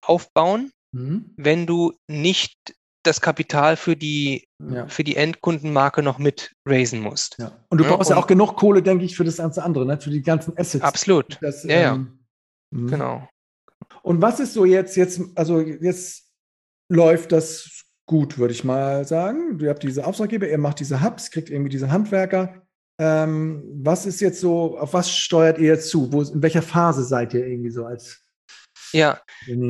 [0.00, 1.32] aufbauen, mhm.
[1.36, 4.86] wenn du nicht das Kapital für die, ja.
[4.88, 7.36] für die Endkundenmarke noch mit raisen musst.
[7.38, 7.52] Ja.
[7.68, 10.00] Und du brauchst ja, ja auch genug Kohle, denke ich, für das ganze andere, ne?
[10.00, 10.84] für die ganzen Assets.
[10.84, 11.38] Absolut.
[11.40, 12.18] Das, ja, ähm,
[12.72, 12.78] ja.
[12.78, 12.86] Mhm.
[12.88, 13.28] Genau.
[14.02, 16.30] Und was ist so jetzt, jetzt, also jetzt
[16.90, 19.58] läuft das gut, würde ich mal sagen.
[19.58, 22.66] Du habt diese Auftraggeber, ihr macht diese Hubs, kriegt irgendwie diese Handwerker.
[23.00, 26.12] Ähm, was ist jetzt so, auf was steuert ihr jetzt zu?
[26.12, 28.22] Wo, in welcher Phase seid ihr irgendwie so als
[28.92, 29.20] ja,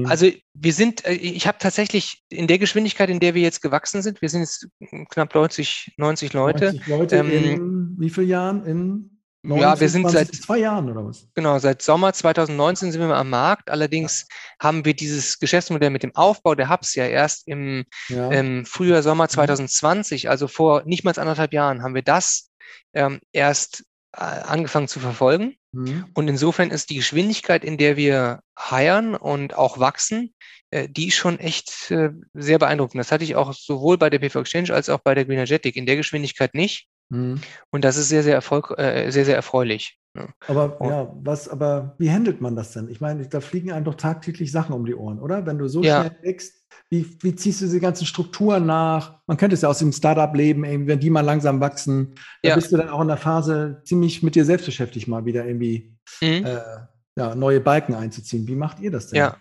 [0.05, 4.03] also wir sind, äh, ich habe tatsächlich in der Geschwindigkeit, in der wir jetzt gewachsen
[4.03, 4.69] sind, wir sind jetzt
[5.11, 6.67] knapp 90, 90 Leute.
[6.67, 8.65] 90 Leute ähm, in wie vielen Jahren?
[8.65, 11.29] In 19, ja, wir sind seit zwei Jahren oder was?
[11.35, 13.71] Genau, seit Sommer 2019 sind wir am Markt.
[13.71, 14.67] Allerdings ja.
[14.67, 18.31] haben wir dieses Geschäftsmodell mit dem Aufbau der Hubs ja erst im, ja.
[18.31, 20.31] im Frühjahr, Sommer 2020, mhm.
[20.31, 22.51] also vor nicht mal anderthalb Jahren, haben wir das
[22.95, 25.57] ähm, erst äh, angefangen zu verfolgen.
[25.73, 26.07] Mhm.
[26.15, 30.35] Und insofern ist die Geschwindigkeit, in der wir heiern und auch wachsen,
[30.71, 33.01] äh, die schon echt äh, sehr beeindruckend.
[33.01, 35.87] Das hatte ich auch sowohl bei der PV Exchange als auch bei der Greenergetic in
[35.87, 36.89] der Geschwindigkeit nicht.
[37.11, 37.41] Mhm.
[37.71, 39.99] Und das ist sehr, sehr, erfolg äh, sehr, sehr erfreulich.
[40.19, 40.29] Ja.
[40.49, 42.89] Aber und, ja, was, aber wie handelt man das denn?
[42.89, 45.47] Ich meine, da fliegen einem doch tagtäglich Sachen um die Ohren, oder?
[45.47, 46.01] Wenn du so ja.
[46.01, 46.55] schnell wächst,
[46.91, 49.21] wie, wie ziehst du diese ganzen Strukturen nach?
[49.27, 52.55] Man könnte es ja aus dem Startup-Leben, wenn die mal langsam wachsen, ja.
[52.55, 55.97] bist du dann auch in der Phase ziemlich mit dir selbst beschäftigt, mal wieder irgendwie
[56.21, 56.45] mhm.
[56.45, 56.61] äh,
[57.17, 58.47] ja, neue Balken einzuziehen.
[58.49, 59.19] Wie macht ihr das denn?
[59.19, 59.37] Ja,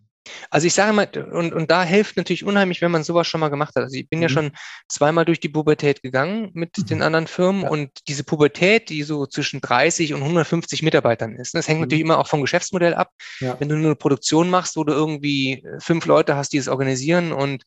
[0.50, 3.50] also ich sage mal, und, und da hilft natürlich unheimlich, wenn man sowas schon mal
[3.50, 3.84] gemacht hat.
[3.84, 4.24] Also ich bin mhm.
[4.24, 4.52] ja schon
[4.88, 6.86] zweimal durch die Pubertät gegangen mit mhm.
[6.86, 7.70] den anderen Firmen ja.
[7.70, 11.86] und diese Pubertät, die so zwischen 30 und 150 Mitarbeitern ist, das hängt mhm.
[11.86, 13.12] natürlich immer auch vom Geschäftsmodell ab.
[13.40, 13.56] Ja.
[13.60, 17.32] Wenn du nur eine Produktion machst, wo du irgendwie fünf Leute hast, die es organisieren
[17.32, 17.64] und,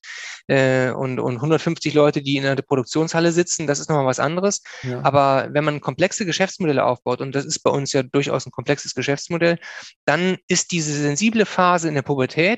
[0.49, 4.63] äh, und, und 150 Leute, die in der Produktionshalle sitzen, das ist nochmal was anderes.
[4.83, 5.01] Ja.
[5.03, 8.95] Aber wenn man komplexe Geschäftsmodelle aufbaut, und das ist bei uns ja durchaus ein komplexes
[8.95, 9.59] Geschäftsmodell,
[10.05, 12.50] dann ist diese sensible Phase in der Pubertät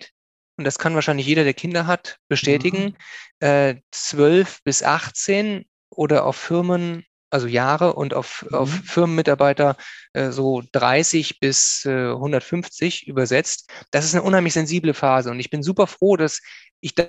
[0.56, 2.96] und das kann wahrscheinlich jeder, der Kinder hat, bestätigen,
[3.40, 3.46] mhm.
[3.46, 8.56] äh, 12 bis 18 oder auf Firmen, also Jahre und auf, mhm.
[8.56, 9.76] auf Firmenmitarbeiter
[10.12, 13.70] äh, so 30 bis äh, 150 übersetzt.
[13.90, 16.40] Das ist eine unheimlich sensible Phase und ich bin super froh, dass
[16.80, 17.08] ich da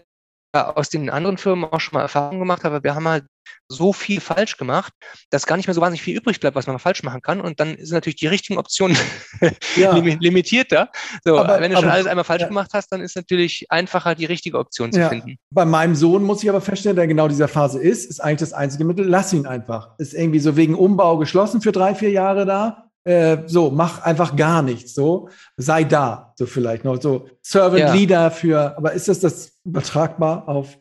[0.53, 2.83] aus den anderen Firmen auch schon mal Erfahrungen gemacht habe.
[2.83, 3.25] Wir haben halt
[3.67, 4.93] so viel falsch gemacht,
[5.31, 7.41] dass gar nicht mehr so wahnsinnig viel übrig bleibt, was man falsch machen kann.
[7.41, 8.95] Und dann ist natürlich die richtigen Optionen
[9.75, 9.95] ja.
[9.95, 10.89] limitierter.
[11.23, 12.47] So, aber, wenn du schon alles einmal falsch ja.
[12.47, 15.09] gemacht hast, dann ist natürlich einfacher, die richtige Option zu ja.
[15.09, 15.37] finden.
[15.49, 18.53] Bei meinem Sohn muss ich aber feststellen, der genau dieser Phase ist, ist eigentlich das
[18.53, 19.97] einzige Mittel, lass ihn einfach.
[19.97, 22.91] Ist irgendwie so wegen Umbau geschlossen für drei, vier Jahre da.
[23.05, 27.93] Äh, so, mach einfach gar nichts, so, sei da, so vielleicht noch, so Servant ja.
[27.93, 30.77] Leader für, aber ist das das übertragbar auf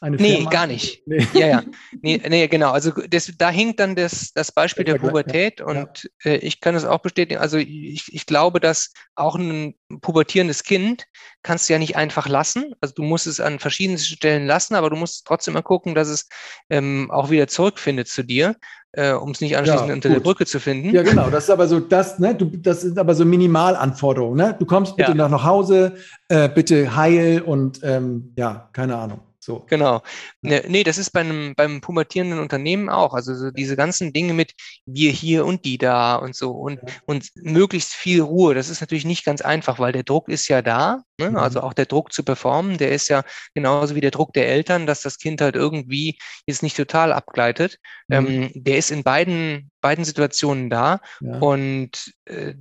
[0.00, 0.50] eine nee, Firma?
[0.50, 1.02] Nee, gar nicht.
[1.06, 1.26] Nee.
[1.34, 1.62] Ja, ja.
[2.00, 2.72] Nee, nee genau.
[2.72, 5.66] Also das, da hinkt dann das, das Beispiel der Pubertät ja.
[5.66, 7.40] und äh, ich kann es auch bestätigen.
[7.40, 11.04] Also ich, ich glaube, dass auch ein pubertierendes Kind
[11.42, 12.74] kannst du ja nicht einfach lassen.
[12.80, 16.08] Also du musst es an verschiedenen Stellen lassen, aber du musst trotzdem mal gucken, dass
[16.08, 16.28] es
[16.70, 18.56] ähm, auch wieder zurückfindet zu dir
[18.92, 20.16] äh, um es nicht anschließend ja, unter gut.
[20.16, 20.90] der Brücke zu finden.
[20.90, 21.30] Ja, genau.
[21.30, 24.36] Das ist aber so, das, ne, du, das ist aber so Minimalanforderungen.
[24.36, 24.56] Ne?
[24.58, 25.28] Du kommst bitte ja.
[25.28, 25.94] nach Hause,
[26.28, 29.20] äh, bitte heil und ähm, ja, keine Ahnung.
[29.44, 29.66] So.
[29.68, 30.02] Genau.
[30.40, 33.12] Ne, nee, das ist bei einem, beim pubertierenden Unternehmen auch.
[33.12, 34.52] Also so diese ganzen Dinge mit
[34.86, 38.54] wir hier und die da und so und, und möglichst viel Ruhe.
[38.54, 41.02] Das ist natürlich nicht ganz einfach, weil der Druck ist ja da.
[41.18, 41.30] Ne?
[41.30, 41.36] Mhm.
[41.38, 44.86] Also auch der Druck zu performen, der ist ja genauso wie der Druck der Eltern,
[44.86, 47.78] dass das Kind halt irgendwie jetzt nicht total abgleitet.
[48.06, 48.14] Mhm.
[48.14, 51.00] Ähm, der ist in beiden, beiden Situationen da.
[51.20, 51.38] Ja.
[51.40, 52.54] Und äh,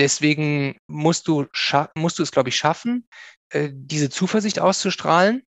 [0.00, 1.46] deswegen musst du,
[1.94, 3.06] musst du es, glaube ich, schaffen,
[3.50, 5.44] äh, diese Zuversicht auszustrahlen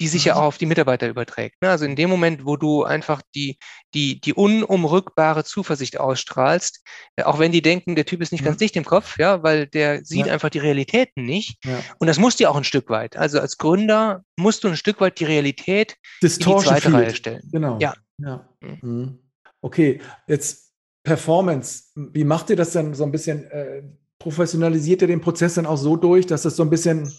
[0.00, 0.40] die sich ja mhm.
[0.40, 1.60] auch auf die Mitarbeiter überträgt.
[1.60, 1.70] Ne?
[1.70, 3.58] Also in dem Moment, wo du einfach die,
[3.94, 6.84] die, die unumrückbare Zuversicht ausstrahlst,
[7.16, 8.46] äh, auch wenn die denken, der Typ ist nicht ja.
[8.46, 10.32] ganz dicht im Kopf, ja, weil der sieht ja.
[10.32, 11.58] einfach die Realitäten nicht.
[11.64, 11.80] Ja.
[11.98, 13.16] Und das musst du auch ein Stück weit.
[13.16, 17.14] Also als Gründer musst du ein Stück weit die Realität Distortion in die zweite Reihe
[17.14, 17.42] stellen.
[17.52, 17.78] Genau.
[17.80, 17.94] Ja.
[18.18, 18.48] ja.
[18.60, 18.78] Mhm.
[18.82, 19.18] mhm.
[19.60, 20.72] Okay, jetzt
[21.02, 21.86] Performance.
[21.96, 23.50] Wie macht ihr das denn so ein bisschen?
[23.50, 23.82] Äh,
[24.18, 27.12] professionalisiert ihr den Prozess dann auch so durch, dass das so ein bisschen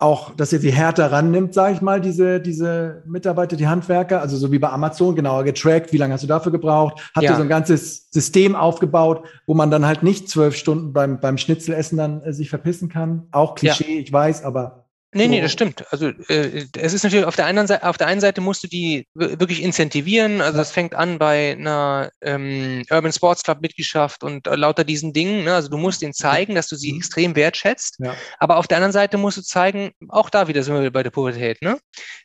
[0.00, 4.36] auch, dass ihr sie härter rannimmt, sage ich mal, diese, diese Mitarbeiter, die Handwerker, also
[4.36, 7.00] so wie bei Amazon, genauer getrackt, wie lange hast du dafür gebraucht?
[7.14, 7.32] Habt ja.
[7.32, 11.36] ihr so ein ganzes System aufgebaut, wo man dann halt nicht zwölf Stunden beim, beim
[11.36, 13.26] Schnitzelessen dann äh, sich verpissen kann?
[13.30, 14.00] Auch Klischee, ja.
[14.00, 15.84] ich weiß, aber Nee, nee, das stimmt.
[15.90, 18.68] Also äh, es ist natürlich auf der anderen Seite, auf der einen Seite musst du
[18.68, 20.40] die wirklich incentivieren.
[20.40, 25.12] Also das fängt an bei einer ähm, Urban Sports Club Mitgliedschaft und äh, lauter diesen
[25.12, 25.44] Dingen.
[25.44, 25.54] Ne?
[25.54, 26.98] Also du musst ihnen zeigen, dass du sie mhm.
[26.98, 27.96] extrem wertschätzt.
[27.98, 28.14] Ja.
[28.38, 31.10] Aber auf der anderen Seite musst du zeigen, auch da wieder sind wir bei der
[31.10, 31.78] Pubertät, ne?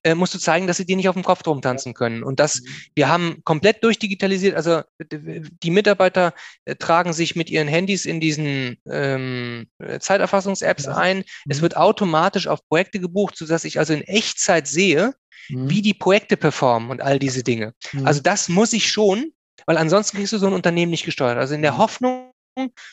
[0.04, 2.22] Äh, musst du zeigen, dass sie dir nicht auf dem Kopf drum tanzen können.
[2.22, 2.68] Und das, mhm.
[2.94, 4.56] wir haben komplett durchdigitalisiert.
[4.56, 6.36] Also die Mitarbeiter
[6.66, 9.66] äh, tragen sich mit ihren Handys in diesen ähm,
[10.00, 10.96] Zeiterfassungs-Apps ja.
[10.96, 11.18] ein.
[11.18, 11.24] Mhm.
[11.50, 15.14] Es wird automatisch auf Projekte gebucht, sodass ich also in Echtzeit sehe,
[15.48, 15.70] mhm.
[15.70, 17.74] wie die Projekte performen und all diese Dinge.
[17.94, 18.06] Mhm.
[18.06, 19.32] Also das muss ich schon,
[19.66, 21.38] weil ansonsten kriegst du so ein Unternehmen nicht gesteuert.
[21.38, 21.78] Also in der mhm.
[21.78, 22.34] Hoffnung,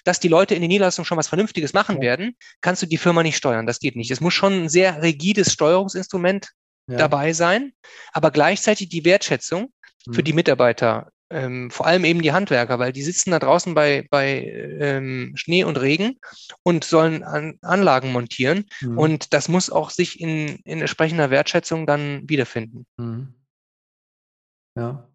[0.05, 2.03] dass die Leute in der Niederlassung schon was Vernünftiges machen ja.
[2.03, 3.67] werden, kannst du die Firma nicht steuern.
[3.67, 4.13] Das geht nicht.
[4.13, 6.51] Es muss schon ein sehr rigides Steuerungsinstrument
[6.87, 6.97] ja.
[6.97, 7.73] dabei sein,
[8.13, 9.73] aber gleichzeitig die Wertschätzung
[10.13, 10.25] für mhm.
[10.27, 14.45] die Mitarbeiter ähm, vor allem eben die Handwerker, weil die sitzen da draußen bei, bei
[14.81, 16.19] ähm, Schnee und Regen
[16.63, 18.67] und sollen an, Anlagen montieren.
[18.81, 18.99] Mhm.
[18.99, 22.87] Und das muss auch sich in, in entsprechender Wertschätzung dann wiederfinden.
[22.99, 23.35] Mhm.
[24.77, 25.09] Ja.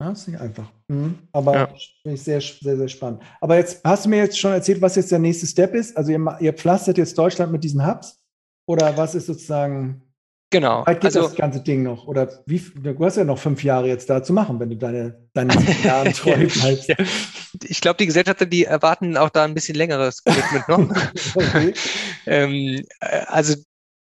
[0.00, 0.70] Ja, ist nicht einfach.
[0.86, 1.18] Mhm.
[1.32, 1.66] Aber ja.
[1.66, 3.22] finde ich sehr, sehr, sehr spannend.
[3.40, 5.96] Aber jetzt hast du mir jetzt schon erzählt, was jetzt der nächste Step ist.
[5.96, 8.22] Also ihr, ihr pflastert jetzt Deutschland mit diesen Hubs?
[8.68, 10.02] Oder was ist sozusagen
[10.50, 10.86] Genau.
[10.86, 12.06] Weit geht also, das ganze Ding noch?
[12.06, 15.28] Oder wie, du hast ja noch fünf Jahre jetzt da zu machen, wenn du deine,
[15.34, 15.54] deine
[15.84, 16.88] Jahren treu bleibst.
[16.88, 16.96] ja.
[17.64, 20.96] Ich glaube, die Gesellschafter, die erwarten auch da ein bisschen längeres Commitment noch.
[21.34, 21.74] okay.
[22.26, 23.54] ähm, äh, also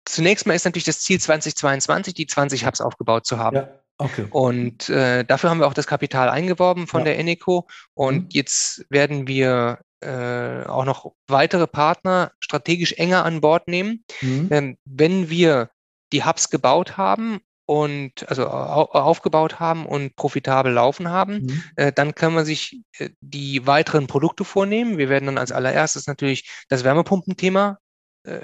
[0.06, 3.58] zunächst mal ist natürlich das Ziel 2022, die 20 Hubs aufgebaut zu haben.
[3.58, 3.70] Ja.
[3.98, 4.28] Okay.
[4.30, 7.06] Und äh, dafür haben wir auch das Kapital eingeworben von ja.
[7.06, 7.68] der Eneco.
[7.94, 8.30] Und mhm.
[8.30, 14.06] jetzt werden wir äh, auch noch weitere Partner strategisch enger an Bord nehmen.
[14.22, 14.48] Mhm.
[14.52, 15.72] Ähm, wenn wir
[16.12, 21.64] die Hubs gebaut haben und also aufgebaut haben und profitabel laufen haben, mhm.
[21.76, 24.98] äh, dann kann man sich äh, die weiteren Produkte vornehmen.
[24.98, 27.78] Wir werden dann als allererstes natürlich das Wärmepumpenthema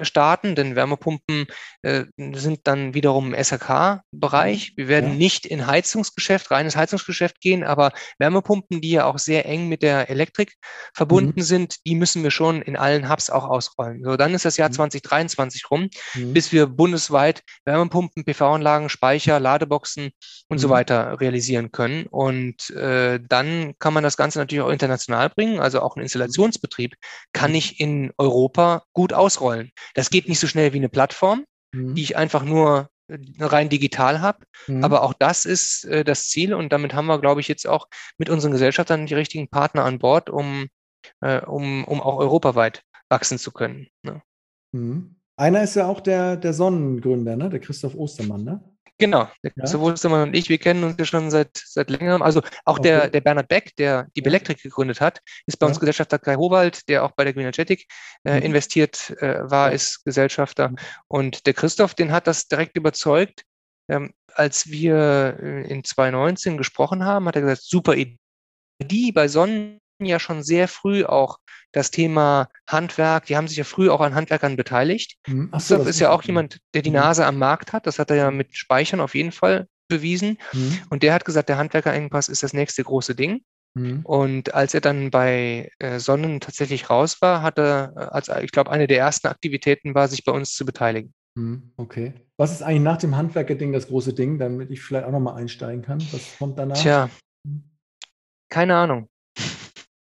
[0.02, 1.48] starten, denn Wärmepumpen
[1.82, 4.74] äh, sind dann wiederum im SAK-Bereich.
[4.76, 5.18] Wir werden ja.
[5.18, 10.10] nicht in Heizungsgeschäft, reines Heizungsgeschäft gehen, aber Wärmepumpen, die ja auch sehr eng mit der
[10.10, 10.56] Elektrik
[10.94, 11.44] verbunden mhm.
[11.44, 14.04] sind, die müssen wir schon in allen Hubs auch ausrollen.
[14.04, 14.74] So, dann ist das Jahr mhm.
[14.74, 16.34] 2023 rum, mhm.
[16.34, 20.12] bis wir bundesweit Wärmepumpen, PV-Anlagen, Speicher, Ladeboxen
[20.48, 20.72] und so mhm.
[20.72, 22.06] weiter realisieren können.
[22.08, 25.60] Und äh, dann kann man das Ganze natürlich auch international bringen.
[25.60, 26.96] Also auch ein Installationsbetrieb
[27.34, 27.58] kann mhm.
[27.58, 29.72] ich in Europa gut ausrollen.
[29.94, 31.96] Das geht nicht so schnell wie eine Plattform, mhm.
[31.96, 34.46] die ich einfach nur äh, rein digital habe.
[34.68, 34.84] Mhm.
[34.84, 37.88] Aber auch das ist äh, das Ziel und damit haben wir, glaube ich, jetzt auch
[38.18, 40.68] mit unseren Gesellschaftern die richtigen Partner an Bord, um,
[41.22, 43.88] äh, um, um auch europaweit wachsen zu können.
[44.04, 44.22] Ne?
[44.72, 45.16] Mhm.
[45.36, 47.50] Einer ist ja auch der, der Sonnengründer, ne?
[47.50, 48.64] der Christoph Ostermann, ne?
[49.00, 49.52] Genau, ja?
[49.66, 52.22] sowohl Ostermann und ich, wir kennen uns ja schon seit, seit längerem.
[52.22, 52.90] Also auch okay.
[52.90, 55.70] der, der Bernhard Beck, der die Belektrik gegründet hat, ist bei ja.
[55.70, 57.88] uns Gesellschafter Kai Howald, der auch bei der Greenergetic
[58.24, 58.46] äh, mhm.
[58.46, 60.70] investiert äh, war, ist Gesellschafter.
[60.70, 60.76] Mhm.
[61.08, 63.44] Und der Christoph, den hat das direkt überzeugt.
[63.90, 69.80] Ähm, als wir äh, in 2019 gesprochen haben, hat er gesagt, super Idee bei Sonnen
[70.04, 71.40] hatten ja schon sehr früh auch
[71.72, 75.18] das Thema Handwerk, die haben sich ja früh auch an Handwerkern beteiligt.
[75.28, 75.50] Mhm.
[75.58, 76.98] So, ist ja auch jemand, der die mhm.
[76.98, 77.88] Nase am Markt hat.
[77.88, 80.38] Das hat er ja mit Speichern auf jeden Fall bewiesen.
[80.52, 80.80] Mhm.
[80.90, 83.42] Und der hat gesagt, der Handwerkerengpass ist das nächste große Ding.
[83.76, 84.02] Mhm.
[84.04, 88.52] Und als er dann bei äh, Sonnen tatsächlich raus war, hat er, äh, als ich
[88.52, 91.14] glaube, eine der ersten Aktivitäten war, sich bei uns zu beteiligen.
[91.36, 91.72] Mhm.
[91.78, 92.14] Okay.
[92.38, 95.82] Was ist eigentlich nach dem Handwerker-Ding das große Ding, damit ich vielleicht auch nochmal einsteigen
[95.82, 96.00] kann?
[96.12, 96.78] Was kommt danach?
[96.78, 97.10] Tja,
[98.50, 99.10] keine Ahnung.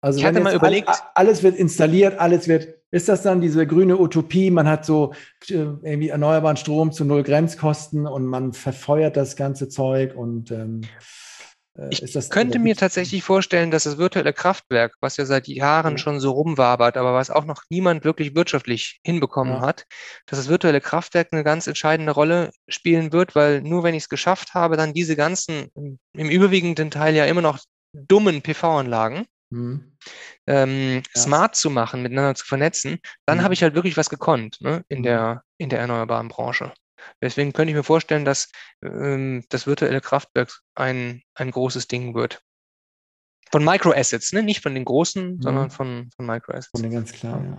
[0.03, 0.91] Also ich hatte mal überlegt.
[1.15, 2.75] Alles wird installiert, alles wird.
[2.91, 4.51] Ist das dann diese grüne Utopie?
[4.51, 5.15] Man hat so
[5.49, 10.83] äh, irgendwie erneuerbaren Strom zu null Grenzkosten und man verfeuert das ganze Zeug und ähm,
[11.79, 16.21] äh, ich könnte mir tatsächlich vorstellen, dass das virtuelle Kraftwerk, was ja seit Jahren schon
[16.21, 19.61] so rumwabert, aber was auch noch niemand wirklich wirtschaftlich hinbekommen ja.
[19.61, 19.87] hat,
[20.27, 24.09] dass das virtuelle Kraftwerk eine ganz entscheidende Rolle spielen wird, weil nur wenn ich es
[24.09, 27.61] geschafft habe, dann diese ganzen im überwiegenden Teil ja immer noch
[27.95, 29.92] dummen PV-Anlagen mhm.
[30.47, 31.21] Ähm, ja.
[31.21, 33.43] smart zu machen, miteinander zu vernetzen, dann mhm.
[33.43, 35.03] habe ich halt wirklich was gekonnt ne, in, mhm.
[35.05, 36.73] der, in der erneuerbaren Branche.
[37.21, 38.49] Deswegen könnte ich mir vorstellen, dass
[38.85, 42.43] ähm, das virtuelle Kraftwerk ein, ein großes Ding wird.
[43.51, 44.43] Von Microassets, ne?
[44.43, 45.43] nicht von den großen, mhm.
[45.43, 46.71] sondern von, von Microassets.
[46.71, 47.51] Von den ganz klar, ja.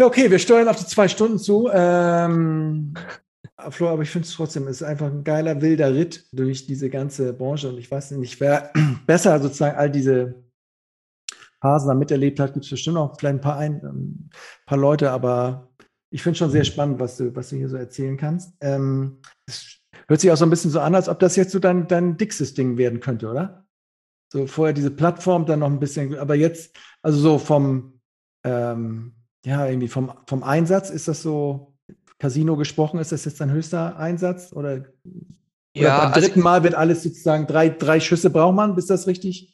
[0.00, 0.06] ja.
[0.06, 1.70] Okay, wir steuern auf die zwei Stunden zu.
[1.72, 2.94] Ähm,
[3.70, 6.90] Flo, aber ich finde es trotzdem, es ist einfach ein geiler, wilder Ritt durch diese
[6.90, 7.68] ganze Branche.
[7.68, 8.72] Und ich weiß nicht, wer
[9.06, 10.41] besser sozusagen all diese
[11.62, 14.30] Phasen da miterlebt hat, gibt es bestimmt auch vielleicht ein paar, ein, ein ähm,
[14.66, 15.70] paar Leute, aber
[16.10, 18.52] ich finde es schon sehr spannend, was du, was du hier so erzählen kannst.
[18.60, 19.78] Ähm, es
[20.08, 22.16] hört sich auch so ein bisschen so an, als ob das jetzt so dein, dein
[22.16, 23.64] dickstes Ding werden könnte, oder?
[24.32, 28.00] So vorher diese Plattform, dann noch ein bisschen, aber jetzt, also so vom,
[28.44, 29.14] ähm,
[29.46, 31.74] ja, irgendwie vom, vom Einsatz, ist das so,
[32.18, 34.52] Casino gesprochen, ist das jetzt dein höchster Einsatz?
[34.52, 34.88] Oder, oder
[35.76, 38.86] ja, beim also dritten also, Mal wird alles sozusagen, drei, drei Schüsse braucht man, bis
[38.86, 39.52] das richtig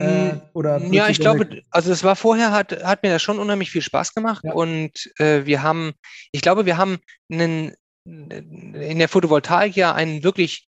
[0.00, 3.38] äh, hm, oder ja, ich glaube, also es war vorher, hat, hat mir das schon
[3.38, 4.52] unheimlich viel Spaß gemacht ja.
[4.52, 5.92] und äh, wir haben,
[6.32, 6.98] ich glaube, wir haben
[7.30, 7.74] einen,
[8.04, 10.68] in der Photovoltaik ja einen wirklich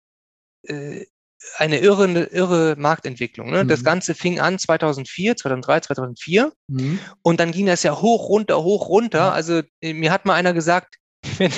[0.66, 1.04] äh,
[1.56, 3.50] eine irre, irre Marktentwicklung.
[3.50, 3.64] Ne?
[3.64, 3.68] Mhm.
[3.68, 6.98] Das Ganze fing an 2004, 2003, 2004 mhm.
[7.22, 9.32] und dann ging das ja hoch, runter, hoch, runter.
[9.32, 10.96] Also äh, mir hat mal einer gesagt,
[11.38, 11.52] wenn,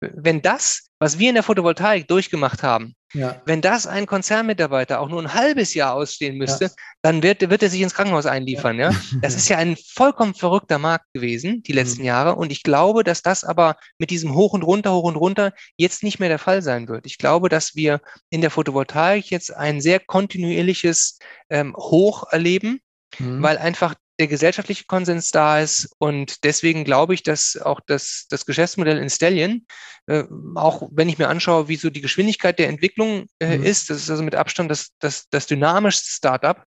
[0.00, 3.40] wenn das, was wir in der Photovoltaik durchgemacht haben, ja.
[3.44, 6.70] wenn das ein Konzernmitarbeiter auch nur ein halbes Jahr ausstehen müsste, ja.
[7.02, 8.78] dann wird, wird er sich ins Krankenhaus einliefern.
[8.78, 8.90] Ja.
[8.90, 8.96] ja?
[9.22, 12.06] Das ist ja ein vollkommen verrückter Markt gewesen, die letzten mhm.
[12.06, 12.36] Jahre.
[12.36, 16.02] Und ich glaube, dass das aber mit diesem Hoch und runter, hoch und runter jetzt
[16.02, 17.06] nicht mehr der Fall sein wird.
[17.06, 18.00] Ich glaube, dass wir
[18.30, 21.18] in der Photovoltaik jetzt ein sehr kontinuierliches
[21.50, 22.80] ähm, Hoch erleben,
[23.18, 23.42] mhm.
[23.42, 25.94] weil einfach der gesellschaftliche Konsens da ist.
[25.98, 29.66] Und deswegen glaube ich, dass auch das, das Geschäftsmodell in Stallion,
[30.06, 30.24] äh,
[30.54, 33.64] auch wenn ich mir anschaue, wie so die Geschwindigkeit der Entwicklung äh, mhm.
[33.64, 36.62] ist, das ist also mit Abstand das, das, das dynamischste Startup,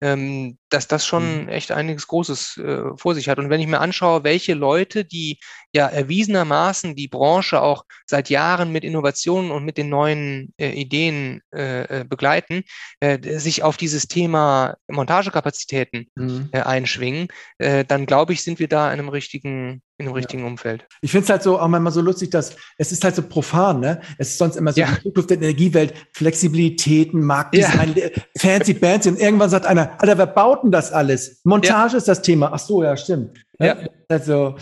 [0.00, 1.48] ähm, dass das schon mhm.
[1.48, 3.38] echt einiges Großes äh, vor sich hat.
[3.38, 5.38] Und wenn ich mir anschaue, welche Leute, die
[5.72, 11.40] ja erwiesenermaßen die Branche auch seit Jahren mit Innovationen und mit den neuen äh, Ideen
[11.54, 12.62] äh, äh begleiten,
[13.00, 16.48] äh, sich auf dieses Thema Montagekapazitäten mhm.
[16.52, 17.28] Äh, einschwingen,
[17.58, 20.48] dann glaube ich, sind wir da in einem richtigen in einem richtigen ja.
[20.48, 20.86] Umfeld.
[21.00, 23.80] Ich finde es halt so auch manchmal so lustig, dass es ist halt so profan,
[23.80, 24.00] ne?
[24.18, 24.88] Es ist sonst immer so ja.
[24.88, 28.08] die Zukunft der Energiewelt, Flexibilitäten, Marktdesign, ja.
[28.36, 31.40] fancy Bands und irgendwann sagt einer, Alter, wer baut denn das alles?
[31.44, 31.98] Montage ja.
[31.98, 32.50] ist das Thema.
[32.52, 33.38] Ach so, ja, stimmt.
[33.58, 33.66] Ne?
[33.66, 33.76] Ja.
[34.08, 34.56] Also,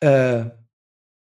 [0.00, 0.44] äh,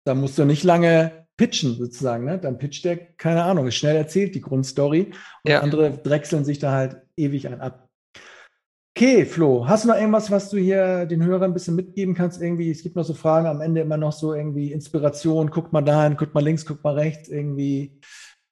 [0.06, 2.40] da musst du nicht lange pitchen sozusagen, ne?
[2.40, 5.12] Dann pitcht der, keine Ahnung, ist schnell erzählt, die Grundstory.
[5.44, 7.89] Und andere drechseln sich da halt ewig ein ab.
[8.96, 12.42] Okay, Flo, hast du noch irgendwas, was du hier den Hörern ein bisschen mitgeben kannst?
[12.42, 15.82] Irgendwie, es gibt noch so Fragen am Ende immer noch so irgendwie Inspiration, guck mal
[15.82, 18.02] dahin, guck mal links, guck mal rechts, irgendwie.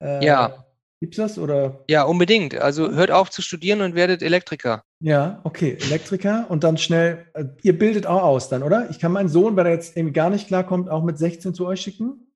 [0.01, 0.63] Äh, ja.
[0.99, 1.83] Gibt's das oder?
[1.89, 2.55] Ja, unbedingt.
[2.55, 4.83] Also hört auf zu studieren und werdet Elektriker.
[4.99, 8.89] Ja, okay, Elektriker und dann schnell, äh, ihr bildet auch aus dann, oder?
[8.89, 11.67] Ich kann meinen Sohn, weil er jetzt irgendwie gar nicht klarkommt, auch mit 16 zu
[11.67, 12.31] euch schicken?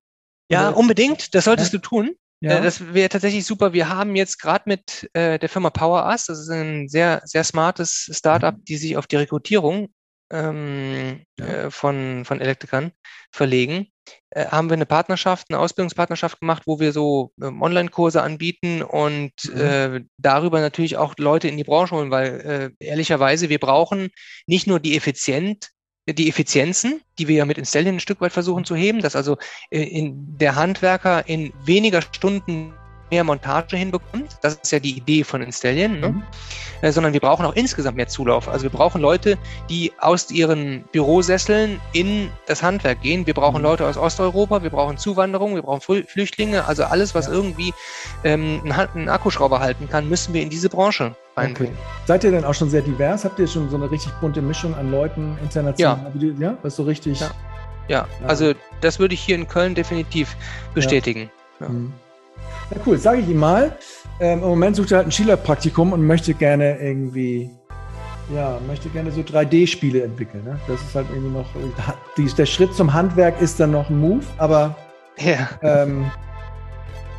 [0.50, 1.34] Ja, unbedingt.
[1.34, 1.78] Das solltest ja?
[1.78, 2.10] du tun.
[2.42, 2.58] Ja.
[2.58, 3.72] Äh, das wäre tatsächlich super.
[3.72, 8.10] Wir haben jetzt gerade mit äh, der Firma PowerUs, das ist ein sehr, sehr smartes
[8.12, 9.88] Startup, die sich auf die Rekrutierung
[10.30, 11.46] ähm, ja.
[11.46, 12.92] äh, von, von Elektrikern
[13.30, 13.86] verlegen,
[14.30, 19.32] äh, haben wir eine Partnerschaft, eine Ausbildungspartnerschaft gemacht, wo wir so ähm, Online-Kurse anbieten und
[19.44, 19.60] mhm.
[19.60, 24.10] äh, darüber natürlich auch Leute in die Branche holen, weil äh, ehrlicherweise wir brauchen
[24.46, 25.70] nicht nur die effizient
[26.06, 29.36] die Effizienzen, die wir ja mit Installion ein Stück weit versuchen zu heben, dass also
[29.70, 32.74] äh, in der Handwerker in weniger Stunden
[33.12, 34.38] mehr Montage hinbekommt.
[34.40, 36.08] Das ist ja die Idee von Installion, ne?
[36.08, 36.22] Mhm.
[36.80, 38.48] Äh, sondern wir brauchen auch insgesamt mehr Zulauf.
[38.48, 43.26] Also wir brauchen Leute, die aus ihren Bürosesseln in das Handwerk gehen.
[43.26, 43.64] Wir brauchen mhm.
[43.64, 46.64] Leute aus Osteuropa, wir brauchen Zuwanderung, wir brauchen Flüchtlinge.
[46.64, 47.32] Also alles, was ja.
[47.32, 47.74] irgendwie
[48.24, 51.74] ähm, einen, einen Akkuschrauber halten kann, müssen wir in diese Branche reinbringen.
[51.74, 52.06] Okay.
[52.06, 53.24] Seid ihr denn auch schon sehr divers?
[53.26, 56.12] Habt ihr schon so eine richtig bunte Mischung an Leuten international?
[56.18, 56.56] Ja, ja?
[56.62, 57.20] das ist so richtig.
[57.20, 57.30] Ja.
[57.88, 58.08] ja.
[58.26, 60.34] also das würde ich hier in Köln definitiv
[60.74, 61.30] bestätigen.
[61.60, 61.92] Ja, mhm.
[62.74, 62.98] Ja cool.
[62.98, 63.76] Sage ich ihm mal.
[64.20, 67.50] Ähm, Im Moment sucht er halt ein Schülerpraktikum und möchte gerne irgendwie
[68.34, 70.44] ja, möchte gerne so 3D-Spiele entwickeln.
[70.44, 70.58] Ne?
[70.66, 71.46] Das ist halt irgendwie noch,
[72.16, 74.76] die, der Schritt zum Handwerk ist dann noch ein Move, aber
[75.18, 76.10] ja, ähm,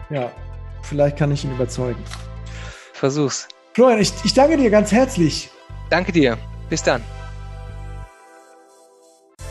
[0.09, 0.31] ja
[0.81, 2.01] vielleicht kann ich ihn überzeugen.
[2.93, 3.47] Versuch's.
[3.73, 5.49] Florian, ich, ich danke dir ganz herzlich.
[5.89, 6.37] Danke dir.
[6.69, 7.03] Bis dann.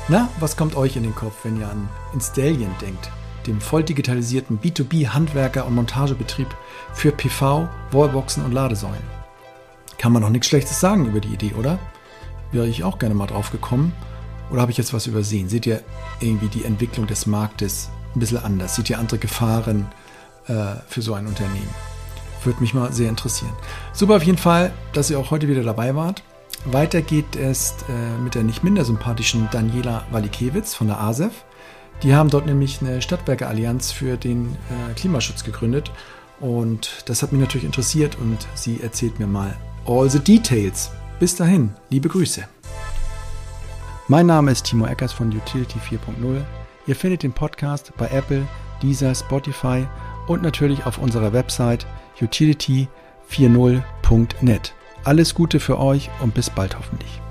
[0.09, 3.11] Na, was kommt euch in den Kopf, wenn ihr an Installion denkt?
[3.47, 6.49] Dem voll digitalisierten B2B-Handwerker- und Montagebetrieb
[6.95, 9.23] für PV, Wallboxen und Ladesäulen
[10.03, 11.79] kann man noch nichts Schlechtes sagen über die Idee, oder?
[12.51, 13.93] Wäre ich auch gerne mal drauf gekommen.
[14.51, 15.49] Oder habe ich jetzt was übersehen?
[15.49, 15.81] Seht ihr
[16.19, 18.75] irgendwie die Entwicklung des Marktes ein bisschen anders?
[18.75, 19.87] Seht ihr andere Gefahren
[20.49, 21.73] äh, für so ein Unternehmen?
[22.43, 23.53] Würde mich mal sehr interessieren.
[23.93, 26.25] Super auf jeden Fall, dass ihr auch heute wieder dabei wart.
[26.65, 31.45] Weiter geht es äh, mit der nicht minder sympathischen Daniela Walikewitz von der ASEF.
[32.03, 35.93] Die haben dort nämlich eine Stadtwerke-Allianz für den äh, Klimaschutz gegründet.
[36.41, 39.57] Und das hat mich natürlich interessiert und sie erzählt mir mal
[39.87, 40.91] all the details.
[41.21, 42.43] Bis dahin, liebe Grüße.
[44.09, 46.43] Mein Name ist Timo Eckers von Utility 4.0.
[46.89, 48.49] Ihr findet den Podcast bei Apple,
[48.83, 49.87] Deezer, Spotify
[50.27, 51.87] und natürlich auf unserer Website
[52.21, 54.75] utility40.net.
[55.05, 57.23] Alles Gute für euch und bis bald hoffentlich.